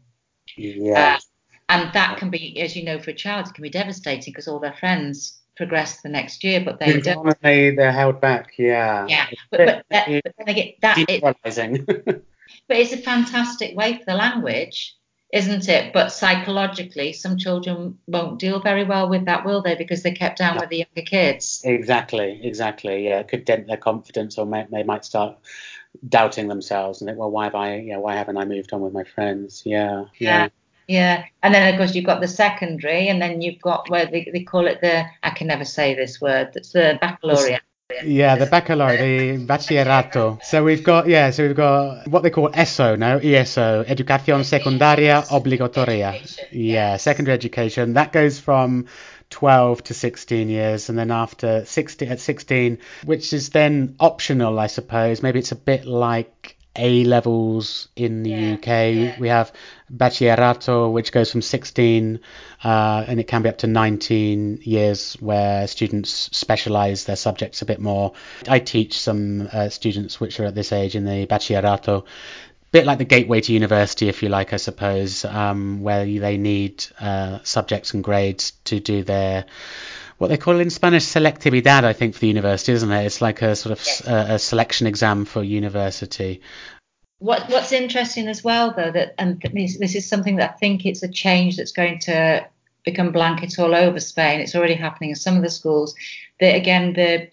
Yeah. 0.57 1.15
Uh, 1.15 1.19
and 1.69 1.93
that 1.93 2.17
can 2.17 2.29
be, 2.29 2.59
as 2.59 2.75
you 2.75 2.83
know, 2.83 2.99
for 2.99 3.11
a 3.11 3.15
child, 3.15 3.47
it 3.47 3.53
can 3.53 3.61
be 3.61 3.69
devastating 3.69 4.33
because 4.33 4.47
all 4.47 4.59
their 4.59 4.73
friends 4.73 5.39
progress 5.55 6.01
the 6.01 6.09
next 6.09 6.43
year, 6.43 6.61
but 6.63 6.79
they 6.79 6.99
don't. 6.99 7.41
They 7.41 7.71
they're 7.71 7.91
held 7.91 8.21
back. 8.21 8.53
Yeah. 8.57 9.05
Yeah, 9.07 9.27
but 9.51 9.57
but, 9.57 9.85
that, 9.89 10.21
but 10.23 10.33
then 10.37 10.49
again, 10.49 10.73
that 10.81 10.97
it, 10.97 11.21
but 12.67 12.77
it's 12.77 12.93
a 12.93 12.97
fantastic 12.97 13.75
way 13.75 13.97
for 13.97 14.05
the 14.05 14.15
language, 14.15 14.95
isn't 15.33 15.67
it? 15.69 15.93
But 15.93 16.09
psychologically, 16.09 17.13
some 17.13 17.37
children 17.37 17.97
won't 18.07 18.39
deal 18.39 18.59
very 18.59 18.83
well 18.83 19.09
with 19.09 19.25
that, 19.25 19.45
will 19.45 19.61
they? 19.61 19.75
Because 19.75 20.03
they're 20.03 20.13
kept 20.13 20.37
down 20.37 20.57
with 20.59 20.69
the 20.69 20.77
younger 20.77 21.09
kids. 21.09 21.61
Exactly, 21.63 22.39
exactly. 22.43 23.05
Yeah, 23.05 23.19
it 23.19 23.27
could 23.27 23.45
dent 23.45 23.67
their 23.67 23.77
confidence, 23.77 24.37
or 24.37 24.45
may, 24.45 24.65
they 24.71 24.83
might 24.83 25.05
start 25.05 25.37
doubting 26.07 26.47
themselves 26.47 27.01
and 27.01 27.07
think, 27.07 27.17
well, 27.17 27.31
why 27.31 27.45
have 27.45 27.55
I, 27.55 27.77
yeah, 27.77 27.97
why 27.97 28.15
haven't 28.15 28.37
I 28.37 28.45
moved 28.45 28.73
on 28.73 28.81
with 28.81 28.93
my 28.93 29.03
friends? 29.03 29.63
Yeah. 29.65 30.05
yeah. 30.19 30.43
yeah. 30.43 30.49
Yeah, 30.87 31.25
and 31.41 31.53
then 31.53 31.73
of 31.73 31.77
course 31.77 31.95
you've 31.95 32.05
got 32.05 32.21
the 32.21 32.27
secondary, 32.27 33.07
and 33.07 33.21
then 33.21 33.41
you've 33.41 33.61
got 33.61 33.89
where 33.89 34.05
they, 34.05 34.29
they 34.31 34.43
call 34.43 34.67
it 34.67 34.81
the 34.81 35.05
I 35.23 35.31
can 35.31 35.47
never 35.47 35.65
say 35.65 35.95
this 35.95 36.21
word. 36.21 36.51
It's 36.55 36.73
the 36.73 36.97
baccalaureate. 37.01 37.61
Yeah, 38.03 38.35
the 38.35 38.47
baccalaureate, 38.47 39.39
the 39.39 39.45
bachillerato. 39.45 40.43
So 40.43 40.63
we've 40.63 40.83
got 40.83 41.07
yeah, 41.07 41.29
so 41.31 41.45
we've 41.45 41.55
got 41.55 42.07
what 42.07 42.23
they 42.23 42.29
call 42.29 42.49
ESO 42.53 42.95
now, 42.95 43.17
ESO, 43.17 43.83
Educación 43.83 44.43
Secundaria 44.43 45.23
Obligatoria. 45.29 46.19
Yeah, 46.51 46.97
secondary 46.97 47.33
education. 47.33 47.93
That 47.93 48.11
goes 48.11 48.39
from 48.39 48.87
12 49.29 49.83
to 49.85 49.93
16 49.93 50.49
years, 50.49 50.89
and 50.89 50.97
then 50.97 51.11
after 51.11 51.65
16 51.65 52.09
at 52.09 52.19
16, 52.19 52.79
which 53.03 53.33
is 53.33 53.49
then 53.49 53.95
optional, 53.99 54.59
I 54.59 54.67
suppose. 54.67 55.21
Maybe 55.21 55.39
it's 55.39 55.51
a 55.51 55.55
bit 55.55 55.85
like 55.85 56.54
a 56.75 57.03
levels 57.05 57.87
in 57.95 58.23
the 58.23 58.29
yeah, 58.29 58.53
UK. 58.53 58.67
Yeah. 58.67 59.19
We 59.19 59.29
have 59.29 59.51
Bachillerato, 59.93 60.91
which 60.91 61.11
goes 61.11 61.31
from 61.31 61.41
16 61.41 62.19
uh, 62.63 63.05
and 63.07 63.19
it 63.19 63.27
can 63.27 63.41
be 63.41 63.49
up 63.49 63.59
to 63.59 63.67
19 63.67 64.59
years, 64.63 65.13
where 65.19 65.67
students 65.67 66.29
specialize 66.35 67.05
their 67.05 67.15
subjects 67.15 67.61
a 67.61 67.65
bit 67.65 67.79
more. 67.79 68.13
I 68.47 68.59
teach 68.59 68.99
some 68.99 69.49
uh, 69.51 69.69
students 69.69 70.19
which 70.19 70.39
are 70.39 70.45
at 70.45 70.55
this 70.55 70.71
age 70.71 70.95
in 70.95 71.05
the 71.05 71.27
Bachillerato. 71.27 72.05
Bit 72.71 72.85
like 72.85 72.97
the 72.97 73.05
gateway 73.05 73.39
to 73.41 73.53
university, 73.53 74.09
if 74.09 74.21
you 74.21 74.29
like, 74.29 74.51
I 74.51 74.57
suppose, 74.57 75.23
um, 75.23 75.81
where 75.81 76.05
they 76.05 76.37
need 76.37 76.85
uh, 76.99 77.39
subjects 77.43 77.93
and 77.93 78.03
grades 78.03 78.51
to 78.65 78.79
do 78.79 79.03
their 79.03 79.45
what 80.17 80.29
they 80.29 80.37
call 80.37 80.59
in 80.59 80.69
Spanish 80.69 81.05
selectividad, 81.05 81.83
I 81.83 81.93
think, 81.93 82.13
for 82.13 82.21
the 82.21 82.27
university, 82.27 82.71
isn't 82.71 82.91
it? 82.91 83.05
It's 83.05 83.21
like 83.21 83.41
a 83.41 83.55
sort 83.55 83.73
of 83.73 83.85
yes. 83.85 84.07
a, 84.07 84.33
a, 84.35 84.39
selection 84.39 84.87
exam 84.87 85.25
for 85.25 85.43
university. 85.43 86.41
What 87.19 87.49
What's 87.49 87.71
interesting 87.71 88.27
as 88.27 88.43
well, 88.43 88.73
though, 88.75 88.91
that 88.91 89.15
and 89.17 89.41
this, 89.53 89.77
this 89.77 89.95
is 89.95 90.07
something 90.07 90.37
that 90.37 90.51
I 90.51 90.53
think 90.57 90.85
it's 90.85 91.03
a 91.03 91.07
change 91.07 91.57
that's 91.57 91.71
going 91.71 91.99
to 91.99 92.47
become 92.83 93.11
blanket 93.11 93.57
all 93.59 93.75
over 93.75 93.99
Spain. 93.99 94.39
It's 94.39 94.55
already 94.55 94.75
happening 94.75 95.11
in 95.11 95.15
some 95.15 95.35
of 95.35 95.41
the 95.41 95.49
schools. 95.49 95.95
That 96.39 96.55
again, 96.55 96.93
the, 96.93 97.29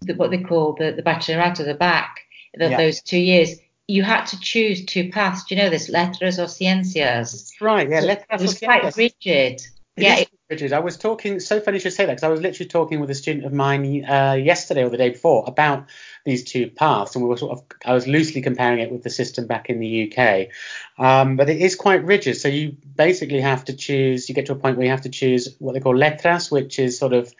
the 0.00 0.14
what 0.14 0.30
they 0.30 0.38
call 0.38 0.74
the 0.74 0.92
the 0.92 1.02
bachelorette, 1.02 1.64
the 1.64 1.74
back, 1.74 2.20
yeah. 2.58 2.76
those 2.76 3.00
two 3.02 3.18
years 3.18 3.56
you 3.88 4.02
had 4.02 4.26
to 4.26 4.38
choose 4.38 4.84
two 4.84 5.10
paths. 5.10 5.44
Do 5.44 5.54
you 5.54 5.62
know 5.62 5.70
this, 5.70 5.88
letras 5.88 6.38
or 6.38 6.44
ciencias? 6.44 7.32
That's 7.32 7.60
right, 7.60 7.88
yeah, 7.88 8.00
letras. 8.00 8.42
It 8.42 8.46
was 8.46 8.58
quite 8.58 8.96
rigid. 8.96 9.62
Yeah, 10.00 10.24
Richard, 10.50 10.72
I 10.72 10.78
was 10.78 10.96
talking. 10.96 11.40
So 11.40 11.60
funny 11.60 11.76
you 11.76 11.80
should 11.80 11.92
say 11.92 12.06
that 12.06 12.12
because 12.12 12.24
I 12.24 12.28
was 12.28 12.40
literally 12.40 12.68
talking 12.68 13.00
with 13.00 13.10
a 13.10 13.14
student 13.14 13.44
of 13.44 13.52
mine 13.52 14.04
uh, 14.04 14.32
yesterday 14.32 14.82
or 14.82 14.88
the 14.88 14.96
day 14.96 15.10
before 15.10 15.44
about 15.46 15.86
these 16.24 16.42
two 16.42 16.70
paths, 16.70 17.14
and 17.14 17.22
we 17.22 17.28
were 17.28 17.36
sort 17.36 17.52
of. 17.52 17.64
I 17.84 17.92
was 17.92 18.06
loosely 18.06 18.40
comparing 18.40 18.80
it 18.80 18.90
with 18.90 19.02
the 19.02 19.10
system 19.10 19.46
back 19.46 19.68
in 19.68 19.78
the 19.78 20.10
UK, 20.10 20.48
um, 20.98 21.36
but 21.36 21.50
it 21.50 21.60
is 21.60 21.74
quite 21.74 22.04
rigid. 22.04 22.36
So 22.38 22.48
you 22.48 22.76
basically 22.96 23.40
have 23.40 23.66
to 23.66 23.74
choose. 23.74 24.28
You 24.28 24.34
get 24.34 24.46
to 24.46 24.52
a 24.52 24.56
point 24.56 24.78
where 24.78 24.86
you 24.86 24.90
have 24.90 25.02
to 25.02 25.10
choose 25.10 25.54
what 25.58 25.74
they 25.74 25.80
call 25.80 25.96
letras, 25.96 26.50
which 26.50 26.78
is 26.78 26.98
sort 26.98 27.12
of. 27.12 27.34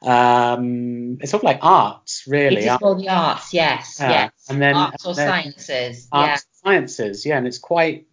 Um, 0.00 1.18
it's 1.20 1.32
sort 1.32 1.42
of 1.42 1.44
like 1.44 1.58
arts, 1.60 2.24
really. 2.28 2.58
It 2.58 2.72
is 2.72 2.78
called 2.78 3.00
the 3.00 3.08
arts, 3.08 3.52
yes, 3.52 3.96
yes. 4.00 4.32
And 4.48 4.62
then 4.62 4.76
arts 4.76 5.04
or 5.04 5.14
sciences, 5.14 6.06
arts 6.12 6.46
yeah. 6.64 6.70
Sciences, 6.70 7.26
yeah, 7.26 7.38
and 7.38 7.48
it's 7.48 7.58
quite 7.58 8.06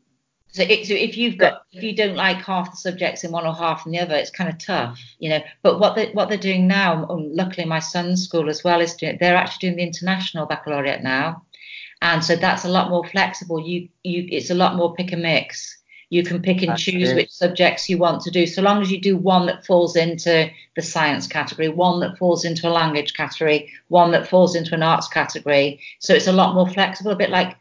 so, 0.56 0.64
it, 0.64 0.88
so, 0.88 0.94
if 0.94 1.18
you've 1.18 1.38
got 1.38 1.64
if 1.74 1.84
you 1.84 1.94
don't 1.94 2.16
like 2.16 2.38
half 2.38 2.72
the 2.72 2.78
subjects 2.78 3.26
in 3.26 3.32
one 3.32 3.46
or 3.46 3.54
half 3.54 3.86
in 3.86 3.92
the 3.92 4.00
other, 4.00 4.16
it's 4.16 4.30
kind 4.30 4.50
of 4.50 4.58
tough, 4.58 4.98
you 5.20 5.30
know. 5.30 5.42
But 5.64 5.82
what 5.82 5.96
they 5.98 6.12
what 6.14 6.30
they're 6.30 6.38
doing 6.38 6.66
now, 6.66 7.06
um, 7.10 7.36
luckily 7.36 7.66
my 7.66 7.80
son's 7.80 8.24
school 8.24 8.50
as 8.50 8.64
well 8.64 8.80
is 8.80 8.94
doing, 8.94 9.18
they're 9.20 9.36
actually 9.36 9.68
doing 9.68 9.76
the 9.76 9.84
international 9.84 10.46
baccalaureate 10.46 11.04
now, 11.04 11.44
and 12.02 12.24
so 12.24 12.38
that's 12.38 12.64
a 12.64 12.70
lot 12.70 12.90
more 12.90 13.06
flexible. 13.06 13.60
You 13.60 13.90
you 14.04 14.30
it's 14.32 14.50
a 14.50 14.56
lot 14.56 14.78
more 14.78 14.96
pick 14.96 15.12
and 15.12 15.24
mix. 15.24 15.78
You 16.10 16.24
can 16.24 16.42
pick 16.42 16.62
and 16.62 16.78
choose 16.78 17.14
which 17.14 17.32
subjects 17.32 17.90
you 17.90 17.98
want 17.98 18.22
to 18.22 18.32
do, 18.32 18.48
so 18.48 18.62
long 18.62 18.82
as 18.82 18.90
you 18.90 19.02
do 19.02 19.18
one 19.18 19.48
that 19.48 19.66
falls 19.66 19.98
into 19.98 20.50
the 20.78 20.82
science 20.82 21.28
category, 21.28 21.68
one 21.68 22.00
that 22.00 22.18
falls 22.18 22.46
into 22.46 22.70
a 22.70 22.72
language 22.72 23.14
category, 23.14 23.74
one 23.90 24.12
that 24.12 24.30
falls 24.30 24.56
into 24.56 24.74
an 24.74 24.84
arts 24.84 25.10
category. 25.10 25.82
So 26.00 26.14
it's 26.14 26.28
a 26.28 26.32
lot 26.32 26.56
more 26.56 26.70
flexible, 26.70 27.12
a 27.12 27.18
bit 27.18 27.30
like 27.30 27.58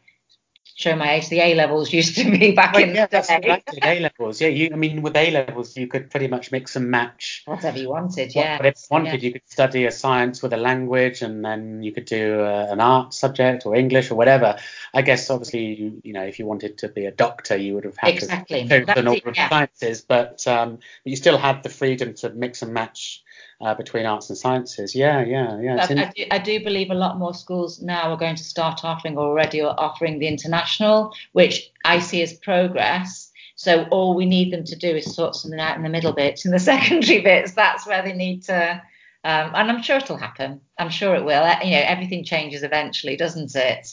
show 0.75 0.95
my 0.95 1.13
age. 1.13 1.29
The 1.29 1.39
A 1.39 1.55
levels 1.55 1.91
used 1.91 2.15
to 2.17 2.29
be 2.29 2.51
back 2.51 2.73
Well, 2.73 2.83
in 2.83 2.93
yeah, 2.93 3.07
the 3.07 3.11
that's 3.11 3.29
what 3.29 3.41
day. 3.41 3.63
I 3.81 3.93
A 3.93 3.99
levels. 4.01 4.41
Yeah, 4.41 4.49
you. 4.49 4.69
I 4.71 4.75
mean, 4.75 5.01
with 5.01 5.15
A 5.15 5.31
levels, 5.31 5.75
you 5.75 5.87
could 5.87 6.11
pretty 6.11 6.27
much 6.27 6.51
mix 6.51 6.75
and 6.75 6.91
match 6.91 7.43
Whatever 7.45 7.79
you 7.79 7.89
wanted, 7.89 8.27
what- 8.27 8.35
yeah. 8.35 8.57
whatever 8.57 8.77
you 8.77 8.87
wanted. 8.91 9.23
yeah. 9.23 9.27
You 9.27 9.33
could 9.33 9.49
study 9.49 9.85
a 9.85 9.91
science 9.91 10.43
with 10.43 10.53
a 10.53 10.57
language, 10.57 11.21
and 11.21 11.43
then 11.43 11.81
you 11.81 11.91
could 11.91 12.05
do 12.05 12.41
uh, 12.41 12.67
an 12.69 12.79
art 12.81 13.13
subject 13.13 13.65
or 13.65 13.75
English 13.75 14.11
or 14.11 14.15
whatever. 14.15 14.57
I 14.93 15.01
guess 15.01 15.29
obviously, 15.29 15.65
you, 15.75 16.01
you 16.03 16.13
know, 16.13 16.23
if 16.23 16.37
you 16.39 16.45
wanted 16.45 16.77
to 16.79 16.89
be 16.89 17.05
a 17.05 17.11
doctor, 17.11 17.55
you 17.57 17.73
would 17.75 17.85
have 17.85 17.97
had 17.97 18.13
Exactly. 18.13 18.67
to 18.67 18.85
That's 18.85 18.99
an 18.99 19.07
order 19.07 19.29
of 19.29 19.35
yeah. 19.35 19.49
sciences, 19.49 20.01
but 20.01 20.45
um, 20.47 20.79
you 21.03 21.15
still 21.15 21.37
had 21.37 21.63
the 21.63 21.69
freedom 21.69 22.13
to 22.15 22.29
mix 22.29 22.61
and 22.61 22.73
match 22.73 23.23
uh, 23.61 23.73
between 23.73 24.05
arts 24.05 24.29
and 24.29 24.37
sciences. 24.37 24.95
Yeah, 24.95 25.23
yeah, 25.23 25.59
yeah. 25.59 25.75
I, 25.77 25.83
I, 25.83 26.11
do, 26.15 26.25
I 26.31 26.37
do 26.37 26.63
believe 26.63 26.91
a 26.91 26.95
lot 26.95 27.17
more 27.17 27.33
schools 27.33 27.81
now 27.81 28.11
are 28.11 28.17
going 28.17 28.35
to 28.35 28.43
start 28.43 28.83
offering 28.83 29.17
already 29.17 29.61
are 29.61 29.75
offering 29.77 30.19
the 30.19 30.27
international, 30.27 31.13
which 31.31 31.71
I 31.85 31.99
see 31.99 32.21
as 32.21 32.33
progress. 32.33 33.31
So 33.55 33.83
all 33.85 34.15
we 34.15 34.25
need 34.25 34.51
them 34.51 34.65
to 34.65 34.75
do 34.75 34.89
is 34.89 35.15
sort 35.15 35.35
something 35.35 35.59
out 35.59 35.77
in 35.77 35.83
the 35.83 35.89
middle 35.89 36.11
bits, 36.11 36.45
in 36.45 36.51
the 36.51 36.59
secondary 36.73 37.21
bits. 37.21 37.53
That's 37.53 37.87
where 37.87 38.03
they 38.03 38.13
need 38.13 38.43
to. 38.43 38.81
Um, 39.23 39.51
and 39.55 39.71
I'm 39.71 39.81
sure 39.81 39.97
it'll 39.97 40.17
happen. 40.17 40.61
I'm 40.77 40.89
sure 40.89 41.15
it 41.15 41.25
will. 41.25 41.43
Uh, 41.43 41.57
You 41.63 41.71
know, 41.71 41.83
everything 41.85 42.23
changes 42.23 42.61
eventually, 42.63 43.15
doesn't 43.15 43.55
it? 43.55 43.87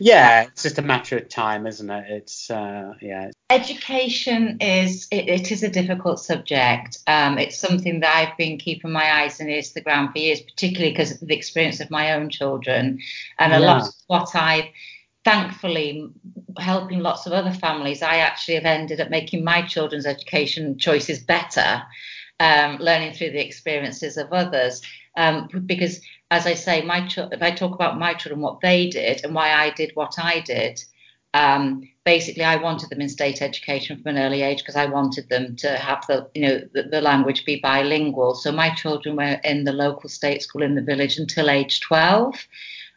Yeah, 0.00 0.42
it's 0.42 0.62
just 0.62 0.78
a 0.78 0.82
matter 0.82 1.18
of 1.18 1.28
time, 1.28 1.66
isn't 1.66 1.90
it? 1.90 2.04
It's 2.08 2.50
uh, 2.50 2.94
yeah, 3.00 3.30
Education 3.50 4.58
is 4.60 5.06
it, 5.10 5.28
it 5.28 5.52
is 5.52 5.62
a 5.62 5.68
difficult 5.68 6.18
subject. 6.18 6.98
Um, 7.06 7.38
it's 7.38 7.58
something 7.58 8.00
that 8.00 8.14
I've 8.14 8.36
been 8.36 8.58
keeping 8.58 8.92
my 8.92 9.22
eyes 9.22 9.40
and 9.40 9.48
ears 9.48 9.68
to 9.68 9.74
the 9.74 9.80
ground 9.82 10.12
for 10.12 10.18
years, 10.18 10.40
particularly 10.40 10.92
because 10.92 11.12
of 11.12 11.28
the 11.28 11.36
experience 11.36 11.80
of 11.80 11.90
my 11.90 12.12
own 12.14 12.30
children, 12.30 12.98
and 13.38 13.52
a 13.52 13.60
lot 13.60 13.82
of 13.82 13.94
what 14.06 14.34
I've 14.34 14.66
thankfully, 15.26 16.08
helping 16.56 17.00
lots 17.00 17.26
of 17.26 17.32
other 17.32 17.50
families, 17.50 18.00
I 18.00 18.18
actually 18.18 18.54
have 18.54 18.64
ended 18.64 19.00
up 19.00 19.10
making 19.10 19.42
my 19.42 19.62
children's 19.62 20.06
education 20.06 20.78
choices 20.78 21.18
better, 21.18 21.82
um, 22.38 22.76
learning 22.78 23.12
through 23.12 23.32
the 23.32 23.44
experiences 23.44 24.16
of 24.18 24.32
others. 24.32 24.82
Um, 25.16 25.48
because, 25.66 26.00
as 26.30 26.46
I 26.46 26.54
say, 26.54 26.82
my 26.82 27.06
chil- 27.06 27.30
if 27.32 27.42
I 27.42 27.50
talk 27.50 27.74
about 27.74 27.98
my 27.98 28.14
children, 28.14 28.40
what 28.40 28.60
they 28.60 28.88
did 28.88 29.24
and 29.24 29.34
why 29.34 29.52
I 29.52 29.70
did 29.70 29.92
what 29.94 30.14
I 30.18 30.40
did, 30.40 30.82
um, 31.34 31.88
basically 32.04 32.44
I 32.44 32.56
wanted 32.56 32.88
them 32.90 33.00
in 33.00 33.08
state 33.08 33.42
education 33.42 33.96
from 34.02 34.16
an 34.16 34.22
early 34.22 34.42
age 34.42 34.58
because 34.58 34.76
I 34.76 34.86
wanted 34.86 35.28
them 35.28 35.56
to 35.56 35.76
have 35.76 36.06
the 36.06 36.28
you 36.34 36.42
know 36.42 36.60
the, 36.72 36.84
the 36.84 37.00
language 37.00 37.44
be 37.44 37.60
bilingual. 37.60 38.34
So 38.34 38.52
my 38.52 38.70
children 38.74 39.16
were 39.16 39.38
in 39.44 39.64
the 39.64 39.72
local 39.72 40.08
state 40.08 40.42
school 40.42 40.62
in 40.62 40.74
the 40.74 40.82
village 40.82 41.18
until 41.18 41.50
age 41.50 41.80
12. 41.80 42.34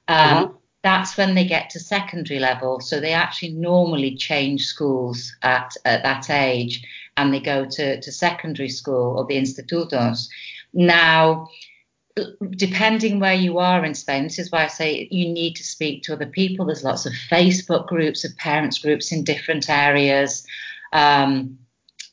Um, 0.07 0.37
Uh-huh. 0.37 0.47
That's 0.81 1.17
when 1.17 1.35
they 1.35 1.43
get 1.45 1.69
to 1.71 1.79
secondary 1.79 2.39
level. 2.39 2.79
So 2.79 3.01
they 3.01 3.11
actually 3.11 3.51
normally 3.51 4.15
change 4.15 4.65
schools 4.65 5.35
at, 5.41 5.75
at 5.83 6.03
that 6.03 6.29
age 6.29 6.81
and 7.17 7.33
they 7.33 7.41
go 7.41 7.65
to, 7.65 7.99
to 7.99 8.11
secondary 8.11 8.69
school 8.69 9.17
or 9.17 9.25
the 9.25 9.35
institutos. 9.35 10.29
Now, 10.73 11.49
depending 12.51 13.19
where 13.19 13.33
you 13.33 13.59
are 13.59 13.85
in 13.85 13.93
Spain, 13.93 14.23
this 14.23 14.39
is 14.39 14.51
why 14.51 14.63
I 14.63 14.67
say 14.67 15.07
you 15.11 15.29
need 15.29 15.55
to 15.55 15.63
speak 15.63 16.03
to 16.03 16.13
other 16.13 16.25
people. 16.25 16.65
There's 16.65 16.83
lots 16.83 17.05
of 17.05 17.13
Facebook 17.29 17.87
groups, 17.87 18.23
of 18.23 18.35
parents 18.37 18.79
groups 18.79 19.11
in 19.11 19.23
different 19.23 19.69
areas. 19.69 20.45
Um, 20.93 21.57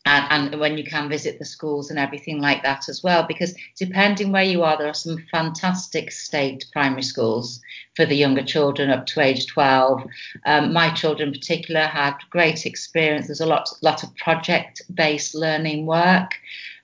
and, 0.06 0.52
and 0.52 0.60
when 0.60 0.78
you 0.78 0.84
can 0.84 1.08
visit 1.08 1.38
the 1.38 1.44
schools 1.44 1.90
and 1.90 1.98
everything 1.98 2.40
like 2.40 2.62
that 2.62 2.88
as 2.88 3.02
well, 3.02 3.26
because 3.26 3.54
depending 3.76 4.30
where 4.30 4.44
you 4.44 4.62
are, 4.62 4.78
there 4.78 4.88
are 4.88 4.94
some 4.94 5.18
fantastic 5.32 6.12
state 6.12 6.64
primary 6.72 7.02
schools 7.02 7.60
for 7.96 8.06
the 8.06 8.14
younger 8.14 8.44
children 8.44 8.90
up 8.90 9.06
to 9.06 9.20
age 9.20 9.46
12. 9.48 10.02
Um, 10.46 10.72
my 10.72 10.90
children 10.90 11.30
in 11.30 11.34
particular 11.34 11.82
had 11.82 12.14
great 12.30 12.66
experience. 12.66 13.26
There's 13.26 13.40
a 13.40 13.46
lot, 13.46 13.68
lot 13.82 14.04
of 14.04 14.14
project-based 14.16 15.34
learning 15.34 15.86
work. 15.86 16.36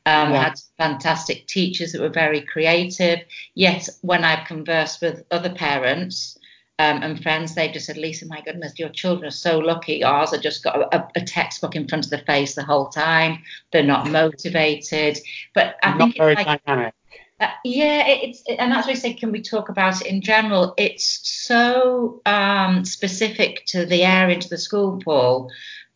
Um, 0.07 0.33
Yeah. 0.33 0.45
Had 0.45 0.55
fantastic 0.79 1.47
teachers 1.47 1.93
that 1.93 2.01
were 2.01 2.09
very 2.09 2.41
creative. 2.43 3.21
Yet 3.55 3.89
when 4.03 4.25
I've 4.25 4.47
conversed 4.47 5.01
with 5.01 5.25
other 5.31 5.53
parents 5.55 6.37
um, 6.79 7.03
and 7.03 7.23
friends, 7.23 7.55
they've 7.55 7.73
just 7.73 7.87
said, 7.87 7.97
Lisa, 7.99 8.27
my 8.27 8.41
goodness, 8.41 8.79
your 8.79 8.89
children 8.89 9.29
are 9.29 9.31
so 9.31 9.59
lucky. 9.59 10.03
Ours 10.03 10.33
have 10.33 10.41
just 10.43 10.65
got 10.65 10.93
a, 10.95 11.09
a 11.15 11.21
textbook 11.25 11.77
in 11.77 11.87
front 11.87 12.05
of 12.05 12.11
the 12.11 12.19
face 12.19 12.55
the 12.55 12.65
whole 12.65 12.89
time. 12.89 13.39
They're 13.73 13.83
not 13.85 14.11
motivated. 14.11 15.19
But 15.55 15.77
I 15.83 15.95
Not 15.95 16.15
think 16.15 16.17
very 16.17 16.35
it's 16.35 16.45
like, 16.47 16.59
dynamic. 16.67 16.95
uh, 17.41 17.49
yeah, 17.65 18.07
it's 18.07 18.43
and 18.49 18.71
that's 18.73 18.87
why 18.87 18.93
I 18.93 18.97
say, 18.97 19.15
can 19.15 19.33
we 19.33 19.43
talk 19.43 19.69
about 19.69 20.01
it 20.01 20.07
in 20.07 20.23
general? 20.23 20.75
It's 20.79 21.21
so 21.29 22.23
um, 22.27 22.85
specific 22.85 23.65
to 23.67 23.85
the 23.87 24.05
area, 24.05 24.41
to 24.41 24.49
the 24.49 24.59
school, 24.59 25.01
Paul, 25.05 25.51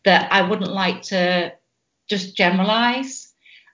that 0.05 0.31
I 0.31 0.41
wouldn't 0.41 0.71
like 0.71 1.01
to 1.03 1.53
just 2.09 2.35
generalise. 2.35 3.26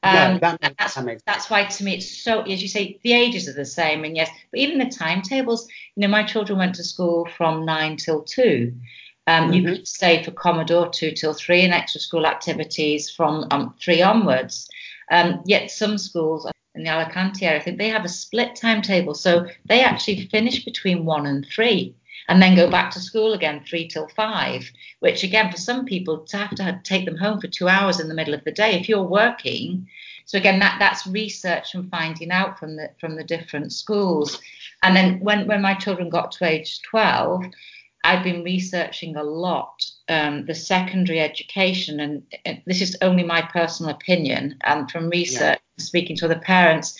No, 0.06 0.34
Um, 0.34 0.40
that 0.42 0.62
makes, 0.62 0.76
that's 0.78 0.96
that 0.96 1.06
makes 1.06 1.24
that's 1.26 1.50
why 1.50 1.64
to 1.64 1.84
me 1.84 1.96
it's 1.96 2.24
so 2.24 2.42
as 2.42 2.62
you 2.62 2.68
say 2.68 3.00
the 3.04 3.14
ages 3.14 3.48
are 3.48 3.54
the 3.54 3.66
same 3.66 4.04
and 4.04 4.16
yes 4.18 4.30
but 4.52 4.60
even 4.60 4.78
the 4.78 4.86
timetables 4.90 5.68
you 5.96 6.02
know 6.02 6.08
my 6.10 6.24
children 6.24 6.60
went 6.60 6.76
to 6.76 6.84
school 6.84 7.26
from 7.38 7.66
nine 7.66 7.96
till 7.98 8.22
two. 8.24 8.74
Um, 9.28 9.54
you 9.54 9.62
Mhm. 9.62 9.68
could 9.68 9.88
stay 9.88 10.22
for 10.24 10.32
comedor 10.32 10.92
two 10.92 11.12
till 11.12 11.34
three 11.34 11.62
and 11.62 11.74
extra 11.74 12.02
school 12.02 12.26
activities 12.28 13.10
from 13.10 13.48
um, 13.52 13.74
three 13.82 14.02
onwards. 14.02 14.68
Um, 15.12 15.42
yet 15.46 15.72
some 15.72 15.98
schools 15.98 16.46
in 16.76 16.84
the 16.84 16.90
alicante 16.90 17.46
area 17.46 17.60
i 17.60 17.64
think 17.64 17.78
they 17.78 17.90
have 17.90 18.04
a 18.06 18.10
split 18.10 18.56
timetable. 18.56 19.14
So 19.14 19.48
they 19.66 19.82
actually 19.82 20.28
finish 20.28 20.66
between 20.66 21.06
one 21.06 21.26
and 21.26 21.46
three 21.48 21.96
and 22.28 22.42
then 22.42 22.56
go 22.56 22.70
back 22.70 22.92
to 22.92 23.00
school 23.00 23.34
again 23.34 23.64
three 23.68 23.88
till 23.88 24.08
five 24.10 24.70
which 25.00 25.24
again 25.24 25.52
for 25.52 25.58
some 25.58 25.86
people 25.86 26.20
to 26.20 26.38
have 26.38 26.56
to 26.56 26.80
take 26.84 27.06
them 27.06 27.18
home 27.18 27.40
for 27.40 27.48
two 27.48 27.68
hours 27.68 28.00
in 28.00 28.08
the 28.08 28.14
middle 28.14 28.34
of 28.34 28.44
the 28.44 28.52
day 28.52 28.80
if 28.80 28.88
you're 28.88 29.04
working 29.04 29.88
so 30.26 30.38
again, 30.38 30.60
that 30.60 30.78
that's 30.80 31.06
research 31.06 31.76
and 31.76 31.90
finding 31.90 32.32
out 32.32 32.60
from 32.60 32.76
the 32.76 32.90
from 33.00 33.16
the 33.16 33.24
different 33.24 33.74
schools. 33.74 34.40
And 34.82 34.96
then 34.96 35.20
when 35.20 35.48
when 35.48 35.62
my 35.62 35.74
children 35.74 36.10
got 36.10 36.32
to 36.34 36.46
age 36.46 36.82
12, 36.84 37.44
I'd 38.04 38.24
been 38.24 38.44
researching 38.44 39.16
a 39.16 39.24
lot 39.24 39.84
um, 40.10 40.46
the 40.46 40.56
secondary 40.56 41.20
education, 41.20 42.00
and, 42.00 42.24
and 42.46 42.62
this 42.66 42.82
is 42.82 42.98
only 43.02 43.24
my 43.24 43.42
personal 43.42 43.94
opinion. 43.94 44.58
And 44.64 44.90
from 44.90 45.10
research, 45.10 45.60
speaking 45.78 46.16
to 46.18 46.26
other 46.26 46.40
parents, 46.40 46.98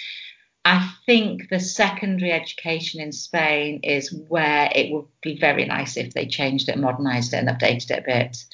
I 0.66 0.94
think 1.06 1.50
the 1.50 1.60
secondary 1.60 2.32
education 2.32 3.02
in 3.02 3.12
Spain 3.12 3.82
is 3.84 4.14
where 4.14 4.70
it 4.74 4.92
would 4.92 5.06
be 5.22 5.38
very 5.38 5.66
nice 5.66 5.98
if 5.98 6.14
they 6.14 6.26
changed 6.26 6.70
it, 6.70 6.78
modernised 6.78 7.34
it, 7.34 7.38
and 7.38 7.50
updated 7.50 7.92
it 7.92 8.00
a 8.00 8.02
bit. 8.02 8.46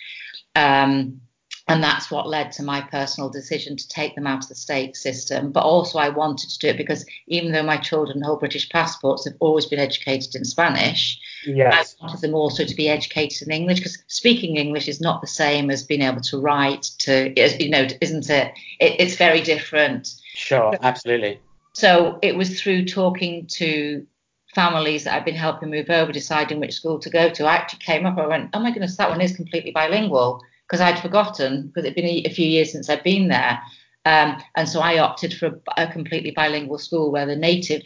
Um, 0.55 1.21
and 1.67 1.83
that's 1.83 2.09
what 2.09 2.27
led 2.27 2.51
to 2.53 2.63
my 2.63 2.81
personal 2.81 3.29
decision 3.29 3.77
to 3.77 3.87
take 3.87 4.15
them 4.15 4.25
out 4.25 4.43
of 4.43 4.49
the 4.49 4.55
state 4.55 4.95
system. 4.95 5.51
But 5.51 5.65
also, 5.65 5.99
I 5.99 6.09
wanted 6.09 6.49
to 6.49 6.57
do 6.57 6.67
it 6.69 6.77
because 6.77 7.05
even 7.27 7.51
though 7.51 7.61
my 7.61 7.77
children 7.77 8.23
hold 8.23 8.39
British 8.39 8.67
passports, 8.69 9.25
have 9.25 9.35
always 9.39 9.67
been 9.67 9.77
educated 9.77 10.33
in 10.33 10.45
Spanish. 10.45 11.19
yes. 11.45 11.95
I 12.01 12.05
wanted 12.05 12.21
them 12.21 12.33
also 12.33 12.65
to 12.65 12.75
be 12.75 12.89
educated 12.89 13.47
in 13.47 13.53
English 13.53 13.77
because 13.77 14.03
speaking 14.07 14.57
English 14.57 14.87
is 14.87 14.99
not 14.99 15.21
the 15.21 15.27
same 15.27 15.69
as 15.69 15.83
being 15.83 16.01
able 16.01 16.21
to 16.21 16.39
write. 16.39 16.89
To 17.01 17.31
you 17.63 17.69
know, 17.69 17.85
isn't 18.01 18.31
it? 18.31 18.51
it 18.79 18.95
it's 18.99 19.15
very 19.15 19.41
different. 19.41 20.15
Sure, 20.33 20.73
absolutely. 20.81 21.39
So 21.79 22.19
it 22.21 22.35
was 22.35 22.59
through 22.59 22.87
talking 22.87 23.47
to 23.53 24.05
families 24.53 25.05
that 25.05 25.13
I've 25.13 25.23
been 25.23 25.33
helping 25.33 25.69
move 25.69 25.89
over, 25.89 26.11
deciding 26.11 26.59
which 26.59 26.73
school 26.73 26.99
to 26.99 27.09
go 27.09 27.29
to. 27.29 27.45
I 27.45 27.55
actually 27.55 27.79
came 27.79 28.05
up. 28.05 28.17
I 28.17 28.27
went, 28.27 28.49
oh 28.53 28.59
my 28.59 28.71
goodness, 28.71 28.97
that 28.97 29.09
one 29.09 29.21
is 29.21 29.33
completely 29.33 29.71
bilingual 29.71 30.41
because 30.67 30.81
I'd 30.81 30.99
forgotten 30.99 31.67
because 31.67 31.85
it'd 31.85 31.95
been 31.95 32.03
a, 32.03 32.23
a 32.25 32.33
few 32.33 32.45
years 32.45 32.73
since 32.73 32.89
I'd 32.89 33.03
been 33.03 33.29
there. 33.29 33.61
Um, 34.03 34.43
and 34.57 34.67
so 34.67 34.81
I 34.81 34.99
opted 34.99 35.33
for 35.33 35.61
a, 35.77 35.85
a 35.85 35.87
completely 35.87 36.31
bilingual 36.31 36.79
school 36.79 37.13
where 37.13 37.25
the 37.25 37.37
native 37.37 37.83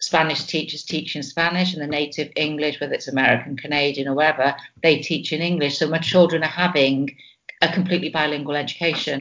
Spanish 0.00 0.44
teachers 0.44 0.84
teach 0.84 1.16
in 1.16 1.24
Spanish 1.24 1.74
and 1.74 1.82
the 1.82 1.88
native 1.88 2.30
English, 2.36 2.80
whether 2.80 2.94
it's 2.94 3.08
American, 3.08 3.56
Canadian, 3.56 4.06
or 4.06 4.14
wherever, 4.14 4.54
they 4.84 5.00
teach 5.00 5.32
in 5.32 5.40
English. 5.40 5.76
So 5.76 5.88
my 5.88 5.98
children 5.98 6.44
are 6.44 6.46
having 6.46 7.16
a 7.62 7.72
completely 7.72 8.10
bilingual 8.10 8.54
education. 8.54 9.20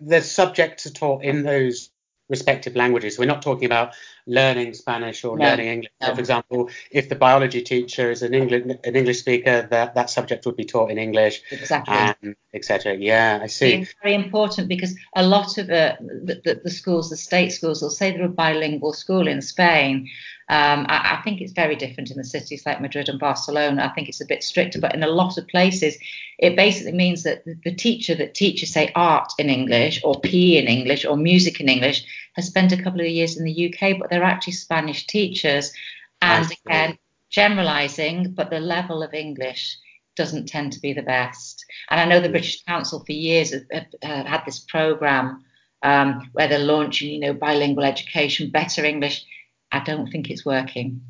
The 0.00 0.20
subjects 0.20 0.84
are 0.86 0.92
taught 0.92 1.22
in 1.22 1.44
those 1.44 1.91
respective 2.32 2.74
languages. 2.74 3.18
We're 3.18 3.26
not 3.26 3.42
talking 3.42 3.66
about 3.66 3.92
learning 4.26 4.72
Spanish 4.74 5.24
or 5.24 5.36
No, 5.36 5.44
learning 5.44 5.68
English. 5.68 5.92
No. 6.00 6.14
for 6.14 6.20
example, 6.20 6.70
if 6.90 7.08
the 7.08 7.14
biology 7.14 7.62
teacher 7.62 8.10
is 8.10 8.22
an 8.22 8.34
English 8.34 8.64
an 8.84 8.96
English 8.96 9.20
speaker, 9.20 9.68
that 9.70 9.94
that 9.94 10.08
subject 10.10 10.46
would 10.46 10.56
be 10.56 10.64
taught 10.64 10.90
in 10.90 10.98
English, 10.98 11.42
Exactly. 11.50 12.34
etc. 12.54 12.96
Yeah, 12.96 13.40
I 13.42 13.46
see. 13.46 13.74
It's 13.74 13.94
very 14.02 14.14
important 14.14 14.68
because 14.68 14.96
a 15.14 15.24
lot 15.24 15.58
of 15.58 15.66
the, 15.66 15.96
the, 16.44 16.60
the 16.64 16.70
schools, 16.70 17.10
the 17.10 17.16
state 17.16 17.50
schools, 17.50 17.82
will 17.82 17.90
say 17.90 18.10
they're 18.10 18.24
a 18.24 18.28
bilingual 18.28 18.94
school 18.94 19.28
in 19.28 19.42
Spain. 19.42 20.08
Um, 20.48 20.86
I, 20.88 21.16
I 21.16 21.22
think 21.22 21.40
it's 21.40 21.52
very 21.52 21.76
different 21.76 22.10
in 22.10 22.18
the 22.18 22.24
cities 22.24 22.66
like 22.66 22.80
Madrid 22.80 23.08
and 23.08 23.18
Barcelona. 23.18 23.84
I 23.84 23.94
think 23.94 24.08
it's 24.08 24.20
a 24.20 24.26
bit 24.26 24.42
stricter, 24.42 24.80
but 24.80 24.94
in 24.94 25.02
a 25.02 25.08
lot 25.08 25.38
of 25.38 25.48
places, 25.48 25.96
it 26.38 26.56
basically 26.56 26.92
means 26.92 27.22
that 27.22 27.44
the, 27.44 27.54
the 27.64 27.74
teacher 27.74 28.14
that 28.16 28.34
teaches, 28.34 28.72
say, 28.72 28.92
art 28.94 29.32
in 29.38 29.48
English 29.48 30.00
or 30.04 30.20
PE 30.20 30.58
in 30.58 30.66
English 30.66 31.04
or 31.04 31.16
music 31.16 31.60
in 31.60 31.68
English 31.68 32.04
has 32.34 32.46
spent 32.46 32.72
a 32.72 32.82
couple 32.82 33.00
of 33.00 33.06
years 33.06 33.36
in 33.36 33.44
the 33.44 33.72
UK, 33.72 33.98
but 33.98 34.10
they're 34.10 34.22
actually 34.22 34.54
Spanish 34.54 35.06
teachers. 35.06 35.72
And 36.20 36.50
again, 36.66 36.98
generalizing, 37.30 38.32
but 38.32 38.50
the 38.50 38.60
level 38.60 39.02
of 39.02 39.14
English 39.14 39.78
doesn't 40.16 40.46
tend 40.46 40.72
to 40.72 40.80
be 40.80 40.92
the 40.92 41.02
best. 41.02 41.64
And 41.90 42.00
I 42.00 42.04
know 42.04 42.20
the 42.20 42.28
British 42.28 42.62
Council 42.64 43.02
for 43.04 43.12
years 43.12 43.52
have, 43.52 43.64
have, 43.72 43.86
have 44.02 44.26
had 44.26 44.42
this 44.44 44.60
program 44.60 45.44
um, 45.82 46.30
where 46.32 46.48
they're 46.48 46.58
launching, 46.58 47.10
you 47.10 47.20
know, 47.20 47.34
bilingual 47.34 47.84
education, 47.84 48.50
better 48.50 48.84
English. 48.84 49.24
I 49.72 49.80
don't 49.80 50.10
think 50.10 50.30
it's 50.30 50.44
working. 50.44 51.00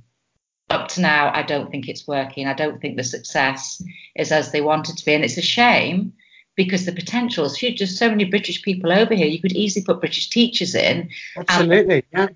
Up 0.71 0.89
to 0.89 1.01
now, 1.01 1.31
I 1.35 1.43
don't 1.43 1.71
think 1.71 1.89
it's 1.89 2.07
working. 2.07 2.47
I 2.47 2.55
don't 2.55 2.81
think 2.81 2.97
the 2.97 3.05
success 3.05 3.83
is 4.17 4.33
as 4.33 4.53
they 4.53 4.61
want 4.61 4.89
it 4.89 4.97
to 4.97 5.05
be. 5.05 5.15
And 5.15 5.25
it's 5.25 5.37
a 5.37 5.43
shame 5.43 6.15
because 6.55 6.85
the 6.85 6.93
potential 6.93 7.45
is 7.45 7.57
huge. 7.57 7.79
There's 7.79 7.99
so 7.99 8.09
many 8.09 8.25
British 8.25 8.63
people 8.63 8.93
over 8.93 9.15
here. 9.15 9.27
You 9.27 9.41
could 9.41 9.53
easily 9.53 9.85
put 9.85 10.01
British 10.01 10.29
teachers 10.31 10.75
in. 10.75 11.11
Absolutely. 11.37 12.05
yeah. 12.13 12.29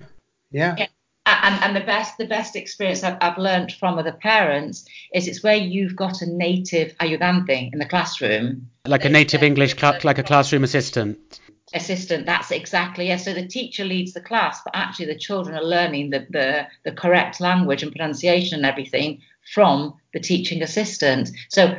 Yeah. 0.50 0.74
yeah. 0.78 0.86
And, 1.26 1.62
and, 1.62 1.76
the 1.76 1.84
best 1.84 2.18
the 2.18 2.26
best 2.26 2.54
experience 2.54 3.02
I've, 3.02 3.18
I've 3.20 3.36
learned 3.36 3.72
from 3.72 3.98
other 3.98 4.12
parents 4.12 4.84
is 5.12 5.26
it's 5.26 5.42
where 5.42 5.56
you've 5.56 5.96
got 5.96 6.22
a 6.22 6.26
native 6.26 6.96
ayudante 6.98 7.72
in 7.72 7.80
the 7.80 7.84
classroom, 7.84 8.70
like 8.86 9.04
a 9.04 9.08
native 9.08 9.42
English 9.42 9.76
cl- 9.76 9.98
like 10.04 10.18
a 10.18 10.22
classroom 10.22 10.62
assistant 10.62 11.40
assistant 11.74 12.26
that's 12.26 12.52
exactly 12.52 13.08
yes 13.08 13.24
so 13.24 13.34
the 13.34 13.46
teacher 13.46 13.84
leads 13.84 14.12
the 14.12 14.20
class 14.20 14.60
but 14.64 14.74
actually 14.76 15.06
the 15.06 15.18
children 15.18 15.56
are 15.56 15.64
learning 15.64 16.10
the, 16.10 16.24
the, 16.30 16.66
the 16.84 16.92
correct 16.92 17.40
language 17.40 17.82
and 17.82 17.90
pronunciation 17.90 18.58
and 18.58 18.66
everything 18.66 19.20
from 19.52 19.92
the 20.12 20.20
teaching 20.20 20.62
assistant 20.62 21.28
so 21.48 21.76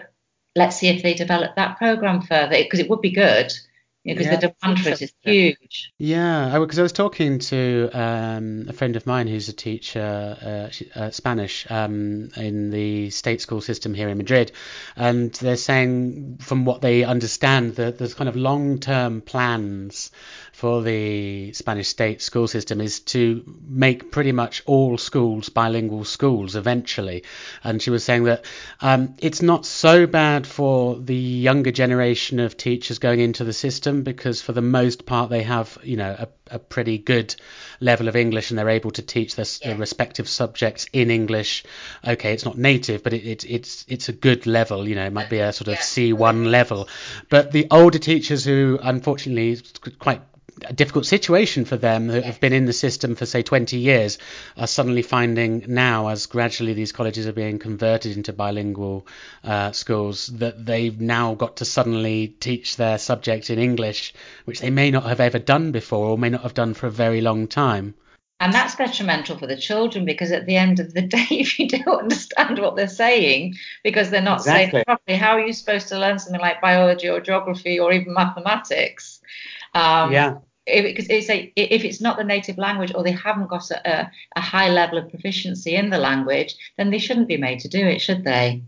let's 0.58 0.76
see 0.76 0.88
if 0.88 1.04
they 1.04 1.14
develop 1.14 1.56
that 1.56 1.78
program 1.78 2.22
further 2.22 2.58
because 2.58 2.80
it 2.80 2.90
would 2.90 3.02
be 3.02 3.12
good 3.12 3.54
because 4.16 4.26
yeah, 4.26 4.36
the 4.38 4.54
demand 4.62 4.82
for 4.82 4.90
it 4.90 5.02
is 5.02 5.14
huge. 5.22 5.92
Yeah, 5.98 6.58
because 6.60 6.80
I, 6.80 6.82
I, 6.82 6.84
was 6.84 6.94
talking 6.94 7.40
to 7.40 7.90
um, 7.94 8.66
a 8.70 8.74
friend 8.74 8.96
of 8.96 9.06
mine 9.06 9.28
who's 9.28 9.50
a 9.50 9.54
teacher, 9.54 10.72
uh, 10.96 10.98
uh, 11.00 11.12
Spanish, 11.12 11.70
um, 11.70 12.30
in 12.38 12.70
the 12.70 13.10
state 13.10 13.42
school 13.42 13.60
system 13.60 13.94
here 13.94 14.08
in 14.08 14.18
Madrid, 14.18 14.54
and 14.96 15.34
they're 15.34 15.58
saying, 15.58 16.38
from 16.38 16.64
what 16.64 16.82
they 16.82 17.04
understand, 17.04 17.76
that 17.76 17.98
there's 17.98 18.14
kind 18.14 18.30
of 18.30 18.38
long-term 18.38 19.22
plans 19.22 20.12
for 20.58 20.82
the 20.82 21.54
Spanish 21.54 21.88
state 21.88 22.20
school 22.20 22.48
system 22.48 22.82
is 22.82 23.00
to 23.02 23.44
make 23.68 24.10
pretty 24.10 24.32
much 24.32 24.64
all 24.66 24.98
schools 24.98 25.50
bilingual 25.50 26.04
schools 26.04 26.56
eventually. 26.56 27.24
And 27.64 27.80
she 27.80 27.92
was 27.92 28.04
saying 28.04 28.24
that 28.24 28.44
um, 28.82 29.14
it's 29.20 29.44
not 29.44 29.68
so 29.68 30.08
bad 30.08 30.48
for 30.48 30.96
the 30.96 31.16
younger 31.16 31.70
generation 31.70 32.40
of 32.40 32.58
teachers 32.58 32.98
going 32.98 33.20
into 33.20 33.44
the 33.44 33.54
system 33.54 34.02
because 34.02 34.42
for 34.42 34.52
the 34.52 34.64
most 34.64 35.06
part 35.06 35.30
they 35.30 35.44
have, 35.44 35.78
you 35.84 35.96
know, 35.96 36.16
a, 36.18 36.28
a 36.50 36.58
pretty 36.58 36.98
good 36.98 37.36
level 37.80 38.08
of 38.08 38.16
English 38.16 38.50
and 38.50 38.58
they're 38.58 38.70
able 38.70 38.90
to 38.90 39.04
teach 39.04 39.36
their 39.36 39.46
yeah. 39.62 39.78
respective 39.78 40.28
subjects 40.28 40.88
in 40.92 41.12
English. 41.12 41.66
Okay, 42.04 42.34
it's 42.34 42.46
not 42.46 42.58
native, 42.58 43.04
but 43.04 43.14
it, 43.14 43.24
it, 43.24 43.46
it's 43.48 43.86
it's 43.88 44.10
a 44.10 44.14
good 44.14 44.48
level. 44.48 44.88
You 44.88 44.96
know, 44.96 45.06
it 45.06 45.14
might 45.14 45.30
be 45.30 45.38
a 45.38 45.54
sort 45.54 45.68
of 45.68 45.76
yeah. 45.76 45.82
C1 45.82 46.48
level. 46.50 46.90
But 47.30 47.52
the 47.52 47.68
older 47.70 48.00
teachers 48.00 48.44
who 48.44 48.80
unfortunately 48.82 49.62
quite 50.00 50.22
a 50.66 50.74
difficult 50.74 51.06
situation 51.06 51.66
for 51.66 51.78
them 51.78 52.08
that 52.08 52.24
have 52.24 52.40
been 52.40 52.54
in 52.54 52.66
the 52.66 52.74
system 52.74 53.16
for 53.16 53.26
say 53.26 53.42
20 53.42 53.78
years 53.78 54.18
are 54.56 54.68
suddenly 54.68 55.02
finding 55.02 55.64
now 55.68 56.08
as 56.08 56.26
gradually 56.26 56.74
these 56.74 56.92
colleges 56.92 57.28
are 57.28 57.34
being 57.34 57.60
converted 57.60 58.16
into 58.16 58.34
bilingual 58.34 59.06
uh, 59.44 59.72
schools 59.72 60.28
that 60.28 60.66
they've 60.66 61.00
now 61.00 61.36
got 61.36 61.58
to 61.58 61.66
suddenly 61.66 62.28
teach 62.40 62.78
their 62.78 62.98
subject 62.98 63.50
in 63.50 63.60
English 63.60 64.14
which 64.46 64.60
they 64.60 64.70
may 64.70 64.92
not 64.92 65.04
have 65.04 65.20
ever 65.20 65.40
done 65.40 65.72
before 65.72 66.08
or 66.10 66.18
may 66.18 66.30
not 66.30 66.42
have 66.42 66.54
done 66.54 66.74
for 66.74 66.88
a 66.88 66.92
very 66.92 67.22
long 67.22 67.48
time 67.48 67.94
and 68.40 68.54
that's 68.54 68.76
detrimental 68.76 69.38
for 69.38 69.48
the 69.48 69.58
children 69.58 70.06
because 70.06 70.32
at 70.32 70.46
the 70.46 70.56
end 70.56 70.80
of 70.80 70.94
the 70.94 71.02
day, 71.18 71.26
if 71.32 71.58
you 71.58 71.68
don't 71.68 72.04
understand 72.04 72.60
what 72.60 72.76
they're 72.76 72.88
saying 72.88 73.56
because 73.84 74.12
they're 74.12 74.22
not 74.22 74.40
exactly. 74.40 74.72
saying 74.72 74.84
properly, 74.86 75.18
how 75.18 75.32
are 75.32 75.46
you 75.46 75.54
supposed 75.54 75.88
to 75.88 75.98
learn 75.98 76.20
something 76.20 76.40
like 76.40 76.62
biology 76.62 77.10
or 77.10 77.20
geography 77.20 77.80
or 77.80 77.92
even 77.92 78.14
mathematics? 78.14 79.22
Um, 79.74 80.12
yeah 80.12 80.36
because 80.68 81.08
it's 81.10 81.30
a, 81.30 81.52
if 81.56 81.84
it's 81.84 82.02
not 82.02 82.18
the 82.18 82.24
native 82.24 82.58
language 82.58 82.92
or 82.94 83.04
they 83.04 83.12
haven't 83.12 83.48
got 83.48 83.72
a, 83.72 84.12
a, 84.36 84.42
high 84.42 84.70
level 84.70 84.98
of 84.98 85.10
proficiency 85.10 85.76
in 85.76 85.90
the 85.90 85.98
language, 85.98 86.56
then 86.78 86.90
they 86.90 87.00
shouldn't 87.00 87.28
be 87.28 87.38
made 87.38 87.60
to 87.62 87.70
do 87.70 87.86
it, 87.86 88.00
should 88.00 88.24
they? 88.24 88.62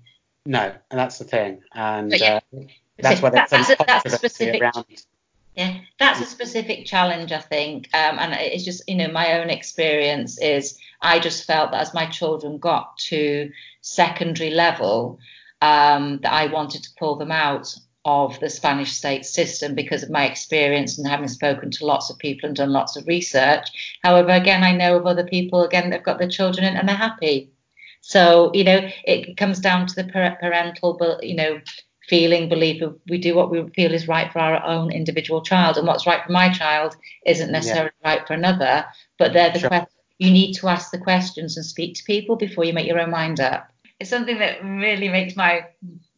No, 0.45 0.73
and 0.89 0.99
that's 0.99 1.17
the 1.17 1.25
thing, 1.25 1.61
and 1.73 2.11
yeah, 2.11 2.39
uh, 2.55 2.59
that's 2.97 3.21
why 3.21 3.29
there's 3.29 3.49
that's, 3.49 3.69
a, 3.69 3.75
that's 3.85 4.05
a 4.05 4.17
specific. 4.17 4.61
Around. 4.61 4.85
Yeah, 5.55 5.79
that's 5.99 6.21
a 6.21 6.25
specific 6.25 6.85
challenge, 6.85 7.33
I 7.33 7.41
think, 7.41 7.89
um, 7.93 8.17
and 8.17 8.33
it's 8.33 8.63
just 8.63 8.87
you 8.87 8.95
know 8.95 9.09
my 9.09 9.39
own 9.39 9.49
experience 9.49 10.41
is 10.41 10.79
I 11.01 11.19
just 11.19 11.45
felt 11.45 11.71
that 11.71 11.81
as 11.81 11.93
my 11.93 12.05
children 12.05 12.57
got 12.59 12.97
to 13.09 13.51
secondary 13.81 14.51
level, 14.51 15.19
um, 15.61 16.19
that 16.23 16.31
I 16.31 16.47
wanted 16.47 16.83
to 16.83 16.89
pull 16.97 17.17
them 17.17 17.31
out 17.31 17.75
of 18.09 18.39
the 18.39 18.49
Spanish 18.49 18.91
state 18.91 19.25
system 19.25 19.75
because 19.75 20.03
of 20.03 20.09
my 20.09 20.25
experience 20.25 20.97
and 20.97 21.07
having 21.07 21.27
spoken 21.27 21.69
to 21.69 21.85
lots 21.85 22.09
of 22.09 22.17
people 22.17 22.47
and 22.47 22.55
done 22.55 22.71
lots 22.71 22.95
of 22.95 23.07
research. 23.07 23.67
However, 24.03 24.31
again, 24.31 24.63
I 24.63 24.71
know 24.71 24.97
of 24.97 25.05
other 25.05 25.25
people, 25.25 25.63
again, 25.63 25.89
they've 25.89 26.03
got 26.03 26.17
their 26.17 26.29
children 26.29 26.65
in 26.65 26.75
and 26.75 26.87
they're 26.87 26.95
happy. 26.95 27.51
So, 28.01 28.51
you 28.53 28.63
know, 28.63 28.89
it 29.05 29.37
comes 29.37 29.59
down 29.59 29.87
to 29.87 29.95
the 29.95 30.05
parental, 30.05 31.19
you 31.21 31.35
know, 31.35 31.61
feeling, 32.07 32.49
belief 32.49 32.81
of 32.81 32.97
we 33.09 33.19
do 33.19 33.35
what 33.35 33.51
we 33.51 33.63
feel 33.75 33.93
is 33.93 34.07
right 34.07 34.31
for 34.31 34.39
our 34.39 34.63
own 34.65 34.91
individual 34.91 35.41
child. 35.41 35.77
And 35.77 35.85
what's 35.85 36.07
right 36.07 36.23
for 36.25 36.31
my 36.31 36.49
child 36.51 36.95
isn't 37.25 37.51
necessarily 37.51 37.91
yeah. 38.01 38.09
right 38.09 38.27
for 38.27 38.33
another. 38.33 38.85
But 39.19 39.33
they're 39.33 39.51
the 39.51 39.59
sure. 39.59 39.69
questions. 39.69 39.95
You 40.17 40.31
need 40.31 40.53
to 40.55 40.67
ask 40.67 40.91
the 40.91 40.97
questions 40.97 41.55
and 41.55 41.65
speak 41.65 41.95
to 41.95 42.03
people 42.03 42.35
before 42.35 42.65
you 42.65 42.73
make 42.73 42.87
your 42.87 42.99
own 42.99 43.11
mind 43.11 43.39
up. 43.39 43.69
It's 43.99 44.09
something 44.09 44.39
that 44.39 44.63
really 44.63 45.09
makes 45.09 45.35
my 45.35 45.65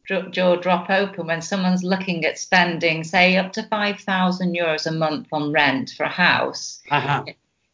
jaw 0.07 0.55
drop 0.55 0.89
open 0.89 1.27
when 1.27 1.41
someone's 1.41 1.83
looking 1.83 2.25
at 2.25 2.39
spending, 2.39 3.03
say, 3.03 3.37
up 3.37 3.53
to 3.53 3.63
5,000 3.63 4.55
euros 4.55 4.85
a 4.85 4.91
month 4.91 5.27
on 5.31 5.51
rent 5.51 5.91
for 5.91 6.03
a 6.03 6.09
house, 6.09 6.81
uh-huh. 6.89 7.25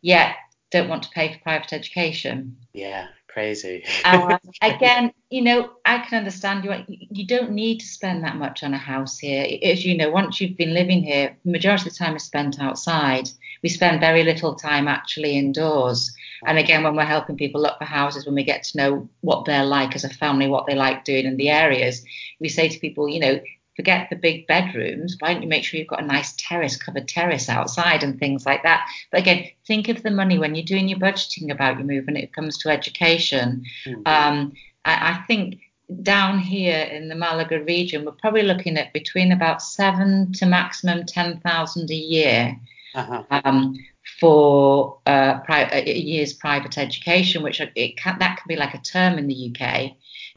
yet 0.02 0.36
don't 0.72 0.90
want 0.90 1.04
to 1.04 1.10
pay 1.10 1.34
for 1.34 1.40
private 1.40 1.74
education. 1.74 2.58
Yeah, 2.74 3.08
crazy. 3.28 3.86
uh, 4.06 4.38
again, 4.62 5.14
you 5.30 5.42
know, 5.42 5.72
I 5.86 6.00
can 6.00 6.20
understand 6.20 6.66
you. 6.66 6.74
You 6.88 7.26
don't 7.26 7.52
need 7.52 7.80
to 7.80 7.86
spend 7.86 8.24
that 8.24 8.36
much 8.36 8.64
on 8.64 8.74
a 8.74 8.78
house 8.78 9.18
here. 9.18 9.46
As 9.64 9.86
you 9.86 9.96
know, 9.96 10.10
once 10.10 10.42
you've 10.42 10.58
been 10.58 10.74
living 10.74 11.04
here, 11.04 11.38
the 11.46 11.52
majority 11.52 11.90
of 11.90 11.94
the 11.94 11.98
time 11.98 12.16
is 12.16 12.24
spent 12.24 12.60
outside. 12.60 13.30
We 13.64 13.70
spend 13.70 14.00
very 14.00 14.24
little 14.24 14.56
time 14.56 14.88
actually 14.88 15.38
indoors. 15.38 16.16
And 16.46 16.58
again, 16.58 16.84
when 16.84 16.96
we're 16.96 17.04
helping 17.04 17.38
people 17.38 17.62
look 17.62 17.78
for 17.78 17.86
houses, 17.86 18.26
when 18.26 18.36
we 18.36 18.44
get 18.44 18.64
to 18.64 18.78
know 18.78 19.10
what 19.22 19.46
they're 19.46 19.66
like 19.66 19.96
as 19.96 20.04
a 20.04 20.10
family, 20.10 20.48
what 20.48 20.68
they 20.68 20.76
like 20.76 21.04
doing 21.04 21.26
in 21.26 21.38
the 21.38 21.50
areas, 21.50 22.04
we 22.40 22.50
say 22.50 22.70
to 22.70 22.80
people, 22.80 23.10
you 23.10 23.20
know, 23.20 23.40
forget 23.76 24.10
the 24.10 24.16
big 24.16 24.48
bedrooms. 24.48 25.16
Why 25.20 25.34
don't 25.34 25.44
you 25.44 25.48
make 25.48 25.64
sure 25.64 25.78
you've 25.78 25.88
got 25.88 26.04
a 26.04 26.06
nice 26.06 26.34
terrace, 26.38 26.76
covered 26.76 27.08
terrace 27.08 27.48
outside 27.48 28.04
and 28.04 28.20
things 28.20 28.46
like 28.46 28.64
that? 28.64 28.88
But 29.12 29.22
again, 29.22 29.48
think 29.66 29.88
of 29.88 30.04
the 30.04 30.12
money 30.12 30.38
when 30.38 30.56
you're 30.56 30.66
doing 30.66 30.90
your 30.90 31.00
budgeting 31.00 31.52
about 31.52 31.78
your 31.78 31.86
move 31.86 32.08
when 32.08 32.18
it 32.18 32.34
comes 32.34 32.58
to 32.60 32.70
education. 32.70 33.64
Mm-hmm. 33.86 34.02
Um, 34.06 34.54
I, 34.84 35.12
I 35.12 35.24
think 35.28 35.60
down 36.02 36.40
here 36.40 36.82
in 36.82 37.08
the 37.08 37.16
Malaga 37.16 37.64
region, 37.64 38.04
we're 38.04 38.12
probably 38.14 38.44
looking 38.44 38.78
at 38.78 38.94
between 38.94 39.32
about 39.32 39.62
seven 39.62 40.34
to 40.34 40.46
maximum 40.46 41.06
10,000 41.06 41.90
a 41.90 41.96
year 41.96 42.60
uh-huh. 42.96 43.24
um, 43.30 43.76
for 44.20 45.00
uh, 45.06 45.40
pri- 45.40 45.70
a 45.72 45.98
year's 45.98 46.34
private 46.34 46.78
education, 46.78 47.44
which 47.44 47.62
it 47.62 47.98
can, 47.98 48.18
that 48.20 48.38
can 48.38 48.48
be 48.48 48.56
like 48.56 48.74
a 48.74 48.82
term 48.82 49.18
in 49.18 49.28
the 49.28 49.52
UK. 49.52 49.84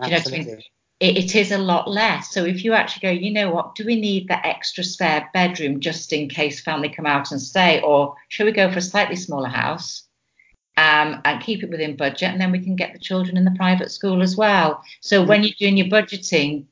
You 0.03 0.11
know 0.11 0.17
what 0.17 0.29
I 0.29 0.31
mean? 0.31 0.63
it, 1.01 1.17
it 1.17 1.35
is 1.35 1.51
a 1.51 1.59
lot 1.59 1.91
less. 1.91 2.31
So 2.31 2.45
if 2.45 2.63
you 2.63 2.75
actually 2.75 3.09
go, 3.09 3.11
you 3.11 3.33
know 3.33 3.51
what, 3.51 3.75
do 3.75 3.85
we 3.85 3.99
need 3.99 4.29
that 4.29 4.45
extra 4.45 4.85
spare 4.85 5.29
bedroom 5.33 5.81
just 5.81 6.13
in 6.13 6.29
case 6.29 6.61
family 6.61 6.91
come 6.91 7.07
out 7.07 7.33
and 7.33 7.41
stay, 7.41 7.81
or 7.81 8.15
should 8.29 8.45
we 8.45 8.53
go 8.53 8.71
for 8.71 8.79
a 8.79 8.83
slightly 8.83 9.17
smaller 9.17 9.49
house? 9.49 10.05
Um, 10.77 11.21
and 11.25 11.43
keep 11.43 11.63
it 11.63 11.69
within 11.69 11.97
budget, 11.97 12.31
and 12.31 12.41
then 12.41 12.53
we 12.53 12.61
can 12.61 12.77
get 12.77 12.93
the 12.93 12.99
children 12.99 13.37
in 13.37 13.45
the 13.45 13.51
private 13.51 13.91
school 13.91 14.23
as 14.23 14.37
well. 14.37 14.83
So 15.01 15.23
when 15.23 15.43
you're 15.43 15.53
doing 15.59 15.77
your 15.77 15.89
budgeting, 15.89 16.65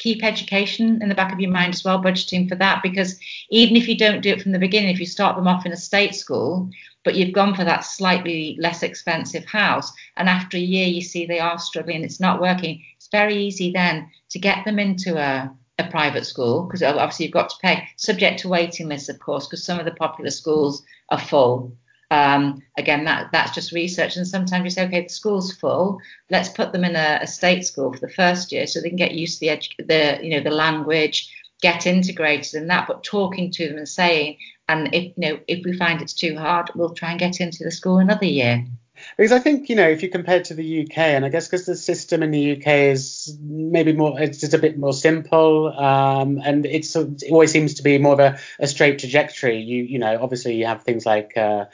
keep 0.00 0.24
education 0.24 1.00
in 1.02 1.08
the 1.08 1.14
back 1.14 1.32
of 1.32 1.38
your 1.38 1.50
mind 1.50 1.74
as 1.74 1.84
well, 1.84 2.02
budgeting 2.02 2.48
for 2.48 2.56
that, 2.56 2.82
because 2.82 3.20
even 3.50 3.76
if 3.76 3.86
you 3.86 3.96
don't 3.96 4.22
do 4.22 4.30
it 4.30 4.42
from 4.42 4.52
the 4.52 4.58
beginning, 4.58 4.90
if 4.90 4.98
you 4.98 5.06
start 5.06 5.36
them 5.36 5.46
off 5.46 5.66
in 5.66 5.72
a 5.72 5.76
state 5.76 6.14
school, 6.14 6.68
but 7.04 7.14
you've 7.14 7.34
gone 7.34 7.54
for 7.54 7.64
that 7.64 7.84
slightly 7.84 8.56
less 8.58 8.82
expensive 8.82 9.44
house, 9.44 9.92
and 10.16 10.28
after 10.28 10.56
a 10.56 10.60
year 10.60 10.86
you 10.86 11.02
see 11.02 11.26
they 11.26 11.38
are 11.38 11.58
struggling, 11.58 11.96
and 11.96 12.04
it's 12.04 12.20
not 12.20 12.40
working, 12.40 12.82
it's 12.96 13.08
very 13.08 13.36
easy 13.36 13.70
then 13.70 14.10
to 14.30 14.38
get 14.38 14.64
them 14.64 14.78
into 14.78 15.18
a, 15.18 15.54
a 15.78 15.84
private 15.90 16.24
school 16.26 16.64
because 16.64 16.82
obviously 16.82 17.26
you've 17.26 17.32
got 17.34 17.50
to 17.50 17.56
pay, 17.62 17.86
subject 17.96 18.40
to 18.40 18.48
waiting 18.48 18.88
lists, 18.88 19.10
of 19.10 19.18
course, 19.20 19.46
because 19.46 19.64
some 19.64 19.78
of 19.78 19.84
the 19.84 19.92
popular 19.92 20.30
schools 20.30 20.82
are 21.10 21.20
full. 21.20 21.76
Um, 22.10 22.62
again, 22.76 23.04
that 23.04 23.30
that's 23.32 23.54
just 23.54 23.72
research, 23.72 24.16
and 24.16 24.26
sometimes 24.26 24.64
you 24.64 24.70
say, 24.70 24.86
okay, 24.86 25.02
the 25.02 25.08
school's 25.08 25.54
full. 25.54 26.00
Let's 26.28 26.48
put 26.48 26.72
them 26.72 26.84
in 26.84 26.96
a, 26.96 27.20
a 27.22 27.26
state 27.26 27.64
school 27.64 27.92
for 27.92 28.00
the 28.00 28.12
first 28.12 28.50
year, 28.50 28.66
so 28.66 28.80
they 28.80 28.88
can 28.88 28.96
get 28.96 29.14
used 29.14 29.38
to 29.38 29.46
the 29.46 29.56
edu- 29.56 29.86
the 29.86 30.24
you 30.24 30.30
know 30.30 30.42
the 30.42 30.54
language, 30.54 31.32
get 31.62 31.86
integrated 31.86 32.54
in 32.54 32.66
that. 32.66 32.88
But 32.88 33.04
talking 33.04 33.52
to 33.52 33.68
them 33.68 33.78
and 33.78 33.88
saying, 33.88 34.38
and 34.68 34.92
if 34.92 35.04
you 35.04 35.12
know 35.18 35.40
if 35.46 35.64
we 35.64 35.76
find 35.76 36.02
it's 36.02 36.12
too 36.12 36.36
hard, 36.36 36.70
we'll 36.74 36.94
try 36.94 37.10
and 37.10 37.20
get 37.20 37.40
into 37.40 37.62
the 37.62 37.70
school 37.70 37.98
another 37.98 38.26
year. 38.26 38.66
Because 39.16 39.32
I 39.32 39.38
think 39.38 39.68
you 39.68 39.76
know 39.76 39.88
if 39.88 40.02
you 40.02 40.08
compare 40.08 40.42
to 40.42 40.54
the 40.54 40.82
UK, 40.82 40.98
and 40.98 41.24
I 41.24 41.28
guess 41.28 41.46
because 41.46 41.66
the 41.66 41.76
system 41.76 42.22
in 42.22 42.30
the 42.30 42.56
UK 42.56 42.66
is 42.66 43.36
maybe 43.40 43.92
more, 43.92 44.20
it's 44.20 44.38
just 44.38 44.54
a 44.54 44.58
bit 44.58 44.78
more 44.78 44.92
simple, 44.92 45.68
um, 45.78 46.40
and 46.44 46.66
it's 46.66 46.94
it 46.96 47.24
always 47.30 47.50
seems 47.50 47.74
to 47.74 47.82
be 47.82 47.98
more 47.98 48.14
of 48.14 48.20
a, 48.20 48.38
a, 48.58 48.66
straight 48.66 48.98
trajectory. 48.98 49.60
You 49.60 49.84
you 49.84 49.98
know 49.98 50.18
obviously 50.22 50.56
you 50.56 50.66
have 50.66 50.82
things 50.82 51.06
like 51.06 51.36
uh, 51.36 51.66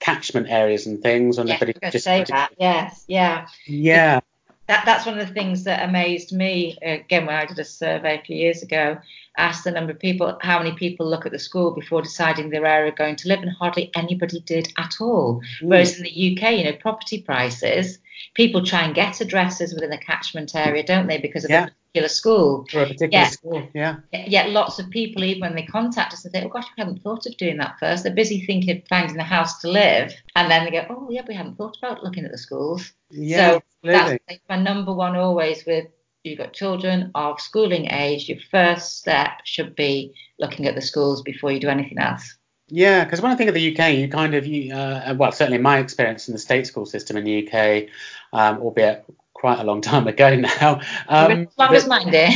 catchment 0.00 0.48
areas 0.48 0.86
and 0.86 1.02
things, 1.02 1.38
and 1.38 1.48
yeah, 1.48 1.90
just 1.90 2.04
say 2.04 2.24
that. 2.28 2.52
Yes, 2.58 3.04
yeah, 3.06 3.48
yeah. 3.66 4.20
That, 4.66 4.84
that's 4.84 5.06
one 5.06 5.18
of 5.18 5.26
the 5.26 5.34
things 5.34 5.64
that 5.64 5.88
amazed 5.88 6.32
me 6.32 6.78
again 6.82 7.26
when 7.26 7.34
I 7.34 7.46
did 7.46 7.58
a 7.58 7.64
survey 7.64 8.18
a 8.18 8.22
few 8.22 8.36
years 8.36 8.62
ago 8.62 8.98
asked 9.36 9.64
the 9.64 9.70
number 9.70 9.92
of 9.92 9.98
people 9.98 10.38
how 10.42 10.58
many 10.58 10.72
people 10.72 11.08
look 11.08 11.26
at 11.26 11.32
the 11.32 11.38
school 11.38 11.72
before 11.72 12.02
deciding 12.02 12.50
their 12.50 12.66
area 12.66 12.92
are 12.92 12.94
going 12.94 13.16
to 13.16 13.28
live, 13.28 13.40
and 13.40 13.50
hardly 13.50 13.90
anybody 13.94 14.40
did 14.40 14.72
at 14.76 14.94
all. 15.00 15.42
Mm. 15.60 15.68
Whereas 15.68 15.96
in 15.96 16.04
the 16.04 16.10
UK, 16.10 16.52
you 16.52 16.64
know, 16.64 16.72
property 16.72 17.20
prices, 17.20 17.98
people 18.34 18.64
try 18.64 18.82
and 18.82 18.94
get 18.94 19.20
addresses 19.20 19.74
within 19.74 19.90
the 19.90 19.98
catchment 19.98 20.54
area, 20.54 20.84
don't 20.84 21.08
they, 21.08 21.18
because 21.18 21.44
of 21.44 21.50
yeah. 21.50 21.66
a 21.66 21.70
particular 21.94 22.08
school. 22.08 22.66
For 22.70 22.82
a 22.82 22.86
particular 22.86 23.26
school, 23.26 23.68
yeah. 23.74 23.96
Yet 24.12 24.50
lots 24.50 24.78
of 24.78 24.90
people, 24.90 25.22
even 25.22 25.40
when 25.40 25.54
they 25.54 25.62
contact 25.62 26.12
us, 26.12 26.22
they 26.22 26.30
say, 26.30 26.44
"Oh 26.44 26.48
gosh, 26.48 26.66
we 26.76 26.82
hadn't 26.82 27.02
thought 27.02 27.26
of 27.26 27.36
doing 27.36 27.56
that 27.58 27.78
first. 27.78 28.02
They're 28.02 28.14
busy 28.14 28.44
thinking 28.44 28.76
of 28.76 28.88
finding 28.88 29.18
a 29.18 29.24
house 29.24 29.60
to 29.60 29.68
live, 29.68 30.12
and 30.34 30.50
then 30.50 30.64
they 30.64 30.72
go, 30.72 30.86
"Oh 30.90 31.08
yeah, 31.10 31.22
we 31.26 31.34
hadn't 31.34 31.56
thought 31.56 31.78
about 31.78 32.02
looking 32.02 32.24
at 32.24 32.32
the 32.32 32.38
schools." 32.38 32.92
Yeah, 33.10 33.52
so 33.52 33.62
absolutely. 33.84 34.20
that's 34.28 34.40
my 34.48 34.56
number 34.56 34.92
one 34.92 35.16
always 35.16 35.64
with 35.66 35.86
you've 36.24 36.38
got 36.38 36.52
children 36.52 37.10
of 37.14 37.40
schooling 37.40 37.86
age, 37.90 38.28
your 38.28 38.38
first 38.50 38.98
step 38.98 39.40
should 39.44 39.76
be 39.76 40.14
looking 40.38 40.66
at 40.66 40.74
the 40.74 40.80
schools 40.80 41.22
before 41.22 41.52
you 41.52 41.60
do 41.60 41.68
anything 41.68 41.98
else. 41.98 42.36
Yeah, 42.68 43.04
because 43.04 43.20
when 43.20 43.30
I 43.30 43.36
think 43.36 43.48
of 43.48 43.54
the 43.54 43.76
UK, 43.76 43.94
you 43.94 44.08
kind 44.08 44.34
of, 44.34 44.46
you, 44.46 44.74
uh, 44.74 45.14
well, 45.18 45.32
certainly 45.32 45.58
my 45.58 45.78
experience 45.78 46.28
in 46.28 46.32
the 46.32 46.38
state 46.38 46.66
school 46.66 46.86
system 46.86 47.18
in 47.18 47.24
the 47.24 47.46
UK, 47.46 47.90
um, 48.32 48.62
albeit 48.62 49.04
quite 49.34 49.58
a 49.58 49.64
long 49.64 49.82
time 49.82 50.06
ago 50.06 50.36
now. 50.60 50.80
Um, 51.08 51.48
as 51.48 51.58
long 51.58 51.74
as 51.74 51.86
mine, 51.86 52.10
dear. 52.10 52.30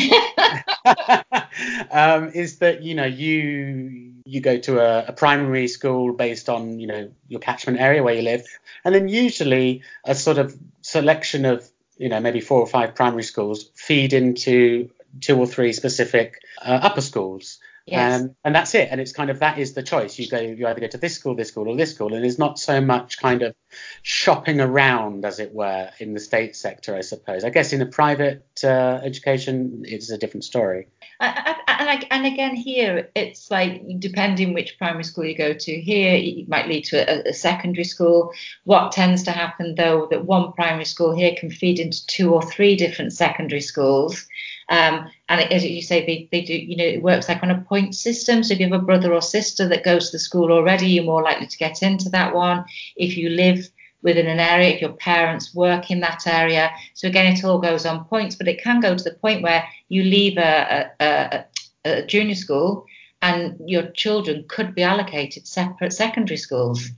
um, 1.90 2.30
is 2.34 2.58
that 2.58 2.82
you 2.82 2.94
know 2.94 3.06
you 3.06 4.12
you 4.26 4.40
go 4.42 4.58
to 4.58 4.78
a, 4.80 5.06
a, 5.08 5.12
primary 5.12 5.68
school 5.68 6.12
based 6.12 6.50
on 6.50 6.78
you 6.78 6.86
know 6.86 7.10
your 7.28 7.40
catchment 7.40 7.80
area 7.80 8.02
where 8.02 8.14
you 8.14 8.22
live, 8.22 8.44
and 8.84 8.94
then 8.94 9.08
usually 9.08 9.82
a 10.04 10.14
sort 10.14 10.36
of 10.36 10.54
selection 10.82 11.46
of 11.46 11.66
you 11.96 12.08
know 12.08 12.20
maybe 12.20 12.40
four 12.40 12.60
or 12.60 12.66
five 12.66 12.94
primary 12.94 13.22
schools 13.22 13.70
feed 13.74 14.12
into 14.12 14.90
two 15.20 15.38
or 15.38 15.46
three 15.46 15.72
specific 15.72 16.42
uh, 16.60 16.80
upper 16.82 17.00
schools. 17.00 17.58
Yes. 17.90 18.20
Um, 18.20 18.34
and 18.44 18.54
that's 18.54 18.74
it. 18.74 18.88
And 18.90 19.00
it's 19.00 19.12
kind 19.12 19.30
of 19.30 19.40
that 19.40 19.58
is 19.58 19.74
the 19.74 19.82
choice. 19.82 20.18
You 20.18 20.28
go, 20.28 20.38
you 20.38 20.66
either 20.66 20.80
go 20.80 20.88
to 20.88 20.98
this 20.98 21.14
school, 21.14 21.34
this 21.34 21.48
school, 21.48 21.68
or 21.68 21.76
this 21.76 21.94
school, 21.94 22.14
and 22.14 22.22
there's 22.22 22.38
not 22.38 22.58
so 22.58 22.80
much 22.80 23.18
kind 23.18 23.42
of 23.42 23.54
shopping 24.02 24.60
around, 24.60 25.24
as 25.24 25.40
it 25.40 25.52
were, 25.52 25.90
in 25.98 26.14
the 26.14 26.20
state 26.20 26.56
sector, 26.56 26.94
I 26.94 27.00
suppose. 27.00 27.44
I 27.44 27.50
guess 27.50 27.72
in 27.72 27.80
a 27.80 27.86
private 27.86 28.46
uh, 28.62 29.00
education, 29.02 29.84
it's 29.86 30.10
a 30.10 30.18
different 30.18 30.44
story. 30.44 30.88
And, 31.20 31.56
and, 31.66 32.06
and, 32.10 32.26
again, 32.26 32.54
here 32.54 33.08
it's 33.14 33.50
like 33.50 33.82
depending 33.98 34.54
which 34.54 34.78
primary 34.78 35.04
school 35.04 35.24
you 35.24 35.36
go 35.36 35.52
to. 35.52 35.80
Here 35.80 36.14
it 36.14 36.48
might 36.48 36.68
lead 36.68 36.84
to 36.86 36.98
a, 36.98 37.30
a, 37.30 37.32
secondary 37.32 37.84
school. 37.84 38.32
What 38.64 38.92
tends 38.92 39.24
to 39.24 39.32
happen 39.32 39.74
though, 39.74 40.06
that 40.10 40.24
one 40.24 40.52
primary 40.52 40.84
school 40.84 41.14
here 41.14 41.34
can 41.36 41.50
feed 41.50 41.80
into 41.80 42.06
two 42.06 42.32
or 42.34 42.42
three 42.42 42.76
different 42.76 43.12
secondary 43.12 43.60
schools. 43.60 44.28
Um, 44.70 45.08
and 45.28 45.40
as 45.52 45.64
you 45.64 45.82
say, 45.82 46.04
they, 46.04 46.28
they 46.30 46.42
do, 46.44 46.54
you 46.54 46.76
know, 46.76 46.84
it 46.84 47.02
works 47.02 47.28
like 47.28 47.42
on 47.42 47.50
a 47.50 47.60
point 47.62 47.94
system. 47.94 48.42
So 48.42 48.52
if 48.52 48.60
you 48.60 48.66
have 48.70 48.80
a 48.80 48.84
brother 48.84 49.14
or 49.14 49.22
sister 49.22 49.66
that 49.68 49.84
goes 49.84 50.10
to 50.10 50.16
the 50.16 50.18
school 50.18 50.52
already, 50.52 50.88
you're 50.88 51.04
more 51.04 51.22
likely 51.22 51.46
to 51.46 51.58
get 51.58 51.82
into 51.82 52.10
that 52.10 52.34
one. 52.34 52.64
If 52.96 53.16
you 53.16 53.30
live 53.30 53.70
within 54.02 54.26
an 54.26 54.40
area, 54.40 54.74
if 54.74 54.80
your 54.80 54.92
parents 54.92 55.54
work 55.54 55.90
in 55.90 56.00
that 56.00 56.26
area. 56.26 56.70
So 56.94 57.08
again, 57.08 57.32
it 57.32 57.44
all 57.44 57.58
goes 57.58 57.86
on 57.86 58.04
points, 58.04 58.36
but 58.36 58.48
it 58.48 58.62
can 58.62 58.80
go 58.80 58.96
to 58.96 59.04
the 59.04 59.14
point 59.14 59.42
where 59.42 59.64
you 59.88 60.04
leave 60.04 60.38
a, 60.38 60.90
a, 61.00 61.04
a, 61.04 61.44
a 61.84 62.06
junior 62.06 62.34
school 62.34 62.86
and 63.22 63.58
your 63.66 63.90
children 63.90 64.44
could 64.48 64.74
be 64.74 64.82
allocated 64.82 65.46
separate 65.46 65.92
secondary 65.92 66.36
schools. 66.36 66.90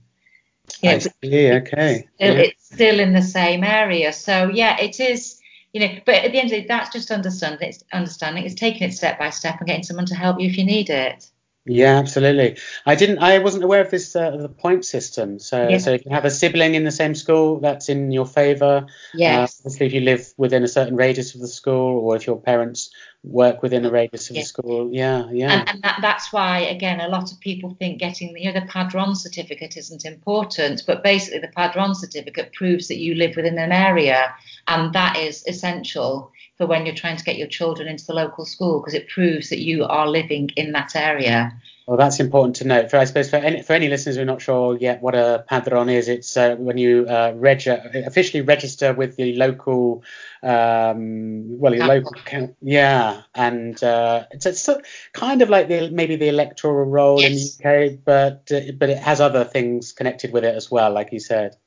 Know, 0.83 0.91
I 0.91 0.97
see. 0.99 1.09
Okay. 1.23 1.95
It's 1.95 2.13
still, 2.15 2.35
yeah. 2.35 2.41
it's 2.41 2.65
still 2.65 2.99
in 2.99 3.13
the 3.13 3.21
same 3.21 3.63
area. 3.63 4.13
So 4.13 4.49
yeah, 4.53 4.79
it 4.79 4.99
is. 4.99 5.40
You 5.73 5.81
know, 5.81 5.99
but 6.05 6.15
at 6.15 6.31
the 6.31 6.39
end 6.39 6.45
of 6.47 6.51
the 6.51 6.61
day, 6.61 6.67
that's 6.67 6.91
just 6.91 7.11
understanding. 7.11 7.69
It's 7.69 7.83
understanding. 7.93 8.45
It's 8.45 8.55
taking 8.55 8.87
it 8.87 8.93
step 8.93 9.17
by 9.17 9.29
step 9.29 9.59
and 9.59 9.67
getting 9.67 9.83
someone 9.83 10.05
to 10.07 10.15
help 10.15 10.39
you 10.39 10.47
if 10.47 10.57
you 10.57 10.65
need 10.65 10.89
it. 10.89 11.31
Yeah, 11.65 11.99
absolutely. 11.99 12.57
I 12.87 12.95
didn't. 12.95 13.19
I 13.19 13.37
wasn't 13.37 13.63
aware 13.63 13.81
of 13.81 13.91
this 13.91 14.15
uh, 14.15 14.31
the 14.31 14.49
point 14.49 14.83
system. 14.83 15.37
So, 15.37 15.67
yeah. 15.67 15.77
so 15.77 15.91
if 15.91 16.03
you 16.05 16.11
have 16.11 16.25
a 16.25 16.31
sibling 16.31 16.73
in 16.73 16.85
the 16.85 16.91
same 16.91 17.13
school, 17.13 17.59
that's 17.59 17.87
in 17.87 18.11
your 18.11 18.25
favour. 18.25 18.87
Yes. 19.13 19.59
Uh, 19.59 19.61
obviously, 19.67 19.85
if 19.85 19.93
you 19.93 20.01
live 20.01 20.33
within 20.37 20.63
a 20.63 20.67
certain 20.67 20.95
radius 20.95 21.35
of 21.35 21.41
the 21.41 21.47
school, 21.47 21.99
or 21.99 22.15
if 22.15 22.25
your 22.25 22.41
parents 22.41 22.89
work 23.23 23.61
within 23.61 23.85
a 23.85 23.91
radius 23.91 24.31
of 24.31 24.37
yeah. 24.37 24.41
the 24.41 24.45
school, 24.45 24.89
yeah, 24.91 25.29
yeah. 25.31 25.51
And, 25.51 25.69
and 25.69 25.83
that, 25.83 25.99
that's 26.01 26.33
why, 26.33 26.61
again, 26.61 26.99
a 26.99 27.09
lot 27.09 27.31
of 27.31 27.39
people 27.39 27.75
think 27.77 27.99
getting 27.99 28.35
you 28.35 28.51
know 28.51 28.59
the 28.59 28.65
padron 28.65 29.15
certificate 29.15 29.77
isn't 29.77 30.03
important, 30.03 30.81
but 30.87 31.03
basically 31.03 31.41
the 31.41 31.47
padron 31.49 31.93
certificate 31.93 32.53
proves 32.53 32.87
that 32.87 32.97
you 32.97 33.13
live 33.13 33.35
within 33.35 33.59
an 33.59 33.71
area, 33.71 34.33
and 34.67 34.93
that 34.93 35.15
is 35.15 35.45
essential 35.45 36.31
for 36.61 36.67
when 36.67 36.85
you're 36.85 36.93
trying 36.93 37.17
to 37.17 37.23
get 37.23 37.37
your 37.37 37.47
children 37.47 37.87
into 37.87 38.05
the 38.05 38.13
local 38.13 38.45
school 38.45 38.79
because 38.79 38.93
it 38.93 39.07
proves 39.07 39.49
that 39.49 39.59
you 39.59 39.83
are 39.83 40.07
living 40.07 40.51
in 40.55 40.73
that 40.73 40.95
area. 40.95 41.59
Well, 41.87 41.97
that's 41.97 42.19
important 42.19 42.57
to 42.57 42.67
note. 42.67 42.91
For 42.91 42.97
I 42.97 43.05
suppose 43.05 43.31
for 43.31 43.37
any, 43.37 43.63
for 43.63 43.73
any 43.73 43.89
listeners 43.89 44.15
who 44.15 44.21
are 44.21 44.25
not 44.25 44.43
sure 44.43 44.77
yet 44.77 45.01
what 45.01 45.15
a 45.15 45.43
padron 45.47 45.89
is, 45.89 46.07
it's 46.07 46.37
uh, 46.37 46.55
when 46.57 46.77
you 46.77 47.07
uh, 47.09 47.33
reg- 47.35 47.67
officially 47.67 48.41
register 48.41 48.93
with 48.93 49.15
the 49.15 49.35
local, 49.35 50.03
um, 50.43 51.57
well, 51.57 51.73
your 51.73 51.87
local, 51.87 52.11
count, 52.25 52.55
yeah, 52.61 53.23
and 53.33 53.83
uh, 53.83 54.25
it's, 54.29 54.45
it's 54.45 54.69
kind 55.13 55.41
of 55.41 55.49
like 55.49 55.67
the 55.67 55.89
maybe 55.89 56.15
the 56.15 56.29
electoral 56.29 56.85
roll 56.85 57.19
yes. 57.19 57.31
in 57.31 57.71
the 57.71 57.93
UK, 57.95 57.99
but 58.05 58.51
uh, 58.55 58.71
but 58.77 58.91
it 58.91 58.99
has 58.99 59.19
other 59.19 59.45
things 59.45 59.93
connected 59.93 60.31
with 60.31 60.43
it 60.43 60.53
as 60.53 60.69
well, 60.69 60.93
like 60.93 61.11
you 61.11 61.19
said. 61.19 61.57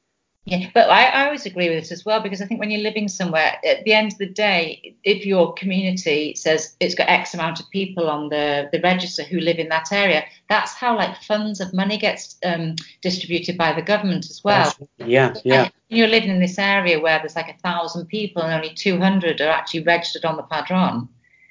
Yeah, 0.47 0.69
but 0.75 0.91
I, 0.91 1.07
I 1.07 1.25
always 1.25 1.47
agree 1.47 1.71
with 1.71 1.79
this 1.79 1.93
as 1.93 2.05
well 2.05 2.21
because 2.21 2.43
I 2.43 2.47
think 2.47 2.61
when 2.61 2.71
you're 2.71 2.83
living 2.83 3.09
somewhere, 3.09 3.55
at 3.65 3.83
the 3.85 3.95
end 3.95 4.13
of 4.13 4.19
the 4.19 4.27
day, 4.27 4.95
if 5.03 5.25
your 5.25 5.55
community 5.55 6.35
says 6.35 6.77
it's 6.81 6.95
got 6.95 7.09
X 7.09 7.33
amount 7.33 7.61
of 7.61 7.71
people 7.71 8.11
on 8.11 8.29
the, 8.29 8.69
the 8.71 8.81
register 8.81 9.23
who 9.23 9.41
live 9.41 9.59
in 9.59 9.71
that 9.71 9.91
area, 9.91 10.23
that's 10.51 10.75
how 10.75 10.97
like 10.97 11.23
funds 11.23 11.61
of 11.61 11.73
money 11.73 11.97
gets 11.97 12.37
um, 12.45 12.77
distributed 13.01 13.57
by 13.57 13.73
the 13.73 13.81
government 13.81 14.27
as 14.29 14.45
well. 14.45 14.71
Yeah, 14.99 15.33
yeah. 15.45 15.71
you're 15.89 16.09
living 16.09 16.31
in 16.31 16.41
this 16.41 16.59
area 16.59 17.01
where 17.01 17.19
there's 17.21 17.37
like 17.37 17.49
a 17.49 17.59
thousand 17.63 18.07
people 18.07 18.43
and 18.43 18.53
only 18.53 18.75
200 18.75 19.41
are 19.41 19.49
actually 19.49 19.85
registered 19.85 20.27
on 20.27 20.37
the 20.37 20.43
padron. 20.43 21.09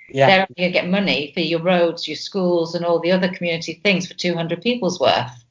Yeah. 0.10 0.28
They're 0.28 0.48
going 0.56 0.72
to 0.72 0.80
get 0.80 0.88
money 0.88 1.32
for 1.34 1.40
your 1.40 1.64
roads, 1.64 2.08
your 2.08 2.18
schools, 2.18 2.76
and 2.76 2.86
all 2.86 3.00
the 3.00 3.12
other 3.12 3.30
community 3.34 3.82
things 3.84 4.06
for 4.06 4.14
200 4.14 4.62
people's 4.62 5.00
worth. 5.00 5.43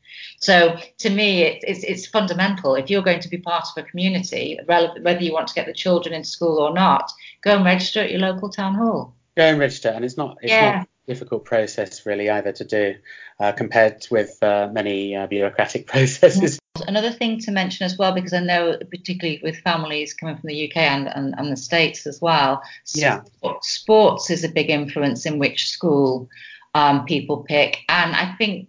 So 0.42 0.76
to 0.98 1.10
me, 1.10 1.42
it, 1.42 1.64
it's, 1.66 1.84
it's 1.84 2.06
fundamental. 2.06 2.74
If 2.74 2.90
you're 2.90 3.02
going 3.02 3.20
to 3.20 3.28
be 3.28 3.38
part 3.38 3.64
of 3.64 3.84
a 3.84 3.86
community, 3.88 4.58
whether 4.66 5.20
you 5.20 5.32
want 5.32 5.46
to 5.48 5.54
get 5.54 5.66
the 5.66 5.72
children 5.72 6.14
into 6.14 6.28
school 6.28 6.58
or 6.58 6.74
not, 6.74 7.10
go 7.42 7.56
and 7.56 7.64
register 7.64 8.00
at 8.00 8.10
your 8.10 8.18
local 8.18 8.50
town 8.50 8.74
hall. 8.74 9.14
Go 9.36 9.44
and 9.44 9.58
register, 9.60 9.88
and 9.88 10.04
it's 10.04 10.16
not 10.16 10.36
it's 10.42 10.50
yeah. 10.50 10.70
not 10.72 10.82
a 10.82 10.86
difficult 11.06 11.44
process 11.44 12.04
really 12.04 12.28
either 12.28 12.52
to 12.52 12.64
do 12.64 12.96
uh, 13.40 13.52
compared 13.52 14.04
with 14.10 14.42
uh, 14.42 14.68
many 14.72 15.16
uh, 15.16 15.26
bureaucratic 15.28 15.86
processes. 15.86 16.58
Another 16.88 17.12
thing 17.12 17.38
to 17.40 17.52
mention 17.52 17.86
as 17.86 17.96
well, 17.96 18.12
because 18.12 18.32
I 18.32 18.40
know 18.40 18.76
particularly 18.90 19.40
with 19.44 19.56
families 19.58 20.12
coming 20.12 20.36
from 20.36 20.48
the 20.48 20.68
UK 20.68 20.76
and, 20.78 21.06
and, 21.06 21.34
and 21.38 21.52
the 21.52 21.56
States 21.56 22.06
as 22.06 22.20
well, 22.20 22.62
yeah. 22.94 23.22
sports 23.60 24.28
is 24.28 24.42
a 24.42 24.48
big 24.48 24.70
influence 24.70 25.24
in 25.24 25.38
which 25.38 25.68
school 25.68 26.28
um, 26.74 27.04
people 27.04 27.44
pick, 27.48 27.78
and 27.88 28.16
I 28.16 28.34
think 28.36 28.68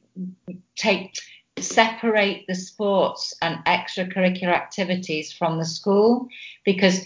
take 0.76 1.18
separate 1.64 2.46
the 2.48 2.56
sports 2.56 3.34
and 3.42 3.64
extracurricular 3.66 4.54
activities 4.54 5.32
from 5.32 5.58
the 5.58 5.66
school 5.66 6.28
because 6.66 7.06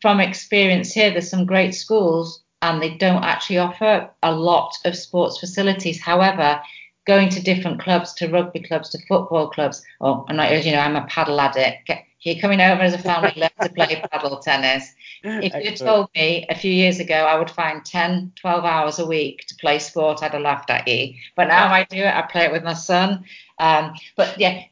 from 0.00 0.20
experience 0.20 0.92
here 0.92 1.10
there's 1.10 1.30
some 1.30 1.46
great 1.46 1.74
schools 1.74 2.42
and 2.62 2.82
they 2.82 2.96
don't 2.96 3.24
actually 3.24 3.58
offer 3.58 4.10
a 4.22 4.32
lot 4.32 4.72
of 4.84 4.96
sports 4.96 5.38
facilities 5.38 6.00
however 6.00 6.60
going 7.06 7.28
to 7.28 7.42
different 7.42 7.80
clubs 7.80 8.12
to 8.14 8.28
rugby 8.28 8.60
clubs 8.60 8.90
to 8.90 8.98
football 9.06 9.48
clubs 9.48 9.82
oh 10.00 10.24
and 10.28 10.40
I, 10.40 10.48
as 10.48 10.66
you 10.66 10.72
know 10.72 10.80
i'm 10.80 10.96
a 10.96 11.06
padel 11.06 11.40
addict 11.40 11.90
you're 12.20 12.40
coming 12.40 12.60
over 12.60 12.82
as 12.82 12.94
a 12.94 12.98
family 12.98 13.32
love 13.36 13.52
to 13.62 13.68
play 13.70 14.02
padel 14.12 14.40
tennis 14.40 14.94
if 15.22 15.64
you 15.64 15.76
told 15.76 16.10
me 16.14 16.46
a 16.48 16.54
few 16.54 16.72
years 16.72 17.00
ago 17.00 17.14
I 17.14 17.38
would 17.38 17.50
find 17.50 17.84
10, 17.84 18.32
12 18.36 18.64
hours 18.64 18.98
a 18.98 19.06
week 19.06 19.44
to 19.48 19.54
play 19.56 19.78
sport, 19.78 20.22
I'd 20.22 20.32
have 20.32 20.42
laughed 20.42 20.70
at 20.70 20.86
you. 20.86 21.14
But 21.36 21.48
now 21.48 21.72
I 21.72 21.84
do 21.84 21.98
it. 21.98 22.14
I 22.14 22.22
play 22.22 22.44
it 22.44 22.52
with 22.52 22.62
my 22.62 22.74
son. 22.74 23.24
Um, 23.58 23.94
but 24.16 24.38
yeah, 24.38 24.62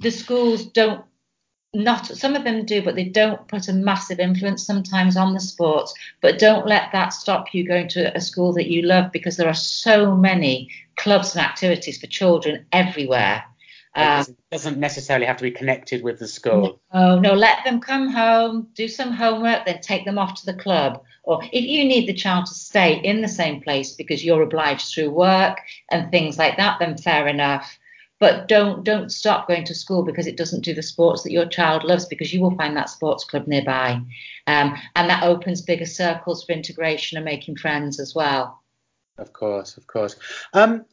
the 0.00 0.10
schools 0.10 0.66
don't 0.66 1.04
not 1.74 2.06
some 2.06 2.34
of 2.34 2.44
them 2.44 2.64
do, 2.64 2.82
but 2.82 2.94
they 2.94 3.04
don't 3.04 3.46
put 3.46 3.68
a 3.68 3.72
massive 3.72 4.18
influence 4.18 4.64
sometimes 4.64 5.16
on 5.16 5.34
the 5.34 5.40
sports. 5.40 5.92
But 6.20 6.38
don't 6.38 6.66
let 6.66 6.90
that 6.92 7.12
stop 7.12 7.52
you 7.52 7.66
going 7.66 7.88
to 7.88 8.16
a 8.16 8.20
school 8.20 8.52
that 8.54 8.70
you 8.70 8.82
love 8.82 9.12
because 9.12 9.36
there 9.36 9.48
are 9.48 9.54
so 9.54 10.16
many 10.16 10.70
clubs 10.96 11.34
and 11.34 11.44
activities 11.44 11.98
for 11.98 12.06
children 12.06 12.64
everywhere. 12.72 13.44
It 13.96 14.36
doesn't 14.50 14.78
necessarily 14.78 15.26
have 15.26 15.38
to 15.38 15.42
be 15.42 15.50
connected 15.50 16.02
with 16.02 16.18
the 16.18 16.28
school. 16.28 16.80
No, 16.94 17.18
no, 17.18 17.34
let 17.34 17.64
them 17.64 17.80
come 17.80 18.08
home, 18.08 18.68
do 18.74 18.86
some 18.86 19.12
homework, 19.12 19.66
then 19.66 19.80
take 19.80 20.04
them 20.04 20.18
off 20.18 20.40
to 20.40 20.46
the 20.46 20.54
club. 20.54 21.02
Or 21.24 21.42
if 21.42 21.64
you 21.64 21.84
need 21.84 22.06
the 22.08 22.14
child 22.14 22.46
to 22.46 22.54
stay 22.54 23.00
in 23.00 23.20
the 23.22 23.28
same 23.28 23.60
place 23.60 23.92
because 23.92 24.24
you're 24.24 24.42
obliged 24.42 24.94
through 24.94 25.10
work 25.10 25.58
and 25.90 26.10
things 26.10 26.38
like 26.38 26.56
that, 26.58 26.78
then 26.78 26.96
fair 26.96 27.26
enough. 27.26 27.78
But 28.20 28.48
don't 28.48 28.82
don't 28.84 29.12
stop 29.12 29.46
going 29.46 29.64
to 29.64 29.74
school 29.74 30.04
because 30.04 30.26
it 30.26 30.36
doesn't 30.36 30.64
do 30.64 30.74
the 30.74 30.82
sports 30.82 31.22
that 31.22 31.30
your 31.30 31.46
child 31.46 31.84
loves 31.84 32.06
because 32.06 32.32
you 32.32 32.40
will 32.40 32.56
find 32.56 32.76
that 32.76 32.90
sports 32.90 33.24
club 33.24 33.46
nearby, 33.46 34.00
um, 34.46 34.76
and 34.96 35.08
that 35.08 35.22
opens 35.22 35.62
bigger 35.62 35.86
circles 35.86 36.44
for 36.44 36.52
integration 36.52 37.16
and 37.16 37.24
making 37.24 37.56
friends 37.56 38.00
as 38.00 38.14
well. 38.14 38.60
Of 39.18 39.32
course, 39.32 39.76
of 39.76 39.86
course. 39.86 40.16
Um, 40.52 40.84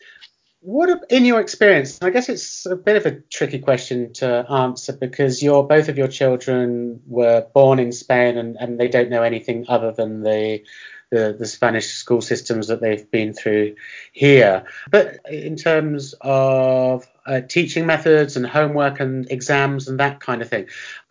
what, 0.65 1.05
in 1.11 1.25
your 1.25 1.39
experience, 1.39 2.01
I 2.01 2.09
guess 2.09 2.27
it's 2.27 2.65
a 2.65 2.75
bit 2.75 2.95
of 2.95 3.05
a 3.05 3.21
tricky 3.21 3.59
question 3.59 4.13
to 4.13 4.45
answer 4.49 4.93
because 4.93 5.43
your 5.43 5.67
both 5.67 5.89
of 5.89 5.97
your 5.97 6.07
children 6.07 7.01
were 7.05 7.45
born 7.53 7.77
in 7.77 7.91
Spain 7.91 8.35
and, 8.37 8.57
and 8.59 8.79
they 8.79 8.87
don't 8.87 9.11
know 9.11 9.21
anything 9.21 9.65
other 9.67 9.91
than 9.91 10.23
the, 10.23 10.63
the, 11.11 11.35
the 11.37 11.45
Spanish 11.45 11.89
school 11.89 12.19
systems 12.19 12.67
that 12.67 12.81
they've 12.81 13.09
been 13.11 13.33
through 13.33 13.75
here. 14.11 14.65
But 14.89 15.19
in 15.29 15.55
terms 15.55 16.15
of 16.21 17.07
uh, 17.25 17.41
teaching 17.41 17.85
methods 17.85 18.37
and 18.37 18.45
homework 18.45 18.99
and 18.99 19.29
exams 19.31 19.87
and 19.87 19.99
that 19.99 20.19
kind 20.19 20.41
of 20.41 20.49
thing, 20.49 20.67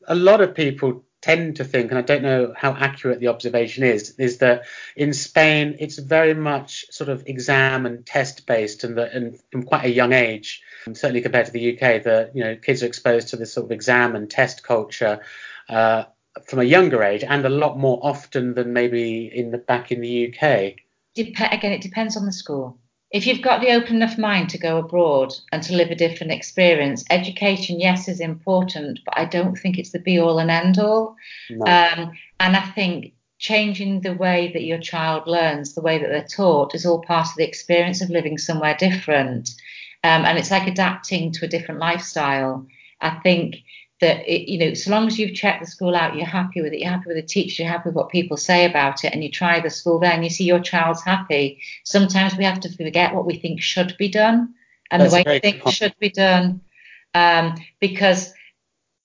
a 0.06 0.14
lot 0.14 0.40
of 0.40 0.54
people 0.54 1.04
tend 1.24 1.56
to 1.56 1.64
think, 1.64 1.90
and 1.90 1.98
I 1.98 2.02
don't 2.02 2.22
know 2.22 2.52
how 2.54 2.74
accurate 2.74 3.18
the 3.18 3.28
observation 3.28 3.82
is, 3.82 4.10
is 4.18 4.38
that 4.38 4.64
in 4.94 5.14
Spain 5.14 5.76
it's 5.78 5.98
very 5.98 6.34
much 6.34 6.84
sort 6.90 7.08
of 7.08 7.26
exam 7.26 7.86
and 7.86 8.04
test 8.04 8.46
based, 8.46 8.84
and, 8.84 8.98
and 8.98 9.40
from 9.50 9.62
quite 9.62 9.86
a 9.86 9.90
young 9.90 10.12
age, 10.12 10.60
certainly 10.92 11.22
compared 11.22 11.46
to 11.46 11.52
the 11.52 11.72
UK, 11.72 12.02
that 12.02 12.32
you 12.34 12.44
know 12.44 12.56
kids 12.56 12.82
are 12.82 12.86
exposed 12.86 13.28
to 13.28 13.36
this 13.36 13.54
sort 13.54 13.64
of 13.64 13.72
exam 13.72 14.14
and 14.14 14.30
test 14.30 14.62
culture. 14.62 15.20
Uh, 15.68 16.04
from 16.46 16.58
a 16.58 16.64
younger 16.64 17.04
age 17.04 17.22
and 17.22 17.44
a 17.44 17.48
lot 17.48 17.78
more 17.78 18.00
often 18.02 18.54
than 18.54 18.72
maybe 18.72 19.30
in 19.32 19.52
the 19.52 19.58
back 19.58 19.92
in 19.92 20.00
the 20.00 20.26
UK. 20.26 20.74
Dep- 21.14 21.52
again, 21.52 21.70
it 21.70 21.80
depends 21.80 22.16
on 22.16 22.26
the 22.26 22.32
school 22.32 22.76
if 23.14 23.28
you've 23.28 23.42
got 23.42 23.60
the 23.60 23.70
open 23.70 23.94
enough 23.94 24.18
mind 24.18 24.48
to 24.50 24.58
go 24.58 24.76
abroad 24.76 25.32
and 25.52 25.62
to 25.62 25.76
live 25.76 25.92
a 25.92 25.94
different 25.94 26.32
experience, 26.32 27.04
education, 27.10 27.78
yes, 27.78 28.08
is 28.08 28.18
important, 28.18 28.98
but 29.04 29.16
I 29.16 29.24
don't 29.24 29.54
think 29.54 29.78
it's 29.78 29.92
the 29.92 30.00
be 30.00 30.18
all 30.18 30.40
and 30.40 30.50
end 30.50 30.80
all. 30.80 31.14
No. 31.48 31.64
Um, 31.64 32.10
and 32.40 32.56
I 32.56 32.60
think 32.74 33.12
changing 33.38 34.00
the 34.00 34.14
way 34.14 34.50
that 34.52 34.64
your 34.64 34.78
child 34.78 35.28
learns, 35.28 35.74
the 35.74 35.80
way 35.80 35.96
that 35.96 36.08
they're 36.08 36.26
taught, 36.26 36.74
is 36.74 36.84
all 36.84 37.02
part 37.02 37.28
of 37.28 37.36
the 37.36 37.46
experience 37.46 38.02
of 38.02 38.10
living 38.10 38.36
somewhere 38.36 38.74
different. 38.76 39.48
Um, 40.02 40.24
and 40.24 40.36
it's 40.36 40.50
like 40.50 40.66
adapting 40.66 41.30
to 41.34 41.44
a 41.44 41.48
different 41.48 41.78
lifestyle. 41.78 42.66
I 43.00 43.10
think 43.22 43.58
that 44.00 44.28
it, 44.28 44.50
you 44.50 44.58
know, 44.58 44.74
so 44.74 44.90
long 44.90 45.06
as 45.06 45.18
you've 45.18 45.34
checked 45.34 45.64
the 45.64 45.70
school 45.70 45.94
out, 45.94 46.16
you're 46.16 46.26
happy 46.26 46.60
with 46.60 46.72
it, 46.72 46.80
you're 46.80 46.90
happy 46.90 47.08
with 47.08 47.16
the 47.16 47.22
teacher, 47.22 47.62
you're 47.62 47.72
happy 47.72 47.88
with 47.88 47.96
what 47.96 48.10
people 48.10 48.36
say 48.36 48.64
about 48.64 49.04
it, 49.04 49.12
and 49.12 49.22
you 49.22 49.30
try 49.30 49.60
the 49.60 49.70
school 49.70 49.98
there 49.98 50.12
and 50.12 50.24
you 50.24 50.30
see 50.30 50.44
your 50.44 50.60
child's 50.60 51.02
happy. 51.02 51.60
Sometimes 51.84 52.36
we 52.36 52.44
have 52.44 52.60
to 52.60 52.72
forget 52.76 53.14
what 53.14 53.26
we 53.26 53.36
think 53.36 53.60
should 53.60 53.94
be 53.98 54.08
done 54.08 54.54
and 54.90 55.02
That's 55.02 55.12
the 55.12 55.16
way 55.16 55.24
we 55.26 55.38
think 55.40 55.68
should 55.68 55.94
be 55.98 56.10
done, 56.10 56.60
um, 57.14 57.54
because 57.80 58.32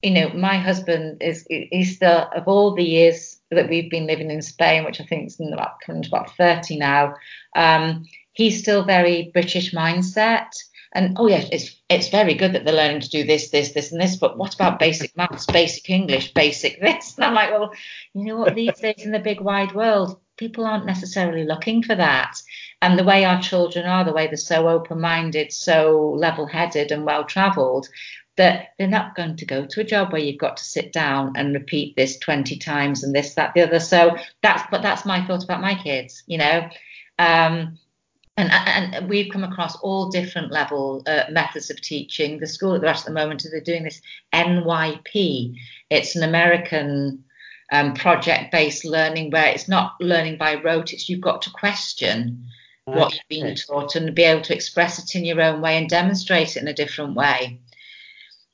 you 0.02 0.12
know, 0.12 0.30
my 0.30 0.58
husband 0.58 1.22
is 1.22 1.46
he's 1.50 1.96
still 1.96 2.30
of 2.34 2.48
all 2.48 2.74
the 2.74 2.84
years 2.84 3.40
that 3.52 3.68
we've 3.68 3.90
been 3.90 4.08
living 4.08 4.32
in 4.32 4.42
Spain, 4.42 4.86
which 4.86 5.02
I 5.02 5.04
think 5.04 5.28
is 5.28 5.40
about 5.40 5.82
coming 5.86 6.04
to 6.04 6.08
about 6.08 6.36
30 6.38 6.78
now. 6.78 7.16
Um, 7.56 8.06
he's 8.32 8.60
still 8.60 8.86
very 8.86 9.30
British 9.34 9.74
mindset. 9.74 10.52
And 10.94 11.18
oh 11.20 11.28
yes, 11.28 11.48
it's 11.52 11.80
it's 11.88 12.10
very 12.10 12.34
good 12.34 12.54
that 12.54 12.66
they're 12.66 12.74
learning 12.74 13.02
to 13.02 13.10
do 13.10 13.24
this, 13.24 13.50
this, 13.50 13.74
this, 13.74 13.92
and 13.92 14.02
this. 14.02 14.16
But 14.16 14.38
what 14.38 14.56
about 14.56 14.80
basic 14.80 15.16
maths, 15.16 15.46
basic 15.46 15.90
English, 15.90 16.34
basic 16.34 16.82
this? 16.82 17.16
And 17.16 17.26
I'm 17.26 17.34
like, 17.34 17.52
well, 17.52 17.72
you 18.14 18.26
know 18.26 18.38
what? 18.38 18.56
These 18.56 18.80
days 18.80 19.06
in 19.06 19.12
the 19.12 19.20
big 19.20 19.40
wide 19.40 19.74
world, 19.74 20.20
people 20.38 20.66
aren't 20.66 20.86
necessarily 20.86 21.44
looking 21.44 21.84
for 21.84 21.96
that. 21.96 22.42
And 22.82 22.98
the 22.98 23.04
way 23.04 23.26
our 23.26 23.42
children 23.42 23.86
are, 23.86 24.04
the 24.04 24.14
way 24.14 24.28
they're 24.28 24.38
so 24.38 24.68
open-minded, 24.68 25.52
so 25.52 26.16
level-headed, 26.18 26.92
and 26.92 27.06
well-travelled, 27.06 27.88
that 28.38 28.70
they're 28.78 28.88
not 28.88 29.16
going 29.16 29.36
to 29.36 29.46
go 29.46 29.66
to 29.66 29.82
a 29.82 29.84
job 29.84 30.12
where 30.12 30.22
you've 30.22 30.40
got 30.40 30.58
to 30.58 30.64
sit 30.64 30.94
down 30.94 31.34
and 31.36 31.54
repeat 31.54 31.96
this 31.98 32.18
20 32.20 32.58
times 32.58 33.04
and 33.04 33.14
this, 33.14 33.36
that, 33.36 33.54
the 33.54 33.62
other. 33.62 33.80
So 33.80 34.16
that's 34.42 34.64
but 34.72 34.82
that's 34.82 35.06
my 35.06 35.26
thought 35.28 35.44
about 35.44 35.62
my 35.62 35.76
kids. 35.76 36.24
You 36.26 36.40
know. 36.40 36.70
Um, 37.20 37.78
and, 38.40 38.94
and 38.94 39.10
we've 39.10 39.32
come 39.32 39.44
across 39.44 39.76
all 39.78 40.10
different 40.10 40.52
level 40.52 41.04
uh, 41.08 41.24
methods 41.30 41.70
of 41.70 41.82
teaching. 41.82 42.40
The 42.40 42.48
school 42.48 42.74
that 42.74 42.82
they're 42.82 42.90
at 42.90 43.04
the 43.06 43.12
moment, 43.12 43.46
they're 43.50 43.62
doing 43.62 43.84
this 43.84 44.02
NYP. 44.34 45.56
It's 45.90 46.16
an 46.16 46.24
American 46.24 47.24
um, 47.72 47.94
project-based 47.94 48.86
learning 48.86 49.32
where 49.32 49.48
it's 49.48 49.68
not 49.68 49.94
learning 50.00 50.38
by 50.38 50.56
rote. 50.56 50.94
It's 50.94 51.10
you've 51.10 51.22
got 51.22 51.42
to 51.44 51.52
question 51.52 52.46
okay. 52.88 53.00
what 53.00 53.14
you've 53.14 53.30
been 53.30 53.56
taught 53.56 53.96
and 53.96 54.16
be 54.16 54.24
able 54.24 54.42
to 54.44 54.56
express 54.56 55.00
it 55.00 55.18
in 55.18 55.26
your 55.26 55.42
own 55.42 55.62
way 55.62 55.78
and 55.78 55.90
demonstrate 55.90 56.56
it 56.56 56.62
in 56.62 56.68
a 56.68 56.74
different 56.74 57.16
way. 57.16 57.60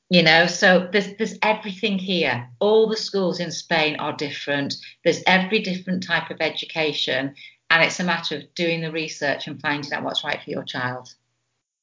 You 0.08 0.22
know, 0.22 0.46
so 0.46 0.88
there's 0.92 1.16
there's 1.16 1.36
everything 1.42 1.98
here. 1.98 2.48
All 2.60 2.88
the 2.88 2.96
schools 2.96 3.40
in 3.40 3.50
Spain 3.50 3.96
are 3.96 4.12
different. 4.12 4.74
There's 5.02 5.22
every 5.26 5.58
different 5.58 6.04
type 6.04 6.30
of 6.30 6.40
education, 6.40 7.34
and 7.70 7.82
it's 7.82 8.00
a 8.00 8.04
matter 8.04 8.36
of 8.36 8.54
doing 8.54 8.80
the 8.80 8.92
research 8.92 9.46
and 9.46 9.60
finding 9.60 9.92
out 9.92 10.04
what's 10.04 10.24
right 10.24 10.42
for 10.42 10.50
your 10.50 10.64
child. 10.64 11.14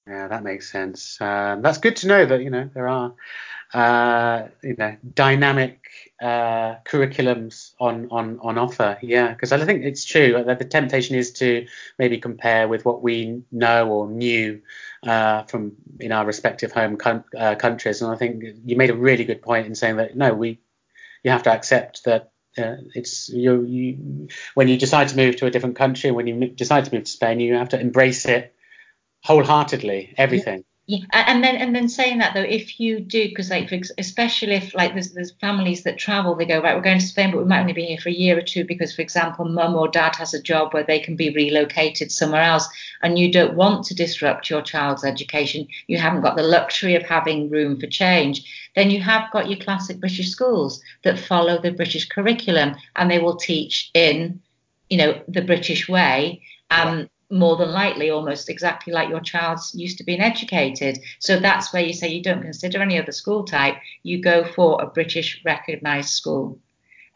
Yeah, 0.08 0.28
that 0.28 0.44
makes 0.44 0.70
sense. 0.70 1.20
Um, 1.22 1.62
that's 1.62 1.78
good 1.78 1.96
to 1.98 2.08
know 2.08 2.26
that 2.26 2.42
you 2.42 2.50
know 2.50 2.70
there 2.74 2.90
are 2.90 3.14
uh, 3.74 4.48
you 4.62 4.76
know 4.78 4.98
dynamic 5.14 5.88
uh, 6.22 6.76
curriculums 6.84 7.74
on 7.80 8.10
on 8.12 8.38
on 8.42 8.58
offer. 8.58 8.98
Yeah, 9.02 9.30
because 9.30 9.54
I 9.54 9.64
think 9.64 9.86
it's 9.86 10.04
true 10.04 10.44
that 10.46 10.60
the 10.60 10.66
temptation 10.66 11.16
is 11.16 11.32
to 11.34 11.66
maybe 11.98 12.18
compare 12.18 12.68
with 12.68 12.84
what 12.84 13.02
we 13.02 13.44
know 13.52 13.88
or 13.90 14.10
knew 14.10 14.62
uh, 15.08 15.44
from 15.44 15.72
in 16.02 16.12
our 16.12 16.26
respective 16.26 16.74
home 16.74 16.98
com- 16.98 17.24
uh, 17.38 17.56
countries. 17.56 18.02
And 18.02 18.12
I 18.12 18.18
think 18.18 18.44
you 18.66 18.76
made 18.76 18.90
a 18.90 18.96
really 18.96 19.24
good 19.24 19.42
point 19.42 19.68
in 19.68 19.76
saying 19.76 19.96
that 19.98 20.18
no, 20.18 20.34
we 20.34 20.60
you 21.24 21.32
have 21.32 21.44
to 21.44 21.52
accept 21.52 22.04
that 22.04 22.33
uh, 22.58 22.76
it's 22.93 23.30
you, 23.30 23.64
you 23.64 24.28
when 24.54 24.68
you 24.68 24.78
decide 24.78 25.08
to 25.10 25.16
move 25.16 25.38
to 25.38 25.45
a 25.45 25.51
different 25.51 25.76
country, 25.76 26.12
when 26.12 26.28
you 26.28 26.49
decide 26.49 26.86
to 26.86 26.93
move 26.93 27.06
to 27.06 27.12
Spain, 27.12 27.39
you 27.39 27.56
have 27.56 27.70
to 27.70 27.80
embrace 27.80 28.26
it 28.26 28.54
wholeheartedly, 29.24 30.14
everything. 30.18 30.64
Yeah, 30.86 31.06
and 31.14 31.42
then 31.42 31.56
and 31.56 31.74
then 31.74 31.88
saying 31.88 32.18
that 32.18 32.34
though, 32.34 32.42
if 32.42 32.78
you 32.78 33.00
do, 33.00 33.30
because 33.30 33.50
like 33.50 33.70
for, 33.70 33.80
especially 33.98 34.56
if 34.56 34.76
like 34.76 34.92
there's 34.92 35.14
there's 35.14 35.32
families 35.32 35.84
that 35.84 35.98
travel, 35.98 36.36
they 36.36 36.46
go 36.46 36.62
right, 36.62 36.76
we're 36.76 36.82
going 36.82 37.00
to 37.00 37.06
Spain, 37.06 37.32
but 37.32 37.38
we 37.38 37.46
might 37.46 37.62
only 37.62 37.72
be 37.72 37.86
here 37.86 37.98
for 37.98 38.10
a 38.10 38.14
year 38.14 38.38
or 38.38 38.42
two 38.42 38.66
because, 38.66 38.94
for 38.94 39.02
example, 39.02 39.46
mum 39.46 39.76
or 39.76 39.88
dad 39.88 40.14
has 40.18 40.34
a 40.34 40.42
job 40.42 40.74
where 40.74 40.84
they 40.84 41.00
can 41.00 41.16
be 41.16 41.30
relocated 41.30 42.12
somewhere 42.12 42.42
else, 42.42 42.68
and 43.02 43.18
you 43.18 43.32
don't 43.32 43.56
want 43.56 43.86
to 43.86 43.96
disrupt 43.96 44.50
your 44.50 44.62
child's 44.62 45.06
education. 45.06 45.66
You 45.88 46.00
haven't 46.00 46.22
got 46.22 46.36
the 46.36 46.44
luxury 46.44 46.96
of 46.96 47.04
having 47.04 47.50
room 47.50 47.80
for 47.80 47.88
change. 47.88 48.44
Then 48.76 48.92
you 48.92 49.00
have 49.00 49.32
got 49.32 49.50
your 49.50 49.60
classic 49.60 50.02
British 50.02 50.32
schools 50.32 50.82
that 51.06 51.18
follow 51.18 51.62
the 51.62 51.72
British 51.72 52.10
curriculum, 52.10 52.76
and 52.98 53.10
they 53.10 53.20
will 53.20 53.38
teach 53.38 53.90
in, 53.94 54.42
you 54.90 54.98
know, 54.98 55.22
the 55.30 55.44
British 55.44 55.88
way. 55.88 56.42
Um, 56.72 57.08
more 57.34 57.58
than 57.58 57.68
mm-hmm. 57.68 57.76
likely 57.76 58.10
almost 58.10 58.50
exactly 58.50 58.94
like 58.94 59.10
your 59.10 59.20
child's 59.20 59.74
used 59.76 59.98
to 59.98 60.04
being 60.04 60.22
educated. 60.22 61.00
So 61.20 61.40
that's 61.40 61.74
where 61.74 61.84
you 61.84 61.94
say 61.94 62.10
you 62.10 62.22
don't 62.22 62.42
consider 62.42 62.82
any 62.82 63.00
other 63.00 63.12
school 63.12 63.44
type, 63.44 63.76
you 64.04 64.22
go 64.22 64.46
for 64.46 64.82
a 64.82 64.88
British 64.88 65.42
recognised 65.44 66.10
school. 66.10 66.60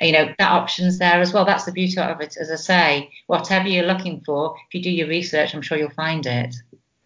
You 0.02 0.12
know, 0.12 0.34
that 0.38 0.52
option's 0.52 1.00
there 1.00 1.20
as 1.22 1.34
well. 1.34 1.46
That's 1.46 1.66
the 1.66 1.72
beauty 1.72 2.00
of 2.00 2.22
it. 2.22 2.38
As 2.40 2.52
I 2.52 2.56
say, 2.56 3.12
whatever 3.26 3.68
you're 3.68 3.86
looking 3.86 4.22
for, 4.22 4.56
if 4.68 4.76
you 4.76 4.82
do 4.82 4.92
your 4.92 5.08
research, 5.08 5.56
I'm 5.56 5.64
sure 5.64 5.78
you'll 5.78 5.90
find 5.90 6.26
it 6.26 6.56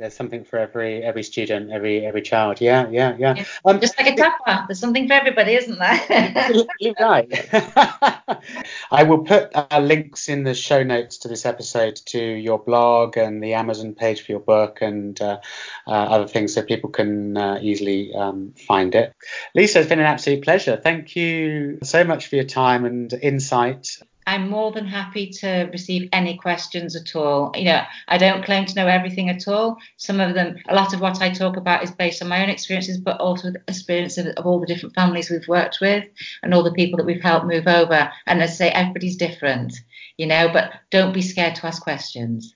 there's 0.01 0.15
something 0.15 0.43
for 0.43 0.57
every 0.57 1.03
every 1.03 1.23
student, 1.23 1.71
every 1.71 2.05
every 2.05 2.21
child. 2.21 2.59
Yeah, 2.59 2.89
yeah, 2.89 3.15
yeah. 3.17 3.35
yeah. 3.35 3.45
Um, 3.63 3.79
Just 3.79 3.97
like 3.97 4.13
a 4.13 4.15
tupper, 4.15 4.65
there's 4.67 4.79
something 4.79 5.07
for 5.07 5.13
everybody, 5.13 5.53
isn't 5.53 5.77
there? 5.77 6.49
you 6.79 6.93
right. 6.99 7.29
I 8.91 9.03
will 9.03 9.19
put 9.19 9.51
uh, 9.53 9.79
links 9.79 10.27
in 10.27 10.43
the 10.43 10.55
show 10.55 10.83
notes 10.83 11.19
to 11.19 11.27
this 11.27 11.45
episode 11.45 11.97
to 12.07 12.19
your 12.19 12.59
blog 12.59 13.17
and 13.17 13.43
the 13.43 13.53
Amazon 13.53 13.93
page 13.93 14.21
for 14.25 14.31
your 14.31 14.41
book 14.41 14.79
and 14.81 15.19
uh, 15.21 15.39
uh, 15.87 15.91
other 15.91 16.27
things 16.27 16.53
so 16.53 16.63
people 16.63 16.89
can 16.89 17.37
uh, 17.37 17.59
easily 17.61 18.13
um, 18.15 18.53
find 18.67 18.95
it. 18.95 19.13
Lisa, 19.53 19.79
it's 19.79 19.89
been 19.89 19.99
an 19.99 20.05
absolute 20.05 20.43
pleasure. 20.43 20.77
Thank 20.77 21.15
you 21.15 21.79
so 21.83 22.03
much 22.03 22.27
for 22.27 22.35
your 22.35 22.45
time 22.45 22.85
and 22.85 23.13
insight. 23.13 23.99
I'm 24.31 24.49
more 24.49 24.71
than 24.71 24.87
happy 24.87 25.29
to 25.41 25.69
receive 25.73 26.07
any 26.13 26.37
questions 26.37 26.95
at 26.95 27.17
all. 27.17 27.51
You 27.53 27.65
know, 27.65 27.81
I 28.07 28.17
don't 28.17 28.45
claim 28.45 28.65
to 28.65 28.75
know 28.75 28.87
everything 28.87 29.27
at 29.29 29.45
all. 29.45 29.75
Some 29.97 30.21
of 30.21 30.35
them, 30.35 30.55
a 30.69 30.73
lot 30.73 30.93
of 30.93 31.01
what 31.01 31.21
I 31.21 31.31
talk 31.31 31.57
about 31.57 31.83
is 31.83 31.91
based 31.91 32.21
on 32.21 32.29
my 32.29 32.41
own 32.41 32.49
experiences, 32.49 32.97
but 32.97 33.19
also 33.19 33.51
the 33.51 33.61
experience 33.67 34.17
of, 34.17 34.27
of 34.27 34.45
all 34.45 34.61
the 34.61 34.67
different 34.67 34.95
families 34.95 35.29
we've 35.29 35.49
worked 35.49 35.79
with 35.81 36.05
and 36.43 36.53
all 36.53 36.63
the 36.63 36.71
people 36.71 36.95
that 36.95 37.05
we've 37.05 37.21
helped 37.21 37.45
move 37.45 37.67
over. 37.67 38.09
And 38.25 38.41
as 38.41 38.51
I 38.51 38.53
say, 38.53 38.69
everybody's 38.69 39.17
different, 39.17 39.73
you 40.15 40.27
know, 40.27 40.47
but 40.47 40.75
don't 40.91 41.13
be 41.13 41.21
scared 41.21 41.55
to 41.55 41.67
ask 41.67 41.83
questions. 41.83 42.55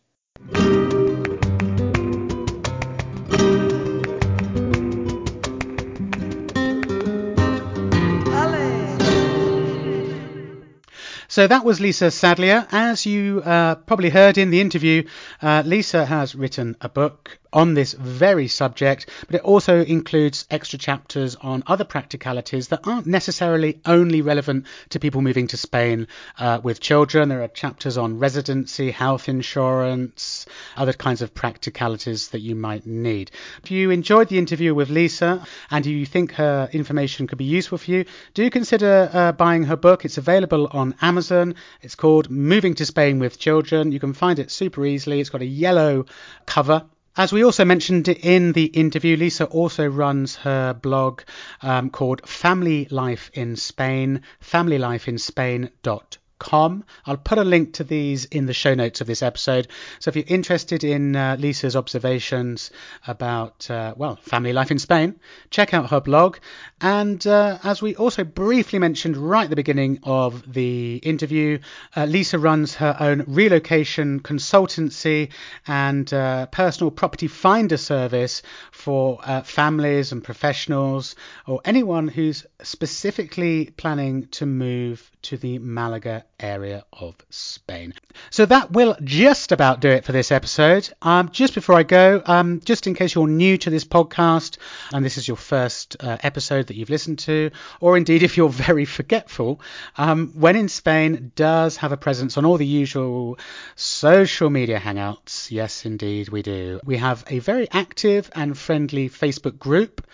So 11.36 11.48
that 11.48 11.66
was 11.66 11.82
Lisa 11.82 12.12
Sadleir. 12.12 12.66
As 12.72 13.06
you 13.06 13.42
uh, 13.42 13.76
probably 13.76 14.10
heard 14.10 14.38
in 14.38 14.52
the 14.52 14.62
interview, 14.62 15.04
uh, 15.42 15.64
Lisa 15.66 16.06
has 16.06 16.34
written 16.34 16.78
a 16.80 16.88
book 16.88 17.40
on 17.56 17.74
this 17.74 17.94
very 17.94 18.50
subject, 18.50 19.10
but 19.28 19.36
it 19.36 19.42
also 19.42 19.82
includes 19.82 20.46
extra 20.52 20.78
chapters 20.78 21.36
on 21.38 21.64
other 21.66 21.86
practicalities 21.86 22.68
that 22.68 22.86
aren't 22.86 23.08
necessarily 23.08 23.80
only 23.86 24.22
relevant 24.22 24.66
to 24.90 25.00
people 25.00 25.22
moving 25.22 25.48
to 25.48 25.58
Spain 25.58 26.08
uh, 26.38 26.60
with 26.62 26.82
children. 26.82 27.30
There 27.30 27.42
are 27.42 27.48
chapters 27.48 27.98
on 27.98 28.20
residency, 28.20 28.92
health 28.92 29.30
insurance, 29.30 30.46
other 30.76 30.92
kinds 30.92 31.22
of 31.22 31.34
practicalities 31.34 32.28
that 32.30 32.42
you 32.42 32.56
might 32.56 32.86
need. 32.86 33.32
If 33.64 33.72
you 33.72 33.90
enjoyed 33.90 34.28
the 34.28 34.38
interview 34.38 34.76
with 34.76 34.90
Lisa 34.90 35.48
and 35.72 35.86
you 35.86 36.06
think 36.06 36.34
her 36.34 36.70
information 36.74 37.26
could 37.26 37.38
be 37.38 37.46
useful 37.46 37.78
for 37.78 37.90
you, 37.90 38.06
do 38.34 38.50
consider 38.50 39.10
uh, 39.14 39.32
buying 39.32 39.64
her 39.64 39.78
book. 39.78 40.04
It's 40.04 40.18
available 40.18 40.68
on 40.72 40.94
Amazon. 41.02 41.56
It's 41.82 41.96
called 41.96 42.30
Moving 42.30 42.76
to 42.76 42.86
Spain 42.86 43.20
with 43.20 43.40
Children. 43.40 43.94
You 43.94 44.02
can 44.02 44.14
find 44.14 44.40
it 44.40 44.52
super 44.52 44.86
easily. 44.86 45.22
It's 45.22 45.30
got 45.30 45.42
a 45.42 45.46
yellow 45.46 46.06
cover 46.46 46.86
as 47.18 47.32
we 47.32 47.44
also 47.44 47.66
mentioned 47.66 48.08
in 48.08 48.52
the 48.52 48.66
interview, 48.66 49.16
Lisa 49.16 49.46
also 49.46 49.88
runs 49.88 50.36
her 50.38 50.74
blog 50.74 51.22
um, 51.62 51.90
called 51.90 52.28
Family 52.28 52.88
Life 52.92 53.32
in 53.34 53.56
Spain, 53.56 54.22
familylifeinspain.com 54.42 56.02
com. 56.40 56.84
I'll 57.06 57.18
put 57.18 57.38
a 57.38 57.44
link 57.44 57.74
to 57.74 57.84
these 57.84 58.26
in 58.26 58.46
the 58.46 58.54
show 58.54 58.74
notes 58.74 59.02
of 59.02 59.08
this 59.08 59.24
episode. 59.24 59.68
So 60.00 60.10
if 60.10 60.16
you're 60.16 60.26
interested 60.28 60.84
in 60.84 61.16
uh, 61.16 61.38
Lisa's 61.40 61.76
observations 61.76 62.72
about, 63.08 63.70
uh, 63.70 63.94
well, 63.96 64.18
family 64.18 64.54
life 64.54 64.72
in 64.72 64.80
Spain, 64.80 65.20
check 65.50 65.74
out 65.74 65.90
her 65.90 66.02
blog. 66.02 66.38
And 66.82 67.26
uh, 67.26 67.60
as 67.64 67.82
we 67.82 67.96
also 67.96 68.24
briefly 68.24 68.80
mentioned 68.80 69.18
right 69.18 69.46
at 69.46 69.50
the 69.50 69.56
beginning 69.56 70.00
of 70.04 70.52
the 70.52 70.98
interview, 70.98 71.60
uh, 71.96 72.06
Lisa 72.06 72.38
runs 72.38 72.76
her 72.76 72.96
own 73.00 73.24
relocation 73.28 74.20
consultancy 74.20 75.30
and 75.68 76.14
uh, 76.14 76.48
personal 76.48 76.92
property 76.92 77.28
finder 77.28 77.78
service 77.78 78.42
for 78.72 79.20
uh, 79.24 79.42
families 79.42 80.12
and 80.12 80.24
professionals 80.24 81.16
or 81.48 81.62
anyone 81.66 82.08
who's 82.08 82.46
specifically 82.62 83.72
planning 83.78 84.28
to 84.28 84.46
move 84.46 85.12
to 85.26 85.38
the 85.38 85.58
Malaga 85.60 86.24
area 86.40 86.86
of 86.94 87.16
Spain. 87.30 87.94
So 88.30 88.46
that 88.46 88.72
will 88.72 88.96
just 89.04 89.52
about 89.52 89.80
do 89.80 89.90
it 89.90 90.06
for 90.06 90.12
this 90.12 90.32
episode. 90.32 90.88
Um, 91.02 91.30
just 91.30 91.56
before 91.56 91.76
I 91.76 91.84
go, 91.84 92.22
um, 92.26 92.62
just 92.64 92.86
in 92.86 92.94
case 92.94 93.16
you're 93.16 93.28
new 93.28 93.58
to 93.58 93.70
this 93.70 93.86
podcast 93.86 94.58
and 94.94 95.04
this 95.04 95.18
is 95.18 95.28
your 95.28 95.38
first 95.38 95.98
uh, 96.00 96.18
episode 96.22 96.68
that 96.68 96.76
you've 96.76 96.92
listened 96.92 97.20
to, 97.20 97.50
or 97.80 97.98
indeed 97.98 98.22
if 98.22 98.38
you're 98.38 98.50
very 98.50 98.86
forgetful, 99.00 99.62
um, 99.98 100.32
When 100.36 100.56
in 100.56 100.70
Spain 100.70 101.32
does 101.36 101.78
have 101.78 101.92
a 101.92 101.98
presence 101.98 102.38
on 102.38 102.46
all 102.46 102.58
the 102.58 102.68
usual 102.68 103.40
social 103.76 104.50
media 104.50 104.80
hangouts. 104.80 105.50
Yes, 105.50 105.86
indeed, 105.86 106.30
we 106.30 106.44
do. 106.44 106.80
We 106.84 106.98
have 106.98 107.24
a 107.28 107.40
very 107.40 107.68
active 107.72 108.30
and 108.36 108.58
friendly 108.58 109.10
Facebook 109.10 109.58
group 109.58 110.06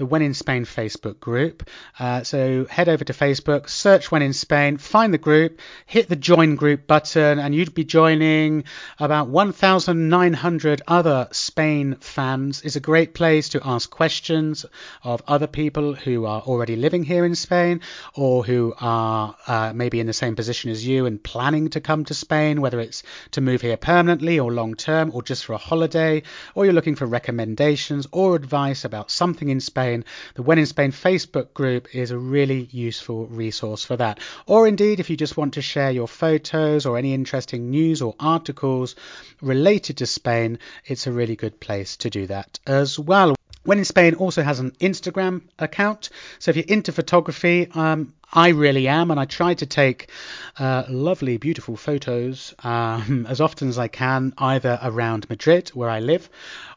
the 0.00 0.06
When 0.06 0.22
in 0.22 0.32
Spain 0.32 0.64
Facebook 0.64 1.20
group. 1.20 1.68
Uh, 1.98 2.22
so 2.22 2.64
head 2.64 2.88
over 2.88 3.04
to 3.04 3.12
Facebook, 3.12 3.68
search 3.68 4.10
When 4.10 4.22
in 4.22 4.32
Spain, 4.32 4.78
find 4.78 5.12
the 5.12 5.18
group, 5.18 5.60
hit 5.84 6.08
the 6.08 6.16
join 6.16 6.56
group 6.56 6.86
button, 6.86 7.38
and 7.38 7.54
you'd 7.54 7.74
be 7.74 7.84
joining 7.84 8.64
about 8.98 9.28
1,900 9.28 10.82
other 10.88 11.28
Spain 11.32 11.96
fans. 12.00 12.62
It's 12.62 12.76
a 12.76 12.80
great 12.80 13.12
place 13.12 13.50
to 13.50 13.60
ask 13.62 13.90
questions 13.90 14.64
of 15.04 15.22
other 15.28 15.46
people 15.46 15.94
who 15.94 16.24
are 16.24 16.40
already 16.40 16.76
living 16.76 17.04
here 17.04 17.26
in 17.26 17.34
Spain 17.34 17.82
or 18.14 18.42
who 18.42 18.72
are 18.80 19.36
uh, 19.46 19.72
maybe 19.74 20.00
in 20.00 20.06
the 20.06 20.14
same 20.14 20.34
position 20.34 20.70
as 20.70 20.86
you 20.86 21.04
and 21.04 21.22
planning 21.22 21.68
to 21.68 21.80
come 21.82 22.06
to 22.06 22.14
Spain, 22.14 22.62
whether 22.62 22.80
it's 22.80 23.02
to 23.32 23.42
move 23.42 23.60
here 23.60 23.76
permanently 23.76 24.40
or 24.40 24.50
long 24.50 24.76
term 24.76 25.10
or 25.12 25.22
just 25.22 25.44
for 25.44 25.52
a 25.52 25.58
holiday, 25.58 26.22
or 26.54 26.64
you're 26.64 26.72
looking 26.72 26.96
for 26.96 27.04
recommendations 27.04 28.06
or 28.12 28.34
advice 28.34 28.86
about 28.86 29.10
something 29.10 29.50
in 29.50 29.60
Spain 29.60 29.89
Spain, 29.90 30.04
the 30.34 30.42
When 30.42 30.58
in 30.58 30.66
Spain 30.66 30.92
Facebook 30.92 31.52
group 31.52 31.94
is 31.96 32.12
a 32.12 32.18
really 32.18 32.68
useful 32.70 33.26
resource 33.26 33.84
for 33.84 33.96
that. 33.96 34.20
Or 34.46 34.68
indeed, 34.68 35.00
if 35.00 35.10
you 35.10 35.16
just 35.16 35.36
want 35.36 35.54
to 35.54 35.62
share 35.62 35.90
your 35.90 36.06
photos 36.06 36.86
or 36.86 36.96
any 36.96 37.12
interesting 37.12 37.70
news 37.70 38.00
or 38.00 38.14
articles 38.20 38.94
related 39.42 39.96
to 39.98 40.06
Spain, 40.06 40.60
it's 40.86 41.08
a 41.08 41.12
really 41.12 41.34
good 41.34 41.58
place 41.58 41.96
to 41.98 42.10
do 42.10 42.28
that 42.28 42.60
as 42.66 42.98
well. 42.98 43.34
When 43.62 43.78
in 43.78 43.84
Spain 43.84 44.14
also 44.14 44.42
has 44.42 44.58
an 44.58 44.70
Instagram 44.80 45.42
account, 45.58 46.08
so 46.38 46.50
if 46.50 46.56
you're 46.56 46.64
into 46.66 46.92
photography, 46.92 47.68
um, 47.74 48.14
I 48.32 48.48
really 48.48 48.88
am, 48.88 49.10
and 49.10 49.20
I 49.20 49.26
try 49.26 49.52
to 49.52 49.66
take 49.66 50.08
uh, 50.58 50.84
lovely, 50.88 51.36
beautiful 51.36 51.76
photos 51.76 52.54
um, 52.64 53.26
as 53.28 53.40
often 53.42 53.68
as 53.68 53.78
I 53.78 53.88
can, 53.88 54.32
either 54.38 54.78
around 54.82 55.28
Madrid, 55.28 55.68
where 55.70 55.90
I 55.90 56.00
live, 56.00 56.30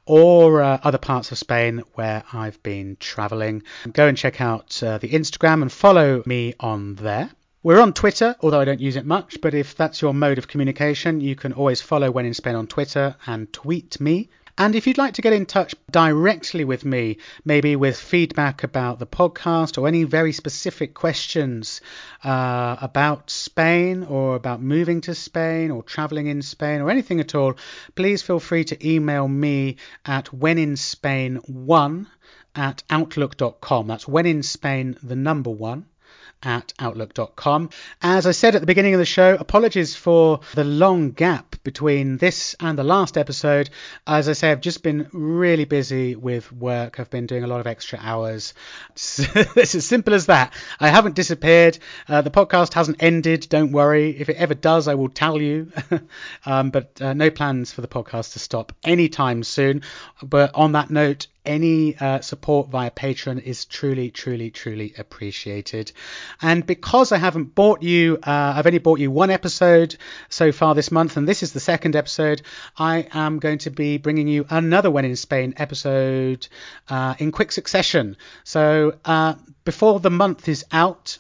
or 0.06 0.62
uh, 0.62 0.80
other 0.84 0.98
parts 0.98 1.32
of 1.32 1.38
Spain 1.38 1.84
where 1.94 2.24
I've 2.34 2.62
been 2.64 2.98
traveling. 3.00 3.64
Go 3.94 4.08
and 4.08 4.18
check 4.18 4.42
out 4.42 4.84
uh, 4.84 4.98
the 4.98 5.10
Instagram 5.10 5.62
and 5.62 5.72
follow 5.72 6.22
me 6.26 6.54
on 6.60 6.96
there. 6.96 7.30
We're 7.62 7.80
on 7.80 7.94
Twitter, 7.94 8.36
although 8.42 8.60
I 8.60 8.66
don't 8.66 8.82
use 8.82 8.98
it 8.98 9.06
much, 9.06 9.40
but 9.40 9.54
if 9.54 9.78
that's 9.78 10.02
your 10.02 10.14
mode 10.14 10.38
of 10.38 10.50
communication, 10.50 11.22
you 11.22 11.38
can 11.38 11.54
always 11.54 11.80
follow 11.80 12.12
When 12.12 12.26
in 12.26 12.34
Spain 12.34 12.56
on 12.56 12.68
Twitter 12.68 13.16
and 13.26 13.54
tweet 13.54 14.02
me 14.02 14.28
and 14.58 14.76
if 14.76 14.86
you'd 14.86 14.98
like 14.98 15.16
to 15.16 15.22
get 15.22 15.34
in 15.34 15.46
touch 15.46 15.74
directly 15.90 16.64
with 16.64 16.86
me, 16.86 17.18
maybe 17.44 17.76
with 17.76 17.98
feedback 17.98 18.64
about 18.64 19.00
the 19.00 19.08
podcast 19.08 19.78
or 19.78 19.88
any 19.88 20.04
very 20.04 20.32
specific 20.32 20.94
questions 20.94 21.82
uh, 22.24 22.76
about 22.82 23.30
Spain 23.30 24.04
or 24.04 24.36
about 24.36 24.62
moving 24.62 25.02
to 25.02 25.16
Spain 25.16 25.72
or 25.72 25.82
traveling 25.82 26.28
in 26.28 26.42
Spain 26.42 26.82
or 26.82 26.92
anything 26.92 27.20
at 27.20 27.34
all, 27.34 27.56
please 27.96 28.22
feel 28.22 28.40
free 28.40 28.64
to 28.66 28.88
email 28.88 29.28
me 29.28 29.78
at 30.06 30.26
wheninspain1 30.26 32.08
at 32.56 32.84
outlook.com. 32.90 33.88
That's 33.88 34.08
when 34.08 34.26
in 34.28 34.44
Spain, 34.44 34.98
the 35.02 35.16
number 35.16 35.50
one 35.50 35.88
at 36.44 36.74
outlook.com. 36.80 37.70
As 38.02 38.26
I 38.28 38.32
said 38.32 38.56
at 38.56 38.62
the 38.62 38.68
beginning 38.68 38.94
of 38.94 39.00
the 39.00 39.06
show, 39.06 39.36
apologies 39.36 39.96
for 39.96 40.42
the 40.54 40.64
long 40.64 41.12
gap 41.12 41.56
between 41.64 42.18
this 42.18 42.56
and 42.60 42.78
the 42.78 42.84
last 42.84 43.18
episode. 43.18 43.70
As 44.06 44.28
I 44.28 44.34
say, 44.34 44.52
I've 44.52 44.62
just 44.62 44.84
been 44.84 45.08
really 45.14 45.66
busy 45.66 46.16
with 46.16 46.52
work. 46.52 47.00
I've 47.00 47.10
been 47.10 47.26
doing 47.26 47.44
a 47.44 47.48
lot 47.48 47.60
of 47.60 47.68
extra 47.68 48.00
hours. 48.02 48.54
it's 48.96 49.76
as 49.76 49.86
simple 49.86 50.14
as 50.14 50.28
that. 50.28 50.54
I 50.80 50.90
haven't 50.90 51.16
disappeared. 51.16 51.78
Uh, 52.08 52.22
the 52.22 52.32
podcast 52.32 52.74
hasn't 52.74 53.02
ended. 53.02 53.48
Don't 53.50 53.72
worry. 53.72 54.10
If 54.20 54.30
it 54.30 54.38
ever 54.38 54.54
does, 54.54 54.88
I 54.88 54.96
will 54.96 55.10
tell 55.10 55.42
you. 55.42 55.72
um, 56.46 56.70
but 56.70 57.02
uh, 57.02 57.14
no 57.14 57.30
plans 57.30 57.72
for 57.72 57.82
the 57.82 57.88
podcast 57.88 58.34
to 58.34 58.40
stop 58.40 58.74
anytime 58.84 59.44
soon. 59.44 59.84
But 60.22 60.52
on 60.56 60.74
that 60.74 60.90
note, 60.90 61.28
any 61.46 61.98
uh, 61.98 62.22
support 62.22 62.70
via 62.70 62.92
Patreon 62.92 63.42
is 63.42 63.66
truly, 63.66 64.12
truly, 64.12 64.50
truly 64.50 64.94
appreciated. 64.98 65.92
And 66.42 66.66
because 66.66 67.12
I 67.12 67.18
haven't 67.18 67.56
bought 67.56 67.84
you, 67.84 68.18
uh, 68.24 68.54
I've 68.56 68.66
only 68.66 68.80
bought 68.80 69.00
you 69.00 69.12
one 69.12 69.30
episode 69.30 69.96
so 70.30 70.52
far 70.52 70.76
this 70.76 70.92
month, 70.92 71.18
and 71.18 71.28
this 71.28 71.44
is 71.44 71.54
the 71.54 71.60
second 71.60 71.96
episode, 71.96 72.42
I 72.78 73.08
am 73.14 73.40
going 73.40 73.60
to 73.60 73.72
be 73.72 73.98
bringing 73.98 74.28
you 74.28 74.46
another 74.50 74.90
When 74.90 75.06
in 75.06 75.16
Spain 75.16 75.54
episode 75.58 76.48
uh, 76.90 77.16
in 77.20 77.32
quick 77.32 77.52
succession. 77.52 78.18
So 78.44 78.98
uh, 79.06 79.36
before 79.66 80.00
the 80.00 80.10
month 80.10 80.48
is 80.48 80.66
out, 80.72 81.20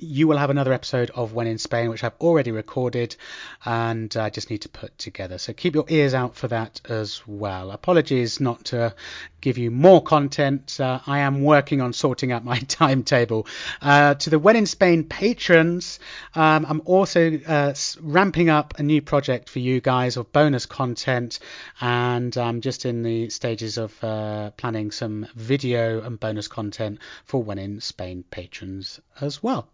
you 0.00 0.26
will 0.26 0.38
have 0.38 0.50
another 0.50 0.72
episode 0.72 1.10
of 1.10 1.32
When 1.32 1.46
in 1.46 1.58
Spain, 1.58 1.90
which 1.90 2.02
I've 2.02 2.16
already 2.20 2.50
recorded 2.50 3.16
and 3.64 4.14
I 4.16 4.30
just 4.30 4.50
need 4.50 4.62
to 4.62 4.68
put 4.68 4.96
together. 4.98 5.38
So 5.38 5.52
keep 5.52 5.74
your 5.74 5.84
ears 5.88 6.14
out 6.14 6.34
for 6.34 6.48
that 6.48 6.80
as 6.88 7.22
well. 7.26 7.70
Apologies 7.70 8.40
not 8.40 8.64
to 8.66 8.94
give 9.40 9.58
you 9.58 9.70
more 9.70 10.02
content. 10.02 10.78
Uh, 10.80 11.00
I 11.06 11.20
am 11.20 11.42
working 11.42 11.80
on 11.80 11.92
sorting 11.92 12.32
out 12.32 12.44
my 12.44 12.58
timetable. 12.68 13.46
Uh, 13.80 14.14
to 14.14 14.30
the 14.30 14.38
When 14.38 14.56
in 14.56 14.66
Spain 14.66 15.04
patrons, 15.04 15.98
um, 16.34 16.66
I'm 16.68 16.82
also 16.84 17.38
uh, 17.46 17.74
ramping 18.00 18.48
up 18.48 18.78
a 18.78 18.82
new 18.82 19.02
project 19.02 19.48
for 19.48 19.58
you 19.58 19.80
guys 19.80 20.16
of 20.16 20.32
bonus 20.32 20.66
content, 20.66 21.38
and 21.80 22.36
I'm 22.36 22.60
just 22.60 22.86
in 22.86 23.02
the 23.02 23.30
stages 23.30 23.78
of 23.78 24.02
uh, 24.02 24.50
planning 24.52 24.90
some 24.90 25.26
video 25.34 26.02
and 26.02 26.18
bonus 26.18 26.48
content 26.48 26.98
for 27.24 27.42
When 27.42 27.58
in 27.58 27.80
Spain 27.80 28.24
patrons 28.30 29.00
as 29.20 29.42
well. 29.42 29.68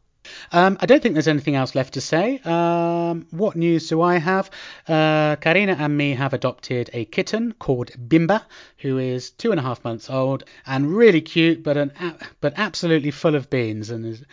Um, 0.53 0.79
I 0.81 0.87
don't 0.87 1.03
think 1.03 1.15
there's 1.15 1.29
anything 1.29 1.57
else 1.57 1.75
left 1.75 1.95
to 1.95 2.01
say. 2.01 2.39
Um, 2.45 3.27
what 3.31 3.57
news 3.57 3.89
do 3.89 4.03
I 4.03 4.19
have? 4.19 4.51
Uh, 4.87 5.37
Karina 5.37 5.77
and 5.79 5.97
me 5.97 6.15
have 6.15 6.33
adopted 6.33 6.91
a 6.93 7.05
kitten 7.05 7.53
called 7.53 7.91
Bimba, 7.93 8.43
who 8.79 8.99
is 8.99 9.31
two 9.31 9.51
and 9.51 9.59
a 9.59 9.63
half 9.63 9.83
months 9.85 10.09
old 10.09 10.45
and 10.67 10.95
really 10.95 11.21
cute, 11.21 11.63
but 11.63 11.77
an 11.77 11.93
but 12.41 12.55
absolutely 12.57 13.11
full 13.11 13.35
of 13.35 13.51
beans. 13.51 13.91
And 13.91 14.07
is, 14.07 14.25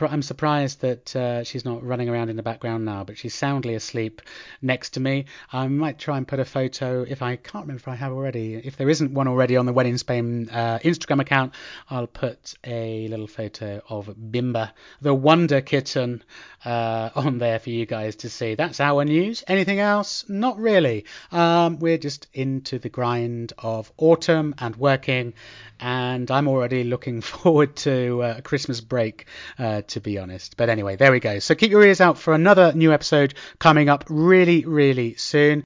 I'm 0.00 0.22
surprised 0.22 0.80
that 0.82 1.16
uh, 1.16 1.44
she's 1.44 1.64
not 1.64 1.82
running 1.82 2.08
around 2.08 2.28
in 2.28 2.36
the 2.36 2.42
background 2.42 2.84
now, 2.84 3.04
but 3.04 3.16
she's 3.16 3.34
soundly 3.34 3.74
asleep 3.74 4.22
next 4.60 4.90
to 4.90 5.00
me. 5.00 5.26
I 5.52 5.68
might 5.68 5.98
try 5.98 6.16
and 6.16 6.26
put 6.26 6.40
a 6.40 6.44
photo 6.44 7.02
if 7.08 7.22
I 7.22 7.36
can't 7.36 7.64
remember 7.64 7.80
if 7.80 7.88
I 7.88 7.94
have 7.94 8.12
already. 8.12 8.54
If 8.54 8.76
there 8.76 8.90
isn't 8.90 9.12
one 9.12 9.28
already 9.28 9.56
on 9.56 9.66
the 9.66 9.76
in 9.86 9.98
Spain 9.98 10.48
uh, 10.50 10.78
Instagram 10.82 11.20
account, 11.20 11.54
I'll 11.90 12.06
put 12.06 12.54
a 12.64 13.06
little 13.08 13.26
photo 13.26 13.82
of 13.88 14.06
Bimba, 14.06 14.72
the 15.00 15.14
Wonder 15.26 15.60
Kitten 15.60 16.22
uh, 16.64 17.10
on 17.16 17.38
there 17.38 17.58
for 17.58 17.70
you 17.70 17.84
guys 17.84 18.14
to 18.14 18.30
see. 18.30 18.54
That's 18.54 18.78
our 18.78 19.04
news. 19.04 19.42
Anything 19.48 19.80
else? 19.80 20.24
Not 20.28 20.56
really. 20.56 21.04
Um, 21.32 21.80
we're 21.80 21.98
just 21.98 22.28
into 22.32 22.78
the 22.78 22.90
grind 22.90 23.52
of 23.58 23.90
autumn 23.96 24.54
and 24.56 24.76
working, 24.76 25.34
and 25.80 26.30
I'm 26.30 26.46
already 26.46 26.84
looking 26.84 27.20
forward 27.32 27.74
to 27.78 28.22
uh, 28.22 28.34
a 28.38 28.42
Christmas 28.42 28.80
break, 28.80 29.26
uh, 29.58 29.82
to 29.88 30.00
be 30.00 30.16
honest. 30.16 30.56
But 30.56 30.68
anyway, 30.68 30.94
there 30.94 31.10
we 31.10 31.18
go. 31.18 31.40
So 31.40 31.56
keep 31.56 31.72
your 31.72 31.82
ears 31.82 32.00
out 32.00 32.18
for 32.18 32.32
another 32.32 32.72
new 32.72 32.92
episode 32.92 33.34
coming 33.58 33.88
up 33.88 34.04
really, 34.08 34.64
really 34.64 35.16
soon. 35.16 35.64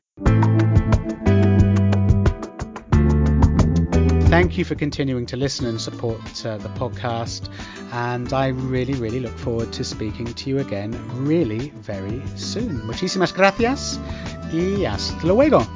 Thank 4.30 4.56
you 4.56 4.64
for 4.64 4.76
continuing 4.76 5.26
to 5.26 5.36
listen 5.36 5.66
and 5.66 5.80
support 5.80 6.46
uh, 6.46 6.56
the 6.58 6.68
podcast. 6.68 7.48
And 7.90 8.32
I 8.32 8.46
really, 8.48 8.94
really 8.94 9.18
look 9.18 9.36
forward 9.36 9.72
to 9.72 9.82
speaking 9.82 10.32
to 10.32 10.48
you 10.48 10.60
again 10.60 10.92
really 11.26 11.70
very 11.80 12.22
soon. 12.36 12.80
Muchísimas 12.86 13.34
gracias 13.34 13.98
y 14.52 14.84
hasta 14.84 15.26
luego. 15.26 15.66